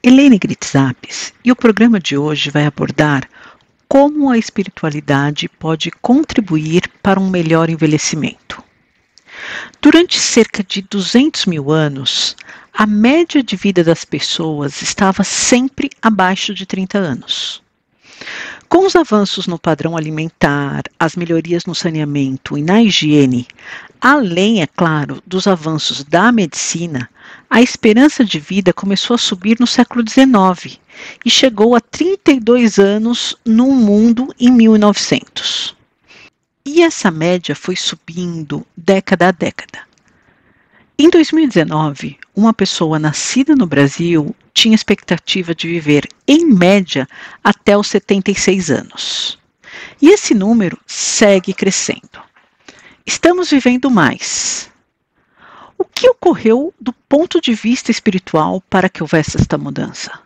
Helene 0.00 0.38
Gritzapes 0.38 1.32
e 1.44 1.50
o 1.50 1.56
programa 1.56 1.98
de 1.98 2.16
hoje 2.16 2.50
vai 2.50 2.64
abordar 2.64 3.28
como 3.88 4.30
a 4.30 4.38
espiritualidade 4.38 5.48
pode 5.48 5.90
contribuir 5.90 6.88
para 7.02 7.18
um 7.18 7.28
melhor 7.28 7.68
envelhecimento. 7.68 8.62
Durante 9.82 10.16
cerca 10.16 10.62
de 10.62 10.82
200 10.82 11.46
mil 11.46 11.72
anos, 11.72 12.36
a 12.72 12.86
média 12.86 13.42
de 13.42 13.56
vida 13.56 13.82
das 13.82 14.04
pessoas 14.04 14.82
estava 14.82 15.24
sempre 15.24 15.90
abaixo 16.00 16.54
de 16.54 16.64
30 16.64 16.96
anos. 16.96 17.60
Com 18.68 18.86
os 18.86 18.94
avanços 18.94 19.48
no 19.48 19.58
padrão 19.58 19.96
alimentar, 19.96 20.82
as 20.98 21.16
melhorias 21.16 21.64
no 21.64 21.74
saneamento 21.74 22.56
e 22.56 22.62
na 22.62 22.80
higiene, 22.80 23.48
além, 24.00 24.62
é 24.62 24.66
claro, 24.66 25.20
dos 25.26 25.48
avanços 25.48 26.04
da 26.04 26.30
medicina, 26.30 27.10
a 27.50 27.62
esperança 27.62 28.24
de 28.24 28.38
vida 28.38 28.72
começou 28.72 29.14
a 29.14 29.18
subir 29.18 29.58
no 29.58 29.66
século 29.66 30.04
XIX 30.06 30.78
e 31.24 31.30
chegou 31.30 31.74
a 31.74 31.80
32 31.80 32.78
anos 32.78 33.36
no 33.44 33.68
mundo 33.68 34.34
em 34.38 34.50
1900. 34.50 35.76
E 36.64 36.82
essa 36.82 37.10
média 37.10 37.56
foi 37.56 37.74
subindo 37.74 38.66
década 38.76 39.28
a 39.28 39.32
década. 39.32 39.80
Em 40.98 41.08
2019, 41.08 42.18
uma 42.34 42.52
pessoa 42.52 42.98
nascida 42.98 43.54
no 43.54 43.66
Brasil 43.66 44.34
tinha 44.52 44.74
expectativa 44.74 45.54
de 45.54 45.68
viver, 45.68 46.08
em 46.26 46.44
média, 46.44 47.08
até 47.42 47.78
os 47.78 47.86
76 47.86 48.70
anos. 48.70 49.38
E 50.02 50.10
esse 50.10 50.34
número 50.34 50.78
segue 50.86 51.54
crescendo. 51.54 52.20
Estamos 53.06 53.50
vivendo 53.50 53.90
mais. 53.90 54.70
O 55.78 55.84
que 55.84 56.10
ocorreu 56.10 56.74
do 56.80 56.92
ponto 56.92 57.40
de 57.40 57.54
vista 57.54 57.92
espiritual 57.92 58.60
para 58.68 58.88
que 58.88 59.00
houvesse 59.00 59.36
esta 59.36 59.56
mudança? 59.56 60.20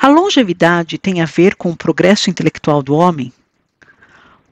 A 0.00 0.08
longevidade 0.08 0.96
tem 0.96 1.20
a 1.20 1.26
ver 1.26 1.54
com 1.54 1.70
o 1.70 1.76
progresso 1.76 2.30
intelectual 2.30 2.82
do 2.82 2.94
homem? 2.94 3.30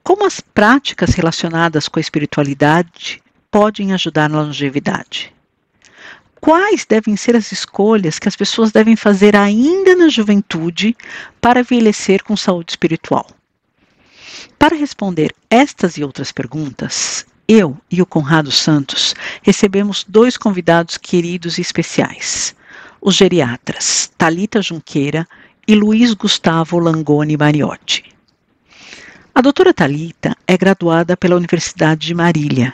Como 0.02 0.26
as 0.26 0.38
práticas 0.40 1.14
relacionadas 1.14 1.88
com 1.88 1.98
a 1.98 2.00
espiritualidade 2.00 3.22
podem 3.50 3.94
ajudar 3.94 4.28
na 4.28 4.42
longevidade? 4.42 5.32
Quais 6.40 6.84
devem 6.84 7.16
ser 7.16 7.34
as 7.34 7.50
escolhas 7.50 8.18
que 8.18 8.28
as 8.28 8.36
pessoas 8.36 8.70
devem 8.70 8.96
fazer 8.96 9.34
ainda 9.34 9.96
na 9.96 10.08
juventude 10.08 10.94
para 11.40 11.60
envelhecer 11.60 12.22
com 12.22 12.36
saúde 12.36 12.72
espiritual? 12.72 13.26
Para 14.58 14.76
responder 14.76 15.34
estas 15.48 15.96
e 15.96 16.04
outras 16.04 16.30
perguntas, 16.30 17.26
eu 17.48 17.76
e 17.90 18.02
o 18.02 18.06
Conrado 18.06 18.50
Santos 18.50 19.14
recebemos 19.42 20.04
dois 20.06 20.36
convidados 20.36 20.96
queridos 20.96 21.58
e 21.58 21.60
especiais: 21.60 22.54
os 23.00 23.14
geriatras 23.14 24.10
Talita 24.16 24.62
Junqueira 24.62 25.26
e 25.66 25.74
Luiz 25.74 26.14
Gustavo 26.14 26.78
Langoni 26.78 27.36
Mariotti. 27.36 28.04
A 29.34 29.42
doutora 29.42 29.74
Talita 29.74 30.34
é 30.46 30.56
graduada 30.56 31.16
pela 31.16 31.36
Universidade 31.36 32.06
de 32.06 32.14
Marília 32.14 32.72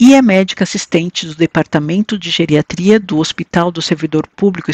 e 0.00 0.14
é 0.14 0.20
médica 0.20 0.64
assistente 0.64 1.24
do 1.24 1.36
Departamento 1.36 2.18
de 2.18 2.30
Geriatria 2.30 2.98
do 2.98 3.18
Hospital 3.18 3.70
do 3.70 3.80
Servidor 3.80 4.26
Público 4.26 4.72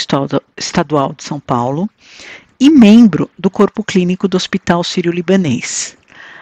Estadual 0.57 1.13
de 1.13 1.25
São 1.25 1.39
Paulo 1.39 1.91
e 2.59 2.71
membro 2.71 3.31
do 3.39 3.51
Corpo 3.51 3.85
Clínico 3.85 4.27
do 4.27 4.39
Hospital 4.39 4.83
Sírio-Libanês, 4.83 5.98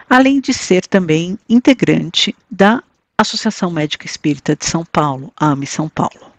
além 0.09 0.39
de 0.39 0.53
ser 0.53 0.85
também 0.85 1.37
integrante 1.49 2.35
da 2.49 2.81
Associação 3.17 3.71
Médica 3.71 4.05
Espírita 4.05 4.55
de 4.55 4.65
São 4.65 4.85
Paulo, 4.85 5.33
AME 5.35 5.65
São 5.65 5.89
Paulo. 5.89 6.31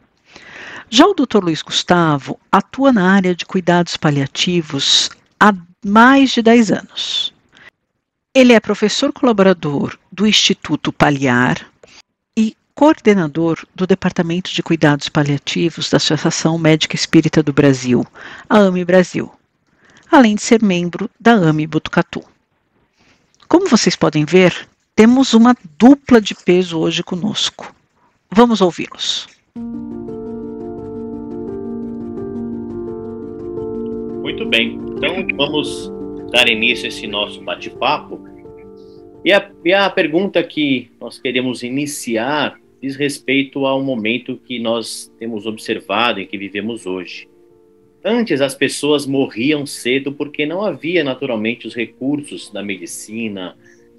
Já 0.90 1.06
o 1.06 1.14
Dr. 1.14 1.42
Luiz 1.42 1.60
Gustavo 1.60 2.38
atua 2.50 2.92
na 2.92 3.12
área 3.12 3.34
de 3.34 3.44
cuidados 3.44 3.96
paliativos 3.96 5.10
há 5.38 5.52
mais 5.84 6.30
de 6.30 6.40
10 6.40 6.72
anos. 6.72 7.34
Ele 8.34 8.52
é 8.52 8.60
professor 8.60 9.12
colaborador 9.12 9.98
do 10.10 10.26
Instituto 10.26 10.92
Paliar 10.92 11.66
e 12.36 12.56
coordenador 12.74 13.66
do 13.74 13.86
Departamento 13.86 14.50
de 14.52 14.62
Cuidados 14.62 15.08
Paliativos 15.08 15.90
da 15.90 15.96
Associação 15.96 16.56
Médica 16.56 16.94
Espírita 16.94 17.42
do 17.42 17.52
Brasil, 17.52 18.06
a 18.48 18.58
AME 18.58 18.84
Brasil, 18.84 19.30
além 20.10 20.36
de 20.36 20.42
ser 20.42 20.62
membro 20.62 21.10
da 21.20 21.32
AME 21.32 21.66
Botucatu. 21.66 22.24
Como 23.48 23.66
vocês 23.66 23.96
podem 23.96 24.26
ver, 24.26 24.68
temos 24.94 25.32
uma 25.32 25.56
dupla 25.78 26.20
de 26.20 26.34
peso 26.34 26.78
hoje 26.78 27.02
conosco. 27.02 27.74
Vamos 28.30 28.60
ouvi-los. 28.60 29.26
Muito 34.22 34.44
bem, 34.44 34.78
então 34.94 35.26
vamos 35.34 35.90
dar 36.30 36.46
início 36.46 36.84
a 36.84 36.88
esse 36.88 37.06
nosso 37.06 37.40
bate-papo. 37.40 38.20
E 39.24 39.32
a, 39.32 39.50
e 39.64 39.72
a 39.72 39.88
pergunta 39.88 40.44
que 40.44 40.90
nós 41.00 41.18
queremos 41.18 41.62
iniciar 41.62 42.60
diz 42.82 42.96
respeito 42.96 43.64
ao 43.64 43.82
momento 43.82 44.36
que 44.36 44.58
nós 44.58 45.10
temos 45.18 45.46
observado 45.46 46.20
e 46.20 46.26
que 46.26 46.36
vivemos 46.36 46.84
hoje. 46.84 47.26
Antes 48.04 48.40
as 48.40 48.54
pessoas 48.54 49.06
morriam 49.06 49.66
cedo 49.66 50.12
porque 50.12 50.46
não 50.46 50.62
havia 50.62 51.02
naturalmente 51.02 51.66
os 51.66 51.74
recursos 51.74 52.50
da 52.50 52.62
medicina, 52.62 53.56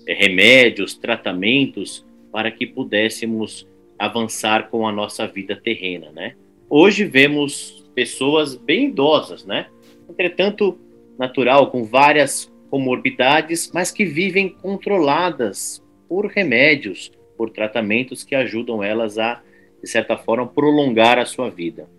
eh, 0.08 0.14
remédios, 0.14 0.96
tratamentos 0.96 2.06
para 2.32 2.50
que 2.50 2.66
pudéssemos 2.66 3.68
avançar 3.98 4.70
com 4.70 4.88
a 4.88 4.92
nossa 4.92 5.28
vida 5.28 5.56
terrena, 5.56 6.12
né? 6.12 6.36
Hoje 6.70 7.04
vemos 7.04 7.86
pessoas 7.94 8.56
bem 8.56 8.88
idosas, 8.88 9.46
né? 9.46 9.68
Entretanto, 10.10 10.80
natural, 11.18 11.70
com 11.70 11.84
várias 11.84 12.50
comorbidades, 12.70 13.70
mas 13.74 13.92
que 13.92 14.06
vivem 14.06 14.48
controladas 14.48 15.84
por 16.08 16.28
remédios, 16.28 17.12
por 17.36 17.50
tratamentos 17.50 18.24
que 18.24 18.36
ajudam 18.36 18.82
elas 18.82 19.18
a, 19.18 19.42
de 19.82 19.90
certa 19.90 20.16
forma, 20.16 20.48
prolongar 20.48 21.20
a 21.20 21.26
sua 21.26 21.50
vida. 21.50 21.90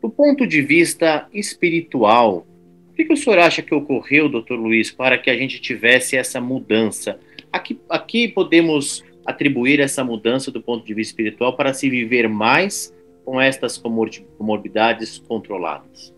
Do 0.00 0.10
ponto 0.10 0.46
de 0.46 0.62
vista 0.62 1.26
espiritual, 1.32 2.46
o 2.90 2.92
que, 2.94 3.04
que 3.04 3.12
o 3.12 3.16
senhor 3.16 3.38
acha 3.38 3.62
que 3.62 3.74
ocorreu, 3.74 4.28
doutor 4.28 4.56
Luiz, 4.56 4.90
para 4.90 5.18
que 5.18 5.30
a 5.30 5.36
gente 5.36 5.60
tivesse 5.60 6.16
essa 6.16 6.40
mudança? 6.40 7.18
Aqui, 7.52 7.80
aqui 7.88 8.28
podemos 8.28 9.04
atribuir 9.26 9.80
essa 9.80 10.02
mudança 10.02 10.50
do 10.50 10.62
ponto 10.62 10.86
de 10.86 10.94
vista 10.94 11.12
espiritual 11.12 11.56
para 11.56 11.74
se 11.74 11.90
viver 11.90 12.28
mais 12.28 12.94
com 13.24 13.38
estas 13.38 13.76
comorbidades 13.76 15.18
controladas? 15.18 16.14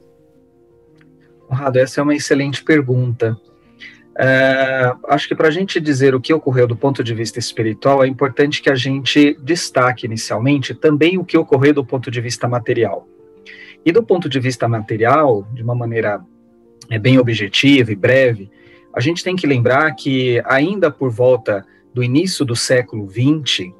Conrado, 1.48 1.76
essa 1.78 2.00
é 2.00 2.04
uma 2.04 2.14
excelente 2.14 2.62
pergunta. 2.62 3.36
É, 4.16 4.92
acho 5.08 5.26
que 5.26 5.34
para 5.34 5.48
a 5.48 5.50
gente 5.50 5.80
dizer 5.80 6.14
o 6.14 6.20
que 6.20 6.32
ocorreu 6.32 6.68
do 6.68 6.76
ponto 6.76 7.02
de 7.02 7.12
vista 7.12 7.40
espiritual, 7.40 8.04
é 8.04 8.06
importante 8.06 8.62
que 8.62 8.70
a 8.70 8.76
gente 8.76 9.36
destaque 9.42 10.06
inicialmente 10.06 10.72
também 10.72 11.18
o 11.18 11.24
que 11.24 11.36
ocorreu 11.36 11.74
do 11.74 11.84
ponto 11.84 12.12
de 12.12 12.20
vista 12.20 12.46
material. 12.46 13.08
E 13.84 13.92
do 13.92 14.02
ponto 14.02 14.28
de 14.28 14.38
vista 14.38 14.68
material, 14.68 15.46
de 15.52 15.62
uma 15.62 15.74
maneira 15.74 16.20
é, 16.90 16.98
bem 16.98 17.18
objetiva 17.18 17.92
e 17.92 17.96
breve, 17.96 18.50
a 18.94 19.00
gente 19.00 19.22
tem 19.22 19.36
que 19.36 19.46
lembrar 19.46 19.92
que 19.94 20.42
ainda 20.44 20.90
por 20.90 21.10
volta 21.10 21.64
do 21.94 22.02
início 22.02 22.44
do 22.44 22.56
século 22.56 23.08
XX, 23.08 23.72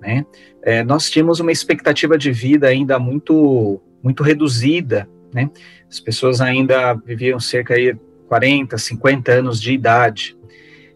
né, 0.00 0.24
é, 0.62 0.84
nós 0.84 1.10
tínhamos 1.10 1.40
uma 1.40 1.52
expectativa 1.52 2.16
de 2.16 2.30
vida 2.30 2.68
ainda 2.68 2.98
muito, 2.98 3.80
muito 4.02 4.22
reduzida 4.22 5.08
né? 5.32 5.50
As 5.88 6.00
pessoas 6.00 6.40
ainda 6.40 6.94
viviam 6.94 7.38
cerca 7.38 7.74
de 7.74 7.96
40, 8.28 8.76
50 8.76 9.32
anos 9.32 9.60
de 9.60 9.72
idade. 9.72 10.36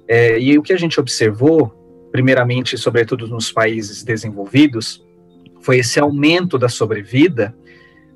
É, 0.08 0.38
e 0.38 0.58
o 0.58 0.62
que 0.62 0.72
a 0.72 0.76
gente 0.76 1.00
observou, 1.00 2.08
primeiramente, 2.10 2.76
sobretudo 2.76 3.26
nos 3.26 3.50
países 3.50 4.02
desenvolvidos, 4.02 5.04
foi 5.60 5.78
esse 5.78 6.00
aumento 6.00 6.58
da 6.58 6.68
sobrevida 6.68 7.54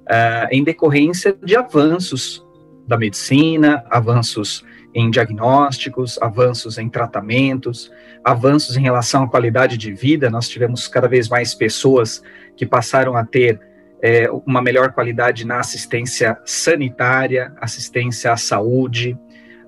uh, 0.06 0.48
em 0.50 0.64
decorrência 0.64 1.36
de 1.42 1.56
avanços 1.56 2.44
da 2.86 2.96
medicina, 2.96 3.84
avanços 3.90 4.64
em 4.94 5.10
diagnósticos, 5.10 6.18
avanços 6.22 6.78
em 6.78 6.88
tratamentos, 6.88 7.92
avanços 8.24 8.76
em 8.76 8.82
relação 8.82 9.24
à 9.24 9.28
qualidade 9.28 9.76
de 9.76 9.92
vida. 9.92 10.30
Nós 10.30 10.48
tivemos 10.48 10.88
cada 10.88 11.06
vez 11.06 11.28
mais 11.28 11.54
pessoas 11.54 12.22
que 12.56 12.64
passaram 12.64 13.16
a 13.16 13.24
ter 13.24 13.60
é, 14.02 14.30
uma 14.46 14.62
melhor 14.62 14.92
qualidade 14.92 15.46
na 15.46 15.58
assistência 15.58 16.38
sanitária, 16.44 17.52
assistência 17.60 18.32
à 18.32 18.36
saúde, 18.36 19.18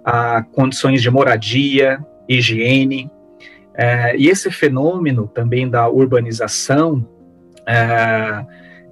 a 0.05 0.43
condições 0.43 1.03
de 1.03 1.11
moradia, 1.11 1.99
higiene. 2.29 3.11
É, 3.75 4.17
e 4.17 4.29
esse 4.29 4.51
fenômeno 4.51 5.29
também 5.29 5.69
da 5.69 5.89
urbanização 5.89 7.07
é, 7.67 8.45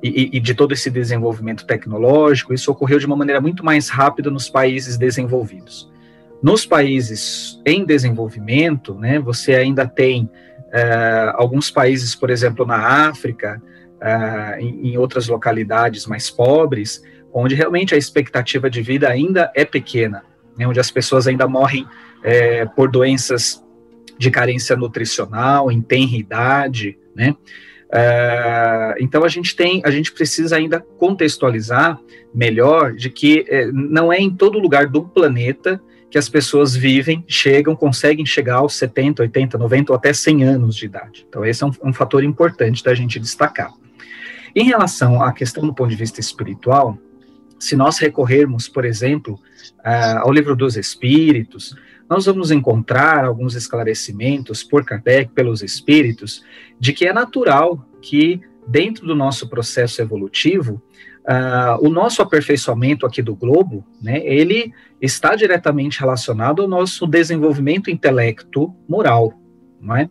e, 0.02 0.37
e, 0.37 0.40
de 0.40 0.54
todo 0.54 0.72
esse 0.72 0.90
desenvolvimento 0.90 1.64
tecnológico, 1.64 2.52
isso 2.52 2.70
ocorreu 2.70 2.98
de 2.98 3.06
uma 3.06 3.16
maneira 3.16 3.40
muito 3.40 3.64
mais 3.64 3.88
rápida 3.88 4.31
nos 4.31 4.48
países 4.48 4.96
desenvolvidos. 4.96 5.90
Nos 6.43 6.66
países 6.66 7.60
em 7.64 7.84
desenvolvimento, 7.84 8.94
né, 8.94 9.19
você 9.19 9.54
ainda 9.54 9.87
tem 9.87 10.31
é, 10.72 11.32
alguns 11.34 11.70
países, 11.70 12.14
por 12.14 12.31
exemplo, 12.31 12.66
na 12.66 13.08
África, 13.08 13.60
é, 14.00 14.60
em, 14.60 14.93
em 14.93 14.98
outras 14.98 15.28
localidades 15.28 16.06
mais 16.06 16.31
pobres, 16.31 17.02
onde 17.32 17.54
realmente 17.54 17.94
a 17.94 17.99
expectativa 17.99 18.69
de 18.69 18.82
vida 18.82 19.08
ainda 19.08 19.50
é 19.54 19.64
pequena, 19.64 20.22
né, 20.58 20.66
onde 20.66 20.78
as 20.78 20.90
pessoas 20.90 21.26
ainda 21.26 21.49
morrem 21.49 21.87
é, 22.22 22.66
por 22.66 22.90
doenças 22.90 23.64
de 24.19 24.31
carência 24.31 24.76
nutricional, 24.76 25.70
em 25.70 25.81
tenra 25.81 26.16
idade, 26.16 26.99
né? 27.14 27.34
É, 27.93 28.97
então 29.00 29.25
a 29.25 29.29
gente 29.29 29.55
tem, 29.55 29.81
a 29.85 29.91
gente 29.91 30.12
precisa 30.12 30.56
ainda 30.56 30.81
contextualizar 30.81 31.99
melhor 32.35 32.93
de 32.94 33.09
que 33.09 33.44
é, 33.49 33.67
não 33.67 34.12
é 34.12 34.19
em 34.19 34.31
todo 34.31 34.59
lugar 34.59 34.87
do 34.87 35.03
planeta 35.05 35.81
que 36.11 36.19
as 36.19 36.29
pessoas 36.29 36.75
vivem, 36.75 37.25
chegam, 37.27 37.75
conseguem 37.75 38.25
chegar 38.25 38.56
aos 38.56 38.75
70, 38.75 39.23
80, 39.23 39.59
90 39.59 39.93
ou 39.93 39.97
até 39.97 40.12
100 40.12 40.44
anos 40.44 40.77
de 40.77 40.87
idade. 40.87 41.27
Então, 41.29 41.44
esse 41.44 41.62
é 41.62 41.67
um, 41.67 41.73
um 41.83 41.93
fator 41.93 42.23
importante 42.23 42.83
da 42.83 42.94
gente 42.94 43.19
destacar. 43.19 43.73
Em 44.55 44.65
relação 44.65 45.23
à 45.23 45.33
questão 45.33 45.67
do 45.67 45.75
ponto 45.75 45.91
de 45.91 45.97
vista 45.97 46.21
espiritual, 46.21 46.97
se 47.59 47.77
nós 47.77 47.99
recorrermos, 47.99 48.69
por 48.69 48.85
exemplo, 48.85 49.35
uh, 49.81 50.21
ao 50.21 50.33
livro 50.33 50.55
dos 50.55 50.77
Espíritos, 50.77 51.75
nós 52.08 52.26
vamos 52.26 52.50
encontrar 52.50 53.25
alguns 53.25 53.55
esclarecimentos 53.55 54.62
por 54.62 54.85
Kardec, 54.85 55.32
pelos 55.32 55.62
Espíritos, 55.62 56.44
de 56.79 56.93
que 56.93 57.06
é 57.06 57.12
natural 57.12 57.85
que, 58.00 58.41
dentro 58.67 59.06
do 59.06 59.14
nosso 59.14 59.49
processo 59.49 60.00
evolutivo, 60.00 60.82
Uh, 61.26 61.85
o 61.85 61.91
nosso 61.91 62.23
aperfeiçoamento 62.23 63.05
aqui 63.05 63.20
do 63.20 63.35
globo, 63.35 63.85
né, 64.00 64.25
ele 64.25 64.73
está 65.03 65.35
diretamente 65.35 65.99
relacionado 65.99 66.62
ao 66.62 66.69
nosso 66.69 67.05
desenvolvimento 67.05 67.91
intelecto 67.91 68.73
moral, 68.88 69.35
não 69.81 69.97
é? 69.97 70.09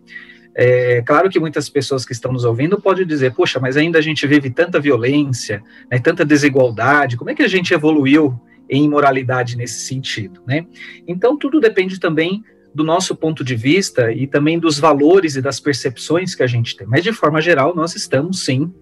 É 0.54 1.02
claro 1.04 1.30
que 1.30 1.40
muitas 1.40 1.70
pessoas 1.70 2.06
que 2.06 2.12
estão 2.12 2.34
nos 2.34 2.44
ouvindo 2.44 2.82
podem 2.82 3.08
dizer, 3.08 3.34
poxa, 3.34 3.62
mas 3.62 3.78
ainda 3.78 3.98
a 3.98 4.02
gente 4.02 4.28
vive 4.28 4.50
tanta 4.50 4.78
violência, 4.78 5.64
né, 5.90 6.00
tanta 6.00 6.26
desigualdade, 6.26 7.16
como 7.16 7.30
é 7.30 7.36
que 7.36 7.44
a 7.44 7.48
gente 7.48 7.74
evoluiu 7.74 8.38
em 8.70 8.90
moralidade 8.90 9.56
nesse 9.56 9.86
sentido, 9.86 10.42
né? 10.46 10.66
Então, 11.08 11.38
tudo 11.38 11.60
depende 11.60 12.00
também 12.00 12.44
do 12.74 12.84
nosso 12.84 13.16
ponto 13.16 13.44
de 13.44 13.56
vista 13.56 14.12
e 14.12 14.28
também 14.28 14.60
dos 14.60 14.78
valores 14.78 15.36
e 15.36 15.42
das 15.42 15.60
percepções 15.60 16.36
que 16.36 16.44
a 16.44 16.48
gente 16.48 16.76
tem. 16.76 16.86
Mas, 16.86 17.04
de 17.04 17.14
forma 17.14 17.40
geral, 17.42 17.74
nós 17.76 17.96
estamos, 17.96 18.44
sim, 18.44 18.74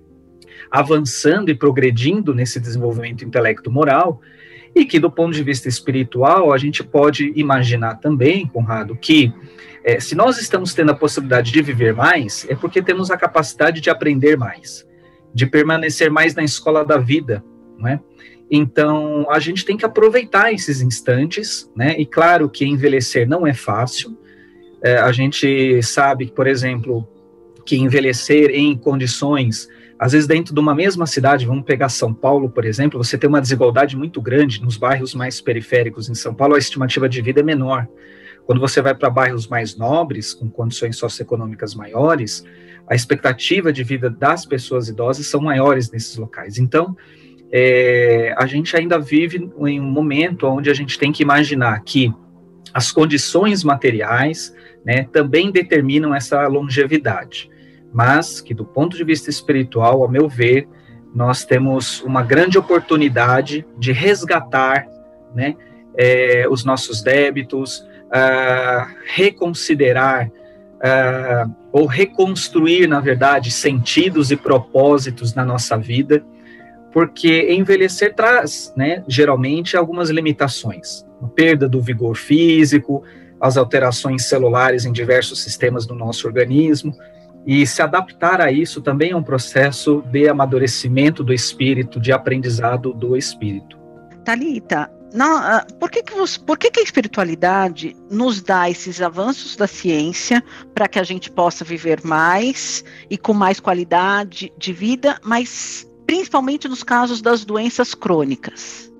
avançando 0.72 1.50
e 1.50 1.56
progredindo 1.56 2.34
nesse 2.34 2.60
desenvolvimento 2.60 3.24
intelecto-moral, 3.24 4.20
e 4.76 4.86
que, 4.86 5.00
do 5.00 5.12
ponto 5.12 5.34
de 5.34 5.44
vista 5.44 5.70
espiritual, 5.70 6.52
a 6.52 6.58
gente 6.58 6.84
pode 6.84 7.32
imaginar 7.36 7.96
também, 7.96 8.48
Conrado, 8.48 8.96
que 8.96 9.32
é, 9.84 10.00
se 10.00 10.16
nós 10.16 10.40
estamos 10.40 10.74
tendo 10.74 10.92
a 10.92 10.96
possibilidade 10.96 11.52
de 11.52 11.62
viver 11.62 11.94
mais, 11.94 12.46
é 12.50 12.56
porque 12.56 12.82
temos 12.82 13.12
a 13.12 13.18
capacidade 13.18 13.82
de 13.82 13.90
aprender 13.90 14.36
mais, 14.36 14.88
de 15.34 15.46
permanecer 15.46 16.10
mais 16.10 16.34
na 16.34 16.44
escola 16.44 16.84
da 16.84 16.98
vida, 16.98 17.44
não 17.78 17.88
é? 17.88 18.00
Então, 18.56 19.26
a 19.32 19.40
gente 19.40 19.66
tem 19.66 19.76
que 19.76 19.86
aproveitar 19.86 20.54
esses 20.54 20.82
instantes, 20.82 21.72
né? 21.76 21.96
E 21.98 22.06
claro 22.06 22.48
que 22.48 22.66
envelhecer 22.66 23.28
não 23.28 23.48
é 23.48 23.54
fácil. 23.54 24.16
É, 24.84 24.98
a 24.98 25.12
gente 25.12 25.82
sabe, 25.82 26.32
por 26.32 26.46
exemplo, 26.46 27.08
que 27.66 27.78
envelhecer 27.78 28.52
em 28.52 28.78
condições 28.78 29.68
às 30.04 30.12
vezes, 30.12 30.28
dentro 30.28 30.54
de 30.54 30.60
uma 30.60 30.76
mesma 30.76 31.08
cidade, 31.08 31.46
vamos 31.46 31.64
pegar 31.64 31.88
São 31.88 32.14
Paulo, 32.14 32.50
por 32.50 32.66
exemplo, 32.66 33.02
você 33.02 33.18
tem 33.18 33.30
uma 33.30 33.40
desigualdade 33.40 33.96
muito 33.96 34.22
grande 34.22 34.62
nos 34.62 34.76
bairros 34.76 35.16
mais 35.16 35.40
periféricos. 35.40 36.10
Em 36.10 36.14
São 36.14 36.34
Paulo, 36.34 36.56
a 36.56 36.58
estimativa 36.58 37.08
de 37.08 37.22
vida 37.22 37.40
é 37.40 37.44
menor. 37.44 37.88
Quando 38.46 38.60
você 38.60 38.82
vai 38.82 38.94
para 38.94 39.10
bairros 39.10 39.48
mais 39.48 39.78
nobres, 39.78 40.34
com 40.34 40.50
condições 40.50 40.98
socioeconômicas 40.98 41.74
maiores, 41.74 42.44
a 42.86 42.94
expectativa 42.94 43.72
de 43.72 43.82
vida 43.82 44.10
das 44.10 44.46
pessoas 44.46 44.90
idosas 44.90 45.28
são 45.28 45.40
maiores 45.40 45.90
nesses 45.90 46.18
locais. 46.18 46.58
Então, 46.58 46.98
é, 47.56 48.34
a 48.36 48.48
gente 48.48 48.76
ainda 48.76 48.98
vive 48.98 49.48
em 49.68 49.80
um 49.80 49.84
momento 49.84 50.48
onde 50.48 50.72
a 50.72 50.74
gente 50.74 50.98
tem 50.98 51.12
que 51.12 51.22
imaginar 51.22 51.80
que 51.84 52.12
as 52.74 52.92
condições 52.92 53.64
materiais 53.64 54.52
né, 54.84 55.08
também 55.12 55.52
determinam 55.52 56.16
essa 56.16 56.48
longevidade. 56.48 57.52
Mas 57.94 58.42
que 58.42 58.56
do 58.56 58.66
ponto 58.66 58.98
de 58.98 59.04
vista 59.04 59.30
espiritual, 59.30 60.02
ao 60.02 60.10
meu 60.10 60.28
ver, 60.28 60.68
nós 61.14 61.46
temos 61.46 62.02
uma 62.02 62.24
grande 62.24 62.58
oportunidade 62.58 63.64
de 63.78 63.92
resgatar 63.92 64.88
né, 65.36 65.56
é, 65.96 66.48
os 66.50 66.66
nossos 66.66 67.04
débitos, 67.04 67.86
uh, 68.14 68.92
reconsiderar 69.06 70.28
uh, 70.28 71.56
ou 71.72 71.86
reconstruir, 71.86 72.88
na 72.88 73.00
verdade, 73.00 73.52
sentidos 73.52 74.32
e 74.32 74.36
propósitos 74.36 75.36
na 75.36 75.46
nossa 75.46 75.78
vida, 75.78 76.26
porque 76.94 77.52
envelhecer 77.52 78.14
traz, 78.14 78.72
né, 78.78 79.04
geralmente, 79.08 79.76
algumas 79.76 80.12
limitações, 80.12 81.04
a 81.22 81.28
perda 81.28 81.68
do 81.68 81.82
vigor 81.82 82.16
físico, 82.16 83.04
as 83.42 83.58
alterações 83.58 84.26
celulares 84.26 84.86
em 84.86 84.94
diversos 84.94 85.42
sistemas 85.42 85.88
do 85.88 85.96
nosso 85.96 86.28
organismo, 86.28 86.96
e 87.46 87.66
se 87.68 87.82
adaptar 87.82 88.40
a 88.40 88.52
isso 88.52 88.80
também 88.80 89.12
é 89.12 89.16
um 89.16 89.24
processo 89.24 90.02
de 90.12 90.30
amadurecimento 90.30 91.24
do 91.24 91.34
espírito, 91.34 92.00
de 92.00 92.12
aprendizado 92.14 92.94
do 92.94 93.18
espírito. 93.18 93.78
Talita, 94.24 94.90
ah, 95.20 95.66
por, 95.80 95.92
que, 95.92 96.02
que, 96.02 96.14
você, 96.14 96.40
por 96.40 96.58
que, 96.58 96.72
que 96.72 96.80
a 96.80 96.84
espiritualidade 96.84 97.96
nos 98.10 98.42
dá 98.42 98.70
esses 98.70 99.02
avanços 99.02 99.56
da 99.56 99.68
ciência 99.68 100.42
para 100.74 100.88
que 100.88 100.98
a 100.98 101.04
gente 101.04 101.30
possa 101.30 101.66
viver 101.66 102.02
mais 102.04 102.84
e 103.10 103.18
com 103.18 103.34
mais 103.34 103.60
qualidade 103.60 104.54
de 104.58 104.72
vida, 104.72 105.20
mas 105.24 105.86
principalmente 106.06 106.68
nos 106.68 106.84
casos 106.84 107.22
das 107.22 107.46
doenças 107.46 107.94
crônicas? 107.94 108.92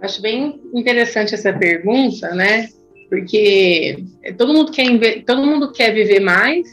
Acho 0.00 0.20
bem 0.20 0.60
interessante 0.74 1.34
essa 1.34 1.52
pergunta, 1.52 2.34
né? 2.34 2.68
Porque 3.08 4.04
todo 4.36 4.52
mundo 4.52 4.72
quer, 4.72 5.24
todo 5.24 5.46
mundo 5.46 5.72
quer 5.72 5.92
viver 5.92 6.20
mais, 6.20 6.66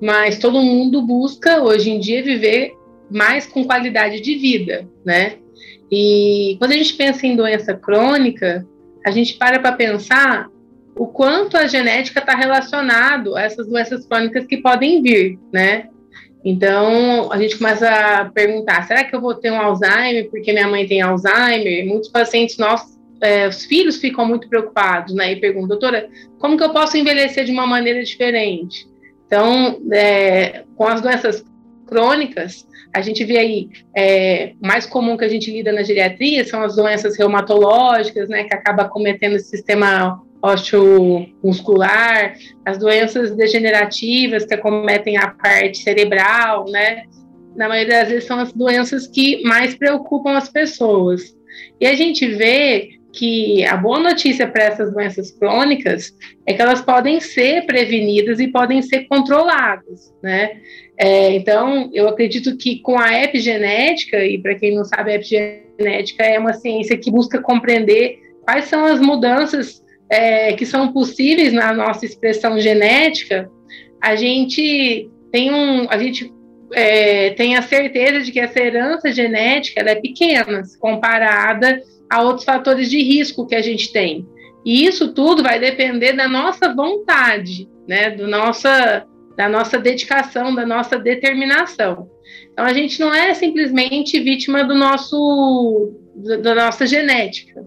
mas 0.00 0.38
todo 0.38 0.60
mundo 0.60 1.02
busca 1.02 1.62
hoje 1.62 1.90
em 1.90 2.00
dia 2.00 2.22
viver 2.22 2.74
mais 3.10 3.46
com 3.46 3.64
qualidade 3.64 4.20
de 4.20 4.34
vida, 4.36 4.88
né? 5.04 5.36
E 5.90 6.56
quando 6.58 6.72
a 6.72 6.76
gente 6.76 6.94
pensa 6.94 7.26
em 7.26 7.36
doença 7.36 7.74
crônica, 7.74 8.66
a 9.04 9.10
gente 9.10 9.34
para 9.34 9.58
para 9.58 9.72
pensar 9.72 10.48
o 10.96 11.06
quanto 11.06 11.56
a 11.56 11.66
genética 11.66 12.20
está 12.20 12.34
relacionado 12.34 13.36
a 13.36 13.42
essas 13.42 13.66
doenças 13.66 14.06
crônicas 14.06 14.46
que 14.46 14.58
podem 14.58 15.02
vir, 15.02 15.38
né? 15.52 15.88
Então, 16.44 17.32
a 17.32 17.38
gente 17.38 17.56
começa 17.56 17.88
a 17.88 18.24
perguntar: 18.26 18.86
será 18.86 19.04
que 19.04 19.16
eu 19.16 19.20
vou 19.20 19.34
ter 19.34 19.50
um 19.50 19.60
Alzheimer 19.60 20.28
porque 20.30 20.52
minha 20.52 20.68
mãe 20.68 20.86
tem 20.86 21.00
Alzheimer? 21.00 21.86
Muitos 21.86 22.10
pacientes 22.10 22.58
nossos, 22.58 22.98
é, 23.20 23.48
os 23.48 23.64
filhos 23.64 23.96
ficam 23.96 24.26
muito 24.26 24.48
preocupados, 24.48 25.14
né? 25.14 25.32
E 25.32 25.36
perguntam, 25.36 25.68
doutora, 25.68 26.08
como 26.38 26.56
que 26.58 26.62
eu 26.62 26.70
posso 26.70 26.98
envelhecer 26.98 27.46
de 27.46 27.52
uma 27.52 27.66
maneira 27.66 28.04
diferente? 28.04 28.86
Então, 29.26 29.80
é, 29.90 30.64
com 30.76 30.86
as 30.86 31.00
doenças 31.00 31.42
crônicas, 31.86 32.66
a 32.92 33.00
gente 33.00 33.24
vê 33.24 33.38
aí, 33.38 33.68
é, 33.96 34.52
mais 34.60 34.86
comum 34.86 35.16
que 35.16 35.24
a 35.24 35.28
gente 35.28 35.50
lida 35.50 35.72
na 35.72 35.82
geriatria 35.82 36.44
são 36.44 36.62
as 36.62 36.76
doenças 36.76 37.16
reumatológicas, 37.16 38.28
né, 38.28 38.44
que 38.44 38.54
acaba 38.54 38.88
cometendo 38.88 39.34
o 39.34 39.40
sistema 39.40 40.22
osteomuscular, 40.44 42.36
as 42.66 42.78
doenças 42.78 43.34
degenerativas 43.34 44.44
que 44.44 44.54
acometem 44.54 45.16
a 45.16 45.28
parte 45.28 45.78
cerebral, 45.78 46.66
né, 46.70 47.04
na 47.56 47.68
maioria 47.68 48.00
das 48.00 48.08
vezes 48.08 48.24
são 48.24 48.38
as 48.38 48.52
doenças 48.52 49.06
que 49.06 49.42
mais 49.44 49.74
preocupam 49.74 50.36
as 50.36 50.48
pessoas. 50.48 51.34
E 51.80 51.86
a 51.86 51.94
gente 51.94 52.26
vê 52.26 52.90
que 53.12 53.64
a 53.64 53.76
boa 53.76 54.00
notícia 54.00 54.46
para 54.46 54.64
essas 54.64 54.92
doenças 54.92 55.30
crônicas 55.30 56.12
é 56.46 56.52
que 56.52 56.60
elas 56.60 56.82
podem 56.82 57.20
ser 57.20 57.64
prevenidas 57.64 58.40
e 58.40 58.48
podem 58.48 58.82
ser 58.82 59.04
controladas, 59.04 60.12
né? 60.20 60.60
É, 60.98 61.30
então, 61.30 61.90
eu 61.94 62.08
acredito 62.08 62.56
que 62.56 62.80
com 62.80 62.98
a 62.98 63.22
epigenética, 63.22 64.24
e 64.24 64.38
para 64.38 64.56
quem 64.56 64.74
não 64.74 64.84
sabe, 64.84 65.12
a 65.12 65.14
epigenética 65.14 66.24
é 66.24 66.38
uma 66.38 66.52
ciência 66.52 66.98
que 66.98 67.10
busca 67.10 67.40
compreender 67.40 68.18
quais 68.42 68.64
são 68.64 68.84
as 68.84 69.00
mudanças 69.00 69.83
é, 70.10 70.52
que 70.52 70.66
são 70.66 70.92
possíveis 70.92 71.52
na 71.52 71.72
nossa 71.72 72.04
expressão 72.04 72.58
genética, 72.58 73.50
a 74.00 74.16
gente 74.16 75.10
tem 75.32 75.52
um, 75.52 75.86
a 75.90 75.98
gente 75.98 76.32
é, 76.72 77.30
tenha 77.30 77.62
certeza 77.62 78.22
de 78.22 78.32
que 78.32 78.40
essa 78.40 78.60
herança 78.60 79.10
genética 79.12 79.80
é 79.80 79.94
pequena 79.94 80.62
comparada 80.78 81.80
a 82.10 82.22
outros 82.22 82.44
fatores 82.44 82.90
de 82.90 83.02
risco 83.02 83.46
que 83.46 83.54
a 83.54 83.62
gente 83.62 83.92
tem. 83.92 84.26
E 84.64 84.86
isso 84.86 85.12
tudo 85.12 85.42
vai 85.42 85.58
depender 85.58 86.12
da 86.14 86.28
nossa 86.28 86.74
vontade, 86.74 87.68
né, 87.86 88.10
do 88.10 88.26
nossa, 88.26 89.04
da 89.36 89.48
nossa 89.48 89.78
dedicação, 89.78 90.54
da 90.54 90.64
nossa 90.64 90.98
determinação. 90.98 92.08
Então 92.52 92.64
a 92.64 92.72
gente 92.72 92.98
não 93.00 93.12
é 93.12 93.34
simplesmente 93.34 94.20
vítima 94.20 94.64
do 94.64 94.74
nosso 94.74 95.92
da 96.42 96.54
nossa 96.54 96.86
genética. 96.86 97.66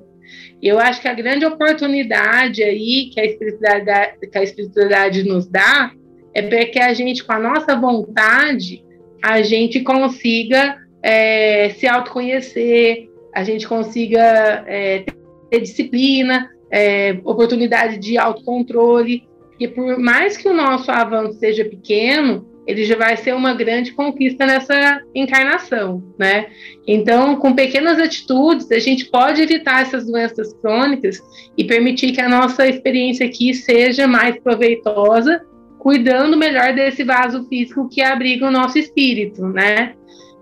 Eu 0.61 0.79
acho 0.79 1.01
que 1.01 1.07
a 1.07 1.13
grande 1.13 1.45
oportunidade 1.45 2.63
aí 2.63 3.09
que 3.13 3.19
a 3.19 3.25
espiritualidade, 3.25 4.17
que 4.31 4.37
a 4.37 4.43
espiritualidade 4.43 5.23
nos 5.23 5.47
dá 5.47 5.91
é 6.33 6.41
para 6.41 6.65
que 6.65 6.79
a 6.79 6.93
gente, 6.93 7.23
com 7.23 7.33
a 7.33 7.39
nossa 7.39 7.75
vontade, 7.75 8.83
a 9.23 9.41
gente 9.41 9.81
consiga 9.81 10.77
é, 11.01 11.69
se 11.71 11.87
autoconhecer, 11.87 13.09
a 13.33 13.43
gente 13.43 13.67
consiga 13.67 14.63
é, 14.67 15.03
ter 15.49 15.61
disciplina, 15.61 16.49
é, 16.71 17.17
oportunidade 17.23 17.97
de 17.97 18.17
autocontrole, 18.17 19.27
e 19.59 19.67
por 19.67 19.97
mais 19.97 20.37
que 20.37 20.47
o 20.47 20.53
nosso 20.53 20.91
avanço 20.91 21.39
seja 21.39 21.65
pequeno, 21.65 22.46
ele 22.67 22.83
já 22.83 22.97
vai 22.97 23.15
ser 23.15 23.33
uma 23.33 23.53
grande 23.53 23.93
conquista 23.93 24.45
nessa 24.45 25.01
encarnação, 25.15 26.03
né? 26.19 26.47
Então, 26.85 27.37
com 27.37 27.55
pequenas 27.55 27.97
atitudes, 27.97 28.69
a 28.71 28.79
gente 28.79 29.05
pode 29.05 29.41
evitar 29.41 29.81
essas 29.81 30.05
doenças 30.05 30.53
crônicas 30.61 31.19
e 31.57 31.63
permitir 31.63 32.11
que 32.11 32.19
a 32.19 32.27
nossa 32.27 32.67
experiência 32.67 33.25
aqui 33.25 33.53
seja 33.53 34.05
mais 34.05 34.37
proveitosa, 34.39 35.41
cuidando 35.79 36.35
melhor 36.35 36.73
desse 36.73 37.05
vaso 37.05 37.47
físico 37.47 37.87
que 37.87 38.01
abriga 38.01 38.45
o 38.45 38.51
nosso 38.51 38.77
espírito, 38.77 39.47
né? 39.47 39.93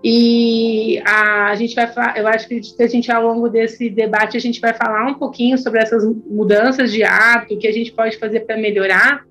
E 0.02 1.00
a, 1.04 1.50
a 1.50 1.54
gente 1.54 1.74
vai 1.74 1.86
falar, 1.86 2.18
eu 2.18 2.26
acho 2.26 2.48
que 2.48 2.60
a 2.80 2.86
gente, 2.86 3.10
ao 3.10 3.22
longo 3.22 3.48
desse 3.48 3.88
debate, 3.88 4.36
a 4.36 4.40
gente 4.40 4.60
vai 4.60 4.74
falar 4.74 5.06
um 5.06 5.14
pouquinho 5.14 5.56
sobre 5.58 5.80
essas 5.80 6.04
mudanças 6.26 6.92
de 6.92 7.02
hábito, 7.04 7.54
o 7.54 7.58
que 7.58 7.66
a 7.68 7.72
gente 7.72 7.92
pode 7.92 8.18
fazer 8.18 8.40
para 8.40 8.56
melhorar, 8.56 9.24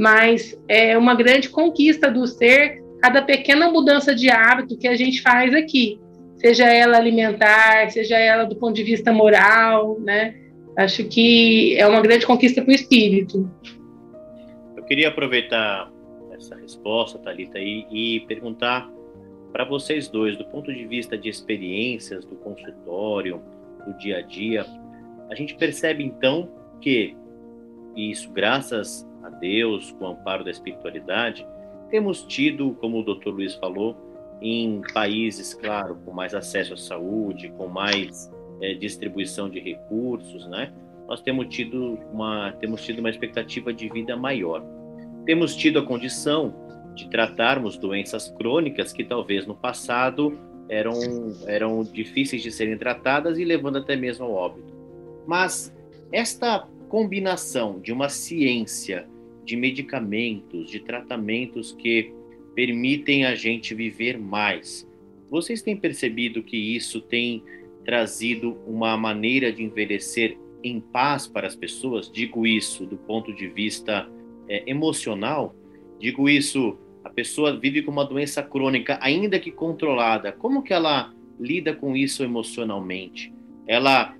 mas 0.00 0.58
é 0.66 0.96
uma 0.96 1.14
grande 1.14 1.50
conquista 1.50 2.10
do 2.10 2.26
ser 2.26 2.82
cada 3.02 3.20
pequena 3.20 3.70
mudança 3.70 4.14
de 4.14 4.30
hábito 4.30 4.78
que 4.78 4.88
a 4.88 4.96
gente 4.96 5.20
faz 5.20 5.54
aqui, 5.54 6.00
seja 6.36 6.64
ela 6.64 6.96
alimentar, 6.96 7.90
seja 7.90 8.16
ela 8.16 8.44
do 8.44 8.56
ponto 8.56 8.74
de 8.74 8.82
vista 8.82 9.12
moral, 9.12 10.00
né? 10.00 10.34
Acho 10.74 11.04
que 11.04 11.76
é 11.78 11.86
uma 11.86 12.00
grande 12.00 12.24
conquista 12.24 12.62
para 12.62 12.72
o 12.72 12.74
espírito. 12.74 13.50
Eu 14.74 14.82
queria 14.84 15.08
aproveitar 15.08 15.92
essa 16.32 16.56
resposta, 16.56 17.18
Talita, 17.18 17.58
e, 17.58 17.86
e 17.90 18.20
perguntar 18.20 18.90
para 19.52 19.66
vocês 19.66 20.08
dois, 20.08 20.34
do 20.34 20.46
ponto 20.46 20.72
de 20.72 20.86
vista 20.86 21.18
de 21.18 21.28
experiências 21.28 22.24
do 22.24 22.36
consultório, 22.36 23.42
do 23.86 23.92
dia 23.98 24.16
a 24.16 24.22
dia, 24.22 24.64
a 25.28 25.34
gente 25.34 25.54
percebe 25.56 26.02
então 26.02 26.50
que 26.80 27.14
isso, 27.94 28.32
graças 28.32 29.09
a 29.22 29.28
Deus, 29.28 29.92
com 29.92 30.04
o 30.04 30.08
amparo 30.08 30.44
da 30.44 30.50
espiritualidade, 30.50 31.46
temos 31.90 32.22
tido, 32.22 32.72
como 32.80 33.00
o 33.00 33.02
Dr. 33.02 33.28
Luiz 33.28 33.54
falou, 33.54 33.96
em 34.40 34.80
países, 34.94 35.52
claro, 35.52 35.96
com 36.04 36.12
mais 36.12 36.34
acesso 36.34 36.74
à 36.74 36.76
saúde, 36.76 37.52
com 37.56 37.66
mais 37.66 38.32
é, 38.60 38.74
distribuição 38.74 39.50
de 39.50 39.60
recursos, 39.60 40.46
né? 40.46 40.72
Nós 41.06 41.20
temos 41.20 41.48
tido 41.48 41.98
uma 42.12 42.52
temos 42.52 42.82
tido 42.82 43.00
uma 43.00 43.10
expectativa 43.10 43.72
de 43.72 43.88
vida 43.88 44.16
maior. 44.16 44.64
Temos 45.26 45.54
tido 45.56 45.80
a 45.80 45.82
condição 45.82 46.54
de 46.94 47.08
tratarmos 47.10 47.76
doenças 47.76 48.30
crônicas 48.30 48.92
que 48.92 49.04
talvez 49.04 49.46
no 49.46 49.54
passado 49.54 50.38
eram, 50.68 50.94
eram 51.46 51.82
difíceis 51.82 52.42
de 52.42 52.52
serem 52.52 52.78
tratadas 52.78 53.38
e 53.38 53.44
levando 53.44 53.78
até 53.78 53.96
mesmo 53.96 54.24
ao 54.24 54.32
óbito. 54.32 54.72
Mas 55.26 55.74
esta 56.12 56.66
combinação 56.90 57.80
de 57.80 57.92
uma 57.92 58.08
ciência, 58.08 59.08
de 59.44 59.54
medicamentos, 59.54 60.68
de 60.68 60.80
tratamentos 60.80 61.72
que 61.72 62.12
permitem 62.52 63.24
a 63.24 63.34
gente 63.36 63.74
viver 63.76 64.18
mais, 64.18 64.86
vocês 65.30 65.62
têm 65.62 65.76
percebido 65.76 66.42
que 66.42 66.56
isso 66.56 67.00
tem 67.00 67.44
trazido 67.84 68.58
uma 68.66 68.96
maneira 68.96 69.52
de 69.52 69.62
envelhecer 69.62 70.36
em 70.64 70.80
paz 70.80 71.28
para 71.28 71.46
as 71.46 71.54
pessoas? 71.54 72.10
Digo 72.10 72.44
isso 72.44 72.84
do 72.84 72.96
ponto 72.96 73.32
de 73.32 73.46
vista 73.46 74.10
é, 74.48 74.68
emocional, 74.68 75.54
digo 75.98 76.28
isso 76.28 76.76
a 77.04 77.08
pessoa 77.08 77.56
vive 77.56 77.82
com 77.82 77.92
uma 77.92 78.04
doença 78.04 78.42
crônica, 78.42 78.98
ainda 79.00 79.38
que 79.38 79.52
controlada, 79.52 80.32
como 80.32 80.62
que 80.62 80.72
ela 80.72 81.14
lida 81.38 81.72
com 81.72 81.96
isso 81.96 82.24
emocionalmente? 82.24 83.32
Ela 83.66 84.14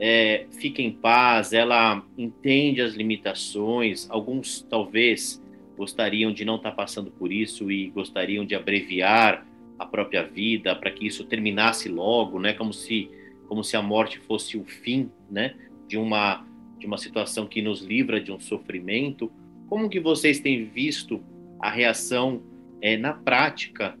é, 0.00 0.46
fica 0.50 0.80
em 0.80 0.90
paz, 0.90 1.52
ela 1.52 2.02
entende 2.16 2.80
as 2.80 2.94
limitações, 2.94 4.08
alguns 4.08 4.62
talvez 4.62 5.42
gostariam 5.76 6.32
de 6.32 6.42
não 6.42 6.56
estar 6.56 6.72
passando 6.72 7.10
por 7.10 7.30
isso 7.30 7.70
e 7.70 7.90
gostariam 7.90 8.44
de 8.44 8.54
abreviar 8.54 9.46
a 9.78 9.84
própria 9.84 10.22
vida 10.22 10.74
para 10.74 10.90
que 10.90 11.06
isso 11.06 11.24
terminasse 11.24 11.88
logo, 11.88 12.40
né? 12.40 12.54
Como 12.54 12.72
se 12.72 13.10
como 13.46 13.64
se 13.64 13.76
a 13.76 13.82
morte 13.82 14.18
fosse 14.20 14.56
o 14.56 14.64
fim, 14.64 15.10
né? 15.30 15.54
De 15.86 15.98
uma 15.98 16.46
de 16.78 16.86
uma 16.86 16.96
situação 16.96 17.46
que 17.46 17.60
nos 17.60 17.82
livra 17.82 18.20
de 18.20 18.32
um 18.32 18.40
sofrimento. 18.40 19.30
Como 19.68 19.88
que 19.88 20.00
vocês 20.00 20.40
têm 20.40 20.64
visto 20.64 21.22
a 21.60 21.70
reação 21.70 22.42
é, 22.80 22.96
na 22.96 23.12
prática 23.12 23.98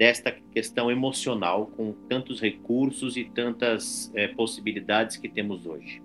desta 0.00 0.34
questão 0.50 0.90
emocional 0.90 1.70
com 1.76 1.92
tantos 2.08 2.40
recursos 2.40 3.18
e 3.18 3.24
tantas 3.24 4.10
é, 4.14 4.28
possibilidades 4.28 5.18
que 5.18 5.28
temos 5.28 5.66
hoje? 5.66 6.00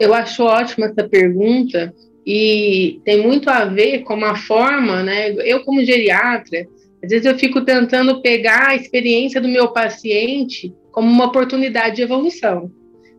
Eu 0.00 0.14
acho 0.14 0.42
ótima 0.42 0.86
essa 0.86 1.06
pergunta 1.06 1.94
e 2.24 2.98
tem 3.04 3.22
muito 3.22 3.50
a 3.50 3.66
ver 3.66 4.04
com 4.04 4.24
a 4.24 4.34
forma, 4.34 5.02
né? 5.02 5.32
Eu 5.32 5.62
como 5.62 5.84
geriatra, 5.84 6.66
às 7.04 7.10
vezes 7.10 7.26
eu 7.26 7.38
fico 7.38 7.62
tentando 7.62 8.22
pegar 8.22 8.68
a 8.68 8.74
experiência 8.74 9.38
do 9.38 9.48
meu 9.48 9.70
paciente 9.70 10.74
como 10.92 11.10
uma 11.10 11.26
oportunidade 11.26 11.96
de 11.96 12.02
evolução. 12.02 12.72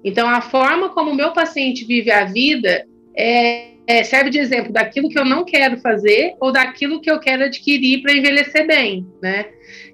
Então, 0.04 0.28
a 0.28 0.42
forma 0.42 0.90
como 0.90 1.12
o 1.12 1.16
meu 1.16 1.32
paciente 1.32 1.86
vive 1.86 2.10
a 2.10 2.26
vida 2.26 2.88
é, 3.16 3.77
é, 3.88 4.04
serve 4.04 4.30
de 4.30 4.38
exemplo 4.38 4.72
daquilo 4.72 5.08
que 5.10 5.18
eu 5.18 5.24
não 5.24 5.46
quero 5.46 5.80
fazer 5.80 6.36
ou 6.42 6.52
daquilo 6.52 7.00
que 7.00 7.10
eu 7.10 7.20
quero 7.20 7.46
adquirir 7.46 8.02
para 8.02 8.14
envelhecer 8.14 8.68
bem, 8.68 9.08
né? 9.22 9.46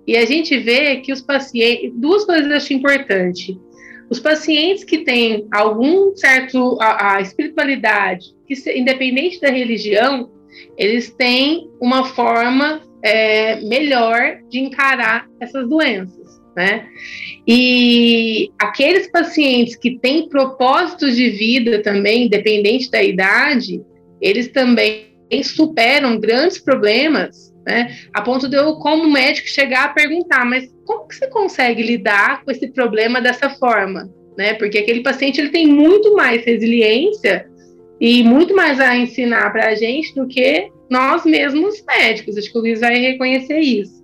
E 0.06 0.18
a 0.18 0.26
gente 0.26 0.58
vê 0.58 0.98
que 0.98 1.14
os 1.14 1.22
pacientes, 1.22 1.92
duas 1.96 2.26
coisas 2.26 2.50
eu 2.50 2.58
acho 2.58 2.74
importante. 2.74 3.58
Os 4.10 4.20
pacientes 4.20 4.84
que 4.84 5.00
têm 5.00 5.48
algum 5.52 6.16
certo 6.16 6.78
a, 6.82 7.16
a 7.16 7.22
espiritualidade, 7.22 8.36
que 8.48 8.56
independente 8.78 9.40
da 9.40 9.50
religião, 9.50 10.32
eles 10.78 11.12
têm 11.12 11.70
uma 11.80 12.06
forma 12.06 12.82
é, 13.04 13.62
melhor 13.62 14.40
de 14.50 14.60
encarar 14.60 15.28
essas 15.40 15.70
doenças 15.70 16.43
né? 16.56 16.88
E 17.48 18.52
aqueles 18.60 19.08
pacientes 19.12 19.76
que 19.76 19.98
têm 20.00 20.30
propósitos 20.30 21.16
de 21.16 21.30
vida 21.30 21.82
também, 21.82 22.26
independente 22.26 22.90
da 22.90 23.02
idade, 23.02 23.82
eles 24.22 24.48
também 24.50 25.14
superam 25.44 26.20
grandes 26.20 26.60
problemas, 26.60 27.54
né? 27.66 27.96
A 28.14 28.22
ponto 28.22 28.48
de 28.48 28.56
eu, 28.56 28.76
como 28.76 29.10
médico, 29.10 29.48
chegar 29.48 29.86
a 29.86 29.90
perguntar, 29.90 30.46
mas 30.46 30.70
como 30.86 31.08
que 31.08 31.16
você 31.16 31.28
consegue 31.28 31.82
lidar 31.82 32.44
com 32.44 32.52
esse 32.52 32.68
problema 32.68 33.20
dessa 33.20 33.50
forma, 33.50 34.10
né? 34.38 34.54
Porque 34.54 34.78
aquele 34.78 35.02
paciente 35.02 35.40
ele 35.40 35.50
tem 35.50 35.66
muito 35.66 36.14
mais 36.16 36.46
resiliência 36.46 37.48
e 38.00 38.24
muito 38.24 38.56
mais 38.56 38.80
a 38.80 38.96
ensinar 38.96 39.52
para 39.52 39.70
a 39.70 39.76
gente 39.76 40.14
do 40.14 40.28
que 40.28 40.70
nós 40.90 41.26
mesmos 41.26 41.84
médicos. 41.86 42.38
Acho 42.38 42.52
que 42.52 42.58
o 42.58 42.62
Luiz 42.62 42.82
vai 42.82 42.98
reconhecer 43.00 43.60
isso. 43.60 44.03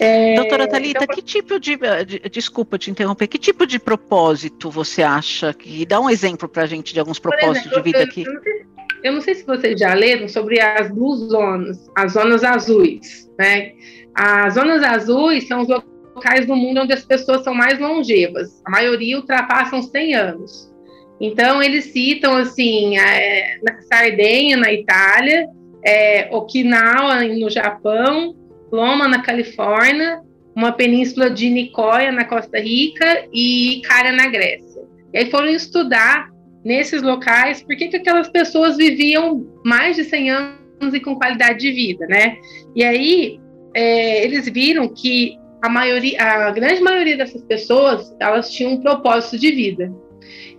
É, 0.00 0.34
Doutora 0.34 0.66
Thalita, 0.66 1.04
então... 1.04 1.14
que 1.14 1.20
tipo 1.20 1.60
de, 1.60 1.76
de, 2.06 2.18
desculpa 2.30 2.78
te 2.78 2.90
interromper, 2.90 3.26
que 3.26 3.38
tipo 3.38 3.66
de 3.66 3.78
propósito 3.78 4.70
você 4.70 5.02
acha 5.02 5.52
que 5.52 5.84
dá 5.84 6.00
um 6.00 6.08
exemplo 6.08 6.48
para 6.48 6.62
a 6.62 6.66
gente 6.66 6.94
de 6.94 7.00
alguns 7.00 7.18
propósitos 7.18 7.70
exemplo, 7.70 7.82
de 7.82 7.92
vida 7.92 8.02
aqui? 8.02 8.24
Eu 8.26 8.32
não, 8.32 8.42
sei, 8.42 8.64
eu 9.04 9.12
não 9.12 9.20
sei 9.20 9.34
se 9.34 9.46
vocês 9.46 9.78
já 9.78 9.92
leram 9.92 10.26
sobre 10.26 10.58
as 10.58 10.90
blue 10.90 11.14
zonas, 11.16 11.86
as 11.94 12.12
zonas 12.12 12.42
azuis, 12.42 13.30
né? 13.38 13.72
As 14.14 14.54
zonas 14.54 14.82
azuis 14.82 15.46
são 15.46 15.60
os 15.60 15.68
locais 15.68 16.46
do 16.46 16.56
mundo 16.56 16.80
onde 16.80 16.94
as 16.94 17.04
pessoas 17.04 17.44
são 17.44 17.52
mais 17.52 17.78
longevas. 17.78 18.62
A 18.64 18.70
maioria 18.70 19.18
ultrapassam 19.18 19.82
100 19.82 20.14
anos. 20.14 20.72
Então 21.20 21.62
eles 21.62 21.92
citam 21.92 22.36
assim, 22.36 22.96
é, 22.96 23.58
na 23.62 23.82
Sardenha 23.82 24.56
na 24.56 24.72
Itália, 24.72 25.46
é, 25.84 26.34
Okinawa 26.34 27.22
no 27.24 27.50
Japão, 27.50 28.34
Loma, 28.72 29.08
na 29.08 29.22
Califórnia, 29.22 30.20
uma 30.54 30.72
península 30.72 31.30
de 31.30 31.48
Nicoya, 31.48 32.12
na 32.12 32.24
Costa 32.24 32.58
Rica, 32.58 33.26
e 33.32 33.80
Cara, 33.84 34.12
na 34.12 34.26
Grécia. 34.26 34.82
E 35.12 35.18
aí 35.18 35.30
foram 35.30 35.48
estudar 35.48 36.28
nesses 36.64 37.02
locais 37.02 37.62
por 37.62 37.76
que 37.76 37.96
aquelas 37.96 38.28
pessoas 38.28 38.76
viviam 38.76 39.46
mais 39.64 39.96
de 39.96 40.04
100 40.04 40.30
anos 40.30 40.94
e 40.94 41.00
com 41.00 41.16
qualidade 41.16 41.60
de 41.60 41.72
vida, 41.72 42.06
né? 42.06 42.36
E 42.76 42.84
aí 42.84 43.40
é, 43.74 44.24
eles 44.24 44.48
viram 44.48 44.88
que 44.88 45.38
a 45.62 45.68
maioria, 45.68 46.20
a 46.22 46.50
grande 46.50 46.80
maioria 46.80 47.16
dessas 47.16 47.42
pessoas, 47.42 48.14
elas 48.18 48.50
tinham 48.50 48.72
um 48.72 48.80
propósito 48.80 49.38
de 49.38 49.50
vida 49.50 49.92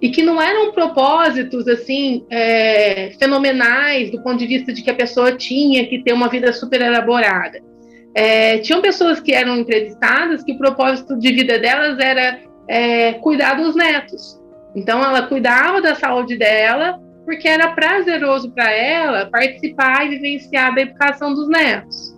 e 0.01 0.09
que 0.09 0.23
não 0.23 0.41
eram 0.41 0.71
propósitos 0.71 1.67
assim 1.67 2.25
é, 2.29 3.11
fenomenais 3.19 4.11
do 4.11 4.21
ponto 4.23 4.37
de 4.37 4.47
vista 4.47 4.73
de 4.73 4.81
que 4.81 4.89
a 4.89 4.95
pessoa 4.95 5.31
tinha 5.33 5.85
que 5.87 6.03
ter 6.03 6.13
uma 6.13 6.27
vida 6.27 6.51
super 6.51 6.81
elaborada. 6.81 7.59
É, 8.13 8.57
tinham 8.59 8.81
pessoas 8.81 9.19
que 9.19 9.33
eram 9.33 9.57
entrevistadas 9.57 10.43
que 10.43 10.53
o 10.53 10.57
propósito 10.57 11.17
de 11.17 11.31
vida 11.31 11.57
delas 11.59 11.97
era 11.99 12.39
é, 12.67 13.13
cuidar 13.13 13.55
dos 13.55 13.75
netos. 13.75 14.39
Então 14.75 15.03
ela 15.03 15.23
cuidava 15.23 15.81
da 15.81 15.95
saúde 15.95 16.37
dela 16.37 16.99
porque 17.25 17.47
era 17.47 17.71
prazeroso 17.71 18.51
para 18.51 18.71
ela 18.71 19.27
participar 19.27 20.05
e 20.05 20.09
vivenciar 20.09 20.73
da 20.73 20.81
educação 20.81 21.33
dos 21.33 21.47
netos. 21.47 22.15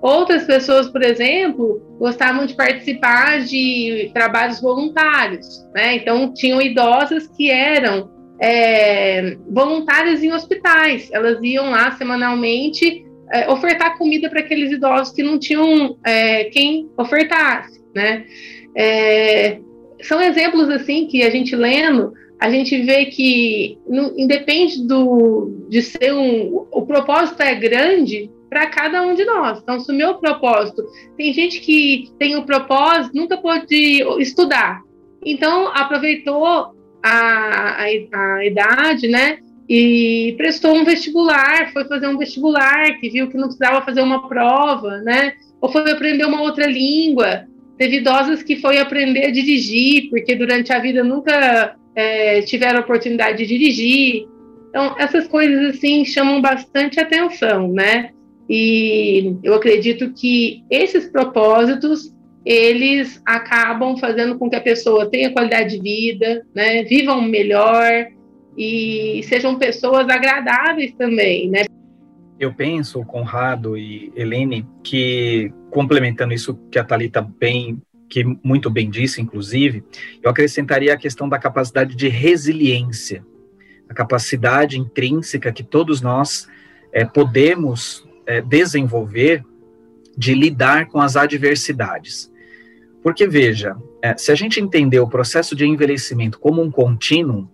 Outras 0.00 0.44
pessoas, 0.44 0.88
por 0.88 1.02
exemplo, 1.02 1.82
gostavam 1.98 2.46
de 2.46 2.54
participar 2.54 3.40
de 3.40 4.10
trabalhos 4.14 4.60
voluntários, 4.60 5.66
né? 5.74 5.96
Então, 5.96 6.32
tinham 6.32 6.62
idosas 6.62 7.26
que 7.26 7.50
eram 7.50 8.08
é, 8.40 9.36
voluntárias 9.50 10.22
em 10.22 10.32
hospitais. 10.32 11.10
Elas 11.12 11.42
iam 11.42 11.70
lá 11.70 11.90
semanalmente 11.92 13.04
é, 13.32 13.50
ofertar 13.50 13.96
comida 13.98 14.28
para 14.28 14.40
aqueles 14.40 14.72
idosos 14.72 15.14
que 15.14 15.22
não 15.22 15.38
tinham 15.38 15.96
é, 16.04 16.44
quem 16.44 16.88
ofertasse, 16.96 17.80
né? 17.94 18.24
É, 18.76 19.58
são 20.02 20.20
exemplos 20.20 20.68
assim 20.68 21.06
que 21.06 21.22
a 21.22 21.30
gente 21.30 21.56
lendo 21.56 22.12
a 22.38 22.48
gente 22.50 22.80
vê 22.82 23.06
que 23.06 23.78
não, 23.88 24.16
independe 24.16 24.86
do 24.86 25.66
de 25.68 25.82
ser 25.82 26.12
um 26.12 26.66
o 26.70 26.86
propósito 26.86 27.42
é 27.42 27.54
grande 27.54 28.30
para 28.48 28.66
cada 28.68 29.02
um 29.02 29.14
de 29.14 29.24
nós. 29.24 29.58
Então, 29.58 29.78
se 29.78 29.92
o 29.92 29.94
meu 29.94 30.14
propósito, 30.14 30.82
tem 31.16 31.32
gente 31.34 31.60
que 31.60 32.10
tem 32.18 32.36
o 32.36 32.46
propósito, 32.46 33.14
nunca 33.14 33.36
pôde 33.36 34.02
estudar. 34.20 34.80
Então, 35.24 35.68
aproveitou 35.68 36.46
a, 36.46 36.72
a, 37.02 37.84
a 37.84 38.46
idade, 38.46 39.08
né? 39.08 39.38
E 39.68 40.34
prestou 40.38 40.74
um 40.74 40.84
vestibular, 40.84 41.70
foi 41.72 41.84
fazer 41.84 42.06
um 42.06 42.16
vestibular, 42.16 42.98
que 42.98 43.10
viu 43.10 43.28
que 43.28 43.36
não 43.36 43.48
precisava 43.48 43.84
fazer 43.84 44.00
uma 44.00 44.26
prova, 44.26 44.98
né? 44.98 45.34
Ou 45.60 45.68
foi 45.68 45.90
aprender 45.90 46.24
uma 46.24 46.40
outra 46.40 46.66
língua. 46.66 47.46
Teve 47.76 47.98
idosas 47.98 48.42
que 48.42 48.56
foi 48.56 48.78
aprender 48.78 49.26
a 49.26 49.30
dirigir, 49.30 50.08
porque 50.08 50.34
durante 50.34 50.72
a 50.72 50.78
vida 50.78 51.04
nunca 51.04 51.76
é, 51.94 52.40
tiveram 52.42 52.80
oportunidade 52.80 53.38
de 53.38 53.46
dirigir. 53.46 54.26
Então, 54.70 54.94
essas 54.98 55.28
coisas, 55.28 55.76
assim, 55.76 56.04
chamam 56.04 56.40
bastante 56.40 56.98
atenção, 56.98 57.68
né? 57.68 58.10
E 58.48 59.36
eu 59.42 59.54
acredito 59.54 60.12
que 60.14 60.62
esses 60.70 61.06
propósitos 61.08 62.10
eles 62.44 63.20
acabam 63.26 63.98
fazendo 63.98 64.38
com 64.38 64.48
que 64.48 64.56
a 64.56 64.60
pessoa 64.60 65.10
tenha 65.10 65.30
qualidade 65.30 65.76
de 65.76 65.82
vida, 65.82 66.46
né, 66.54 66.82
vivam 66.84 67.20
melhor 67.20 68.06
e 68.58 69.22
sejam 69.22 69.56
pessoas 69.56 70.08
agradáveis 70.08 70.92
também, 70.94 71.48
né? 71.48 71.66
Eu 72.40 72.52
penso, 72.52 73.04
Conrado 73.04 73.76
e 73.76 74.12
Helene, 74.16 74.66
que 74.82 75.52
complementando 75.70 76.34
isso 76.34 76.58
que 76.70 76.78
a 76.78 76.84
Talita 76.84 77.22
bem, 77.22 77.80
que 78.08 78.24
muito 78.42 78.68
bem 78.68 78.90
disse, 78.90 79.20
inclusive, 79.20 79.84
eu 80.20 80.30
acrescentaria 80.30 80.92
a 80.92 80.96
questão 80.96 81.28
da 81.28 81.38
capacidade 81.38 81.94
de 81.94 82.08
resiliência, 82.08 83.24
a 83.88 83.94
capacidade 83.94 84.76
intrínseca 84.78 85.52
que 85.52 85.62
todos 85.62 86.00
nós 86.00 86.48
é, 86.92 87.04
podemos 87.04 88.08
é, 88.26 88.40
desenvolver 88.40 89.44
de 90.16 90.34
lidar 90.34 90.86
com 90.88 91.00
as 91.00 91.16
adversidades. 91.16 92.30
Porque, 93.04 93.26
veja, 93.26 93.76
é, 94.02 94.16
se 94.16 94.32
a 94.32 94.34
gente 94.34 94.60
entender 94.60 94.98
o 94.98 95.08
processo 95.08 95.54
de 95.54 95.64
envelhecimento 95.64 96.40
como 96.40 96.60
um 96.60 96.70
contínuo, 96.70 97.48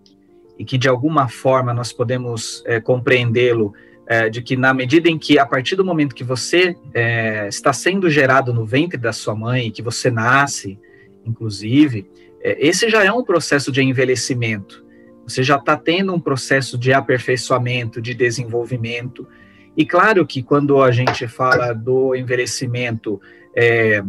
e 0.57 0.65
que 0.65 0.77
de 0.77 0.87
alguma 0.87 1.27
forma 1.27 1.73
nós 1.73 1.91
podemos 1.91 2.63
é, 2.65 2.79
compreendê-lo, 2.79 3.73
é, 4.07 4.29
de 4.29 4.41
que 4.41 4.55
na 4.55 4.73
medida 4.73 5.09
em 5.09 5.17
que, 5.17 5.39
a 5.39 5.45
partir 5.45 5.75
do 5.75 5.83
momento 5.83 6.15
que 6.15 6.23
você 6.23 6.75
é, 6.93 7.47
está 7.47 7.73
sendo 7.73 8.09
gerado 8.09 8.53
no 8.53 8.65
ventre 8.65 8.97
da 8.97 9.11
sua 9.11 9.35
mãe, 9.35 9.71
que 9.71 9.81
você 9.81 10.11
nasce, 10.11 10.79
inclusive, 11.25 12.07
é, 12.41 12.67
esse 12.67 12.89
já 12.89 13.03
é 13.03 13.11
um 13.11 13.23
processo 13.23 13.71
de 13.71 13.81
envelhecimento. 13.81 14.85
Você 15.27 15.41
já 15.41 15.55
está 15.55 15.75
tendo 15.75 16.13
um 16.13 16.19
processo 16.19 16.77
de 16.77 16.93
aperfeiçoamento, 16.93 17.99
de 17.99 18.13
desenvolvimento, 18.13 19.27
e 19.75 19.85
claro 19.85 20.25
que 20.25 20.41
quando 20.41 20.81
a 20.81 20.91
gente 20.91 21.27
fala 21.27 21.73
do 21.73 22.15
envelhecimento 22.15 23.19
é, 23.55 24.03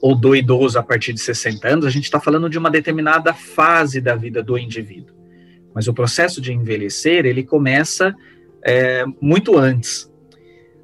ou 0.00 0.14
do 0.14 0.36
idoso 0.36 0.78
a 0.78 0.82
partir 0.82 1.12
de 1.12 1.20
60 1.20 1.66
anos, 1.66 1.86
a 1.86 1.90
gente 1.90 2.04
está 2.04 2.20
falando 2.20 2.48
de 2.48 2.58
uma 2.58 2.70
determinada 2.70 3.34
fase 3.34 4.00
da 4.00 4.14
vida 4.14 4.42
do 4.42 4.56
indivíduo. 4.56 5.19
Mas 5.74 5.88
o 5.88 5.94
processo 5.94 6.40
de 6.40 6.52
envelhecer, 6.52 7.24
ele 7.26 7.42
começa 7.42 8.14
é, 8.62 9.04
muito 9.20 9.56
antes. 9.56 10.10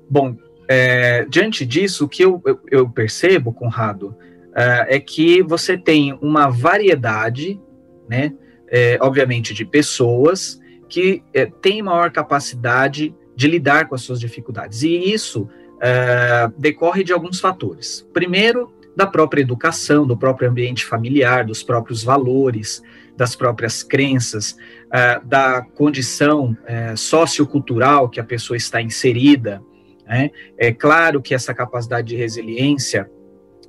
Bom, 0.08 0.36
é, 0.68 1.24
diante 1.24 1.64
disso, 1.64 2.04
o 2.04 2.08
que 2.08 2.24
eu, 2.24 2.42
eu, 2.44 2.60
eu 2.70 2.88
percebo, 2.88 3.52
Conrado, 3.52 4.16
é, 4.54 4.96
é 4.96 5.00
que 5.00 5.42
você 5.42 5.76
tem 5.76 6.16
uma 6.20 6.48
variedade, 6.48 7.60
né, 8.08 8.32
é, 8.68 8.98
obviamente, 9.00 9.52
de 9.54 9.64
pessoas 9.64 10.60
que 10.88 11.22
é, 11.34 11.46
têm 11.46 11.82
maior 11.82 12.10
capacidade 12.10 13.14
de 13.34 13.46
lidar 13.48 13.88
com 13.88 13.94
as 13.94 14.02
suas 14.02 14.18
dificuldades. 14.18 14.82
E 14.82 15.12
isso 15.12 15.42
uh, 15.76 16.52
decorre 16.58 17.04
de 17.04 17.12
alguns 17.12 17.38
fatores. 17.38 18.08
Primeiro, 18.12 18.72
da 18.96 19.06
própria 19.06 19.42
educação, 19.42 20.06
do 20.06 20.16
próprio 20.16 20.48
ambiente 20.48 20.84
familiar, 20.84 21.44
dos 21.44 21.62
próprios 21.62 22.02
valores, 22.02 22.82
das 23.14 23.36
próprias 23.36 23.82
crenças, 23.82 24.56
uh, 24.86 25.24
da 25.26 25.62
condição 25.62 26.56
uh, 26.62 26.96
sociocultural 26.96 28.08
que 28.08 28.18
a 28.18 28.24
pessoa 28.24 28.56
está 28.56 28.80
inserida. 28.80 29.62
Né? 30.06 30.30
É 30.58 30.72
claro 30.72 31.20
que 31.20 31.34
essa 31.34 31.52
capacidade 31.52 32.08
de 32.08 32.16
resiliência 32.16 33.10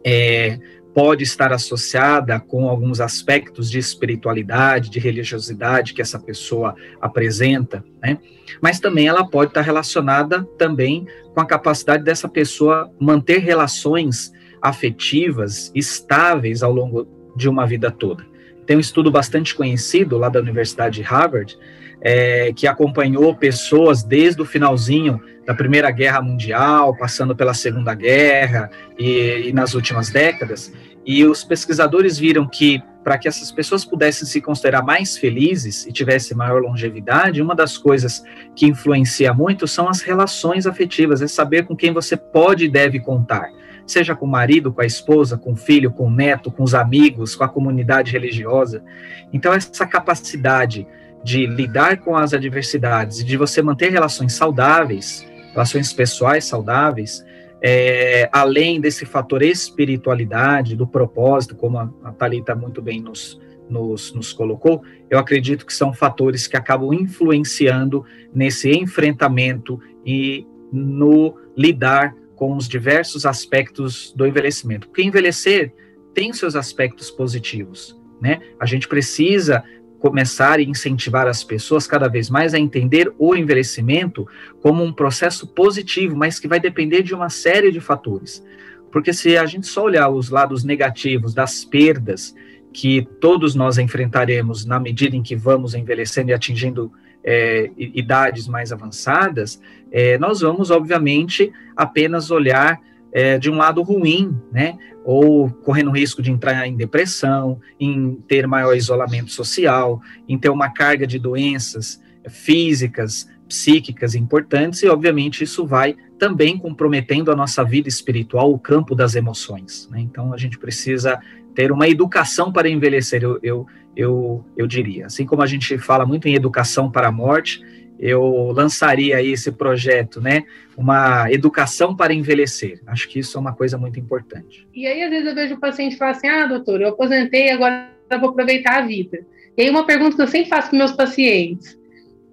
é, 0.04 0.58
pode 0.94 1.24
estar 1.24 1.54
associada 1.54 2.40
com 2.40 2.68
alguns 2.68 3.00
aspectos 3.00 3.70
de 3.70 3.78
espiritualidade, 3.78 4.90
de 4.90 5.00
religiosidade 5.00 5.94
que 5.94 6.02
essa 6.02 6.18
pessoa 6.18 6.76
apresenta, 7.00 7.84
né? 8.02 8.18
Mas 8.60 8.80
também 8.80 9.08
ela 9.08 9.28
pode 9.28 9.52
estar 9.52 9.62
relacionada 9.62 10.44
também 10.58 11.06
com 11.36 11.42
a 11.42 11.46
capacidade 11.46 12.04
dessa 12.04 12.28
pessoa 12.28 12.92
manter 13.00 13.40
relações 13.40 14.32
afetivas 14.62 15.72
estáveis 15.74 16.64
ao 16.64 16.72
longo 16.72 17.08
de 17.36 17.48
uma 17.48 17.66
vida 17.66 17.92
toda. 17.92 18.26
Tem 18.66 18.76
um 18.76 18.82
estudo 18.82 19.10
bastante 19.10 19.56
conhecido 19.56 20.18
lá 20.18 20.28
da 20.28 20.40
Universidade 20.40 20.96
de 20.96 21.02
Harvard, 21.02 21.58
é, 22.02 22.52
que 22.54 22.68
acompanhou 22.68 23.36
pessoas 23.36 24.04
desde 24.04 24.42
o 24.42 24.46
finalzinho 24.46 25.22
da 25.46 25.54
Primeira 25.54 25.90
Guerra 25.90 26.22
Mundial, 26.22 26.96
passando 26.98 27.36
pela 27.36 27.54
Segunda 27.54 27.94
Guerra 27.94 28.70
e, 29.00 29.48
e 29.48 29.54
nas 29.54 29.74
últimas 29.74 30.10
décadas, 30.10 30.74
e 31.08 31.24
os 31.24 31.42
pesquisadores 31.42 32.20
viram 32.20 32.46
que 32.46 32.84
para 33.02 33.18
que 33.18 33.30
essas 33.30 33.50
pessoas 33.50 33.86
pudessem 33.86 34.28
se 34.28 34.42
considerar 34.42 34.84
mais 34.84 35.18
felizes 35.18 35.86
e 35.86 35.94
tivessem 35.94 36.36
maior 36.36 36.62
longevidade, 36.62 37.42
uma 37.42 37.56
das 37.56 37.78
coisas 37.78 38.22
que 38.54 38.66
influencia 38.66 39.34
muito 39.34 39.66
são 39.66 39.88
as 39.88 40.02
relações 40.02 40.68
afetivas, 40.68 41.22
é 41.22 41.28
saber 41.28 41.66
com 41.66 41.74
quem 41.74 41.94
você 41.94 42.18
pode 42.18 42.66
e 42.66 42.70
deve 42.70 43.00
contar, 43.00 43.50
seja 43.86 44.14
com 44.14 44.26
o 44.26 44.30
marido, 44.30 44.74
com 44.74 44.82
a 44.82 44.86
esposa, 44.86 45.38
com 45.38 45.54
o 45.54 45.56
filho, 45.56 45.90
com 45.90 46.08
o 46.08 46.12
neto, 46.12 46.52
com 46.52 46.64
os 46.64 46.76
amigos, 46.76 47.34
com 47.34 47.46
a 47.46 47.50
comunidade 47.50 48.12
religiosa. 48.12 48.84
Então, 49.32 49.54
essa 49.54 49.86
capacidade 49.88 50.86
de 51.24 51.46
lidar 51.46 52.00
com 52.00 52.18
as 52.18 52.34
adversidades 52.34 53.22
e 53.22 53.24
de 53.24 53.38
você 53.38 53.62
manter 53.62 53.90
relações 53.90 54.34
saudáveis, 54.34 55.26
relações 55.54 55.94
pessoais 55.94 56.44
saudáveis, 56.44 57.26
é, 57.62 58.30
além 58.32 58.80
desse 58.80 59.06
fator 59.06 59.42
espiritualidade, 59.42 60.76
do 60.76 60.88
propósito, 60.88 61.56
como 61.56 61.78
a, 61.78 61.92
a 62.04 62.12
Thalita 62.12 62.56
muito 62.56 62.82
bem 62.82 63.02
nos, 63.02 63.40
nos, 63.70 64.14
nos, 64.14 64.32
colocou, 64.32 64.82
eu 65.10 65.18
acredito 65.18 65.66
que 65.66 65.74
são 65.74 65.94
fatores 65.94 66.48
que 66.48 66.56
acabam 66.56 66.94
influenciando 66.94 68.06
nesse 68.34 68.72
enfrentamento 68.72 69.80
e 70.06 70.46
no 70.72 71.36
lidar 71.56 72.16
com 72.36 72.56
os 72.56 72.68
diversos 72.68 73.26
aspectos 73.26 74.14
do 74.16 74.28
envelhecimento. 74.28 74.88
Porque 74.88 75.02
envelhecer 75.02 75.74
tem 76.14 76.32
seus 76.34 76.56
aspectos 76.56 77.10
positivos, 77.10 78.00
né? 78.22 78.40
A 78.60 78.66
gente 78.66 78.88
precisa 78.88 79.64
começar 80.00 80.60
e 80.60 80.66
incentivar 80.66 81.28
as 81.28 81.44
pessoas 81.44 81.88
cada 81.88 82.08
vez 82.08 82.30
mais 82.30 82.54
a 82.54 82.60
entender 82.60 83.12
o 83.18 83.36
envelhecimento 83.36 84.28
como 84.62 84.84
um 84.84 84.94
processo 84.94 85.48
positivo, 85.48 86.16
mas 86.16 86.40
que 86.40 86.48
vai 86.48 86.60
depender 86.60 87.02
de 87.02 87.14
uma 87.14 87.30
série 87.30 87.72
de 87.72 87.80
fatores. 87.80 88.44
Porque 88.92 89.14
se 89.14 89.38
a 89.38 89.46
gente 89.46 89.68
só 89.68 89.84
olhar 89.84 90.10
os 90.10 90.30
lados 90.30 90.64
negativos 90.64 91.34
das 91.34 91.66
perdas 91.66 92.34
que 92.72 93.08
todos 93.20 93.56
nós 93.56 93.78
enfrentaremos 93.78 94.66
na 94.66 94.80
medida 94.80 95.16
em 95.16 95.24
que 95.24 95.36
vamos 95.36 95.74
envelhecendo 95.74 96.30
e 96.30 96.34
atingindo 96.34 96.92
é, 97.24 97.72
idades 97.78 98.48
mais 98.48 98.72
avançadas, 98.72 99.60
é, 99.92 100.18
nós 100.18 100.42
vamos, 100.42 100.70
obviamente, 100.72 101.52
apenas 101.76 102.32
olhar 102.32 102.80
é, 103.12 103.38
de 103.38 103.50
um 103.50 103.58
lado 103.58 103.82
ruim, 103.82 104.36
né? 104.52 104.78
Ou 105.04 105.50
correndo 105.50 105.92
risco 105.92 106.22
de 106.22 106.32
entrar 106.32 106.68
em 106.68 106.76
depressão, 106.76 107.60
em 107.80 108.16
ter 108.28 108.46
maior 108.48 108.76
isolamento 108.76 109.32
social, 109.32 110.02
em 110.28 110.38
ter 110.38 110.50
uma 110.50 110.70
carga 110.70 111.08
de 111.08 111.18
doenças 111.18 112.02
físicas, 112.30 113.28
psíquicas 113.48 114.16
importantes, 114.16 114.84
e 114.84 114.90
obviamente 114.90 115.44
isso 115.44 115.66
vai 115.66 115.96
também 116.20 116.58
comprometendo 116.58 117.32
a 117.32 117.36
nossa 117.36 117.64
vida 117.64 117.88
espiritual, 117.88 118.52
o 118.52 118.60
campo 118.60 118.94
das 118.94 119.16
emoções. 119.16 119.88
Né? 119.90 120.02
Então 120.02 120.34
a 120.34 120.38
gente 120.38 120.58
precisa 120.58 121.20
ter 121.56 121.72
uma 121.72 121.88
educação 121.88 122.52
para 122.52 122.70
envelhecer, 122.70 123.24
eu, 123.24 123.40
eu, 123.42 123.66
eu, 123.96 124.46
eu 124.56 124.68
diria. 124.68 125.06
Assim 125.06 125.26
como 125.26 125.42
a 125.42 125.48
gente 125.48 125.78
fala 125.78 126.06
muito 126.06 126.28
em 126.28 126.36
educação 126.36 126.92
para 126.92 127.08
a 127.08 127.12
morte, 127.12 127.62
eu 128.00 128.52
lançaria 128.52 129.18
aí 129.18 129.32
esse 129.32 129.52
projeto, 129.52 130.22
né? 130.22 130.44
Uma 130.78 131.32
educação 131.32 131.96
para 131.96 132.14
envelhecer. 132.14 132.80
Acho 132.86 133.08
que 133.10 133.20
isso 133.20 133.38
é 133.38 133.42
uma 133.42 133.54
coisa 133.54 133.78
muito 133.78 134.00
importante. 134.00 134.68
E 134.74 134.86
aí, 134.86 135.04
às 135.04 135.10
vezes, 135.10 135.28
eu 135.28 135.36
vejo 135.36 135.56
o 135.56 135.60
paciente 135.60 135.98
falar 135.98 136.12
assim: 136.12 136.28
ah, 136.28 136.46
doutor, 136.46 136.82
eu 136.82 136.90
aposentei, 136.90 137.52
agora 137.52 137.90
vou 138.20 138.30
aproveitar 138.30 138.84
a 138.84 138.86
vida. 138.86 139.20
E 139.58 139.64
aí, 139.64 139.70
uma 139.70 139.86
pergunta 139.86 140.16
que 140.16 140.22
eu 140.22 140.28
sempre 140.28 140.50
faço 140.50 140.70
para 140.70 140.78
meus 140.78 140.92
pacientes: 140.92 141.78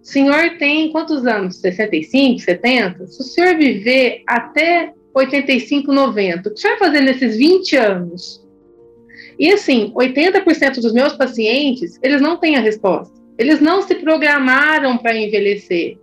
o 0.02 0.06
senhor 0.06 0.58
tem 0.58 0.92
quantos 0.92 1.26
anos? 1.26 1.56
65, 1.56 2.40
70? 2.40 3.06
Se 3.06 3.20
o 3.20 3.24
senhor 3.24 3.56
viver 3.56 4.22
até 4.26 4.92
85, 5.14 5.90
90, 5.92 6.40
o 6.40 6.52
que 6.52 6.58
o 6.58 6.60
senhor 6.60 6.78
vai 6.78 6.88
fazer 6.88 7.00
nesses 7.00 7.36
20 7.36 7.76
anos? 7.76 8.44
E 9.38 9.50
assim, 9.52 9.92
80% 9.94 10.80
dos 10.80 10.92
meus 10.92 11.14
pacientes, 11.14 11.98
eles 12.02 12.20
não 12.20 12.36
têm 12.36 12.56
a 12.56 12.60
resposta. 12.60 13.23
Eles 13.38 13.60
não 13.60 13.82
se 13.82 13.94
programaram 13.96 14.96
para 14.96 15.16
envelhecer. 15.16 15.98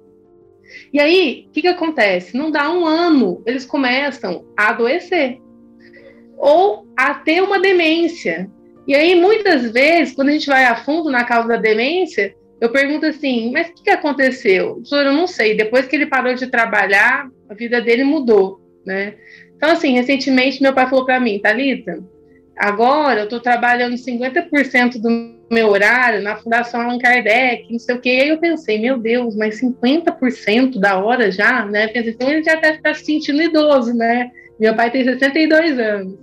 E 0.93 0.99
aí, 0.99 1.45
o 1.47 1.51
que, 1.51 1.61
que 1.61 1.67
acontece? 1.67 2.35
Não 2.35 2.51
dá 2.51 2.69
um 2.71 2.85
ano, 2.85 3.41
eles 3.45 3.65
começam 3.65 4.45
a 4.57 4.69
adoecer 4.69 5.39
ou 6.37 6.87
a 6.97 7.13
ter 7.13 7.41
uma 7.41 7.59
demência. 7.59 8.49
E 8.87 8.95
aí, 8.95 9.15
muitas 9.15 9.71
vezes, 9.71 10.13
quando 10.13 10.29
a 10.29 10.31
gente 10.31 10.47
vai 10.47 10.65
a 10.65 10.75
fundo 10.75 11.09
na 11.09 11.23
causa 11.23 11.49
da 11.49 11.57
demência, 11.57 12.35
eu 12.59 12.69
pergunto 12.69 13.05
assim: 13.05 13.51
mas 13.51 13.69
o 13.69 13.73
que, 13.75 13.83
que 13.83 13.89
aconteceu? 13.89 14.81
Eu 14.91 15.13
não 15.13 15.27
sei. 15.27 15.55
Depois 15.55 15.87
que 15.87 15.95
ele 15.95 16.07
parou 16.07 16.33
de 16.33 16.47
trabalhar, 16.47 17.29
a 17.49 17.53
vida 17.53 17.79
dele 17.79 18.03
mudou, 18.03 18.59
né? 18.85 19.15
Então, 19.55 19.69
assim, 19.69 19.93
recentemente 19.93 20.61
meu 20.61 20.73
pai 20.73 20.89
falou 20.89 21.05
para 21.05 21.19
mim, 21.19 21.39
Thalita, 21.39 22.03
agora 22.57 23.21
eu 23.21 23.23
estou 23.25 23.39
trabalhando 23.39 23.95
50% 23.95 24.99
do 24.99 25.40
meu 25.51 25.67
horário 25.69 26.21
na 26.21 26.37
Fundação 26.37 26.81
Allan 26.81 26.97
Kardec, 26.97 27.69
não 27.69 27.77
sei 27.77 27.95
o 27.95 27.99
quê. 27.99 28.09
E 28.09 28.21
aí 28.21 28.29
eu 28.29 28.37
pensei, 28.37 28.79
meu 28.79 28.97
Deus, 28.97 29.35
mas 29.35 29.59
50% 29.59 30.79
da 30.79 30.97
hora 30.97 31.29
já, 31.29 31.65
né? 31.65 31.87
Pensei, 31.87 32.13
então 32.13 32.29
ele 32.29 32.43
já 32.43 32.55
deve 32.55 32.77
estar 32.77 32.95
se 32.95 33.03
sentindo 33.03 33.41
idoso, 33.41 33.93
né? 33.93 34.31
Meu 34.57 34.73
pai 34.75 34.89
tem 34.89 35.03
62 35.03 35.77
anos. 35.77 36.17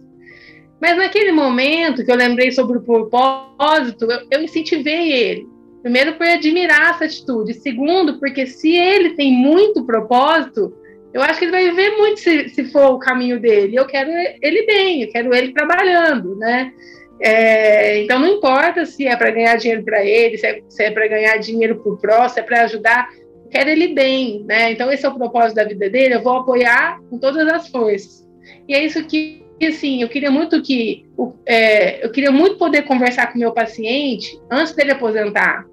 Mas 0.80 0.96
naquele 0.96 1.32
momento 1.32 2.04
que 2.04 2.10
eu 2.10 2.16
lembrei 2.16 2.50
sobre 2.52 2.78
o 2.78 2.82
propósito, 2.82 4.10
eu, 4.10 4.20
eu 4.30 4.42
incentivei 4.42 5.12
ele. 5.12 5.48
Primeiro, 5.82 6.14
por 6.14 6.26
admirar 6.26 6.94
essa 6.94 7.04
atitude. 7.04 7.52
Segundo, 7.54 8.18
porque 8.18 8.46
se 8.46 8.74
ele 8.74 9.10
tem 9.10 9.32
muito 9.32 9.84
propósito, 9.84 10.72
eu 11.12 11.20
acho 11.20 11.38
que 11.38 11.44
ele 11.44 11.52
vai 11.52 11.68
viver 11.68 11.96
muito 11.96 12.20
se, 12.20 12.48
se 12.48 12.64
for 12.64 12.92
o 12.92 12.98
caminho 12.98 13.38
dele. 13.38 13.76
Eu 13.76 13.86
quero 13.86 14.10
ele 14.42 14.64
bem, 14.64 15.02
eu 15.02 15.10
quero 15.10 15.34
ele 15.34 15.52
trabalhando, 15.52 16.36
né? 16.36 16.72
É, 17.20 18.02
então, 18.02 18.18
não 18.18 18.28
importa 18.28 18.86
se 18.86 19.06
é 19.06 19.16
para 19.16 19.30
ganhar 19.30 19.56
dinheiro 19.56 19.82
para 19.82 20.04
ele, 20.04 20.38
se 20.38 20.46
é, 20.46 20.62
é 20.80 20.90
para 20.90 21.08
ganhar 21.08 21.36
dinheiro 21.38 21.76
para 21.76 21.92
o 21.92 21.96
próximo, 21.96 22.28
se 22.30 22.40
é 22.40 22.42
para 22.42 22.62
ajudar, 22.62 23.08
quero 23.50 23.70
ele 23.70 23.88
bem, 23.88 24.44
né? 24.44 24.72
Então, 24.72 24.90
esse 24.90 25.04
é 25.04 25.08
o 25.08 25.14
propósito 25.14 25.56
da 25.56 25.64
vida 25.64 25.90
dele, 25.90 26.14
eu 26.14 26.22
vou 26.22 26.38
apoiar 26.38 27.00
com 27.10 27.18
todas 27.18 27.46
as 27.48 27.68
forças. 27.68 28.26
E 28.68 28.74
é 28.74 28.84
isso 28.84 29.04
que, 29.04 29.44
assim, 29.62 30.02
eu 30.02 30.08
queria 30.08 30.30
muito 30.30 30.62
que, 30.62 31.06
é, 31.44 32.04
eu 32.04 32.10
queria 32.10 32.30
muito 32.30 32.56
poder 32.56 32.82
conversar 32.82 33.32
com 33.32 33.38
meu 33.38 33.52
paciente 33.52 34.38
antes 34.50 34.74
dele 34.74 34.92
aposentar, 34.92 35.66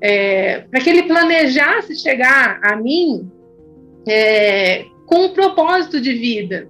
é, 0.00 0.60
para 0.70 0.80
que 0.80 0.90
ele 0.90 1.04
planejasse 1.04 1.94
chegar 1.96 2.58
a 2.62 2.74
mim 2.74 3.30
é, 4.08 4.84
com 5.06 5.26
um 5.26 5.32
propósito 5.32 6.00
de 6.00 6.12
vida. 6.14 6.68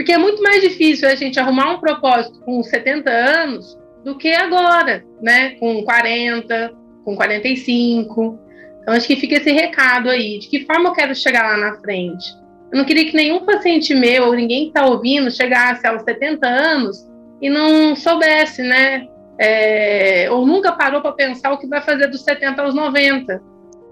Porque 0.00 0.12
é 0.12 0.16
muito 0.16 0.42
mais 0.42 0.62
difícil 0.62 1.06
a 1.06 1.14
gente 1.14 1.38
arrumar 1.38 1.72
um 1.72 1.78
propósito 1.78 2.40
com 2.40 2.62
70 2.62 3.10
anos 3.10 3.78
do 4.02 4.16
que 4.16 4.32
agora, 4.32 5.04
né? 5.20 5.56
Com 5.56 5.84
40, 5.84 6.72
com 7.04 7.14
45. 7.14 8.38
Então, 8.80 8.94
acho 8.94 9.06
que 9.06 9.16
fica 9.16 9.36
esse 9.36 9.52
recado 9.52 10.08
aí. 10.08 10.38
De 10.38 10.48
que 10.48 10.64
forma 10.64 10.88
eu 10.88 10.94
quero 10.94 11.14
chegar 11.14 11.42
lá 11.42 11.58
na 11.58 11.78
frente? 11.80 12.34
Eu 12.72 12.78
não 12.78 12.86
queria 12.86 13.10
que 13.10 13.14
nenhum 13.14 13.44
paciente 13.44 13.94
meu 13.94 14.28
ou 14.28 14.34
ninguém 14.34 14.62
que 14.62 14.68
está 14.68 14.86
ouvindo 14.86 15.30
chegasse 15.30 15.86
aos 15.86 16.00
70 16.00 16.48
anos 16.48 17.06
e 17.42 17.50
não 17.50 17.94
soubesse, 17.94 18.62
né? 18.62 19.06
É, 19.38 20.28
ou 20.30 20.46
nunca 20.46 20.72
parou 20.72 21.02
para 21.02 21.12
pensar 21.12 21.52
o 21.52 21.58
que 21.58 21.66
vai 21.66 21.82
fazer 21.82 22.06
dos 22.06 22.22
70 22.22 22.62
aos 22.62 22.74
90. 22.74 23.42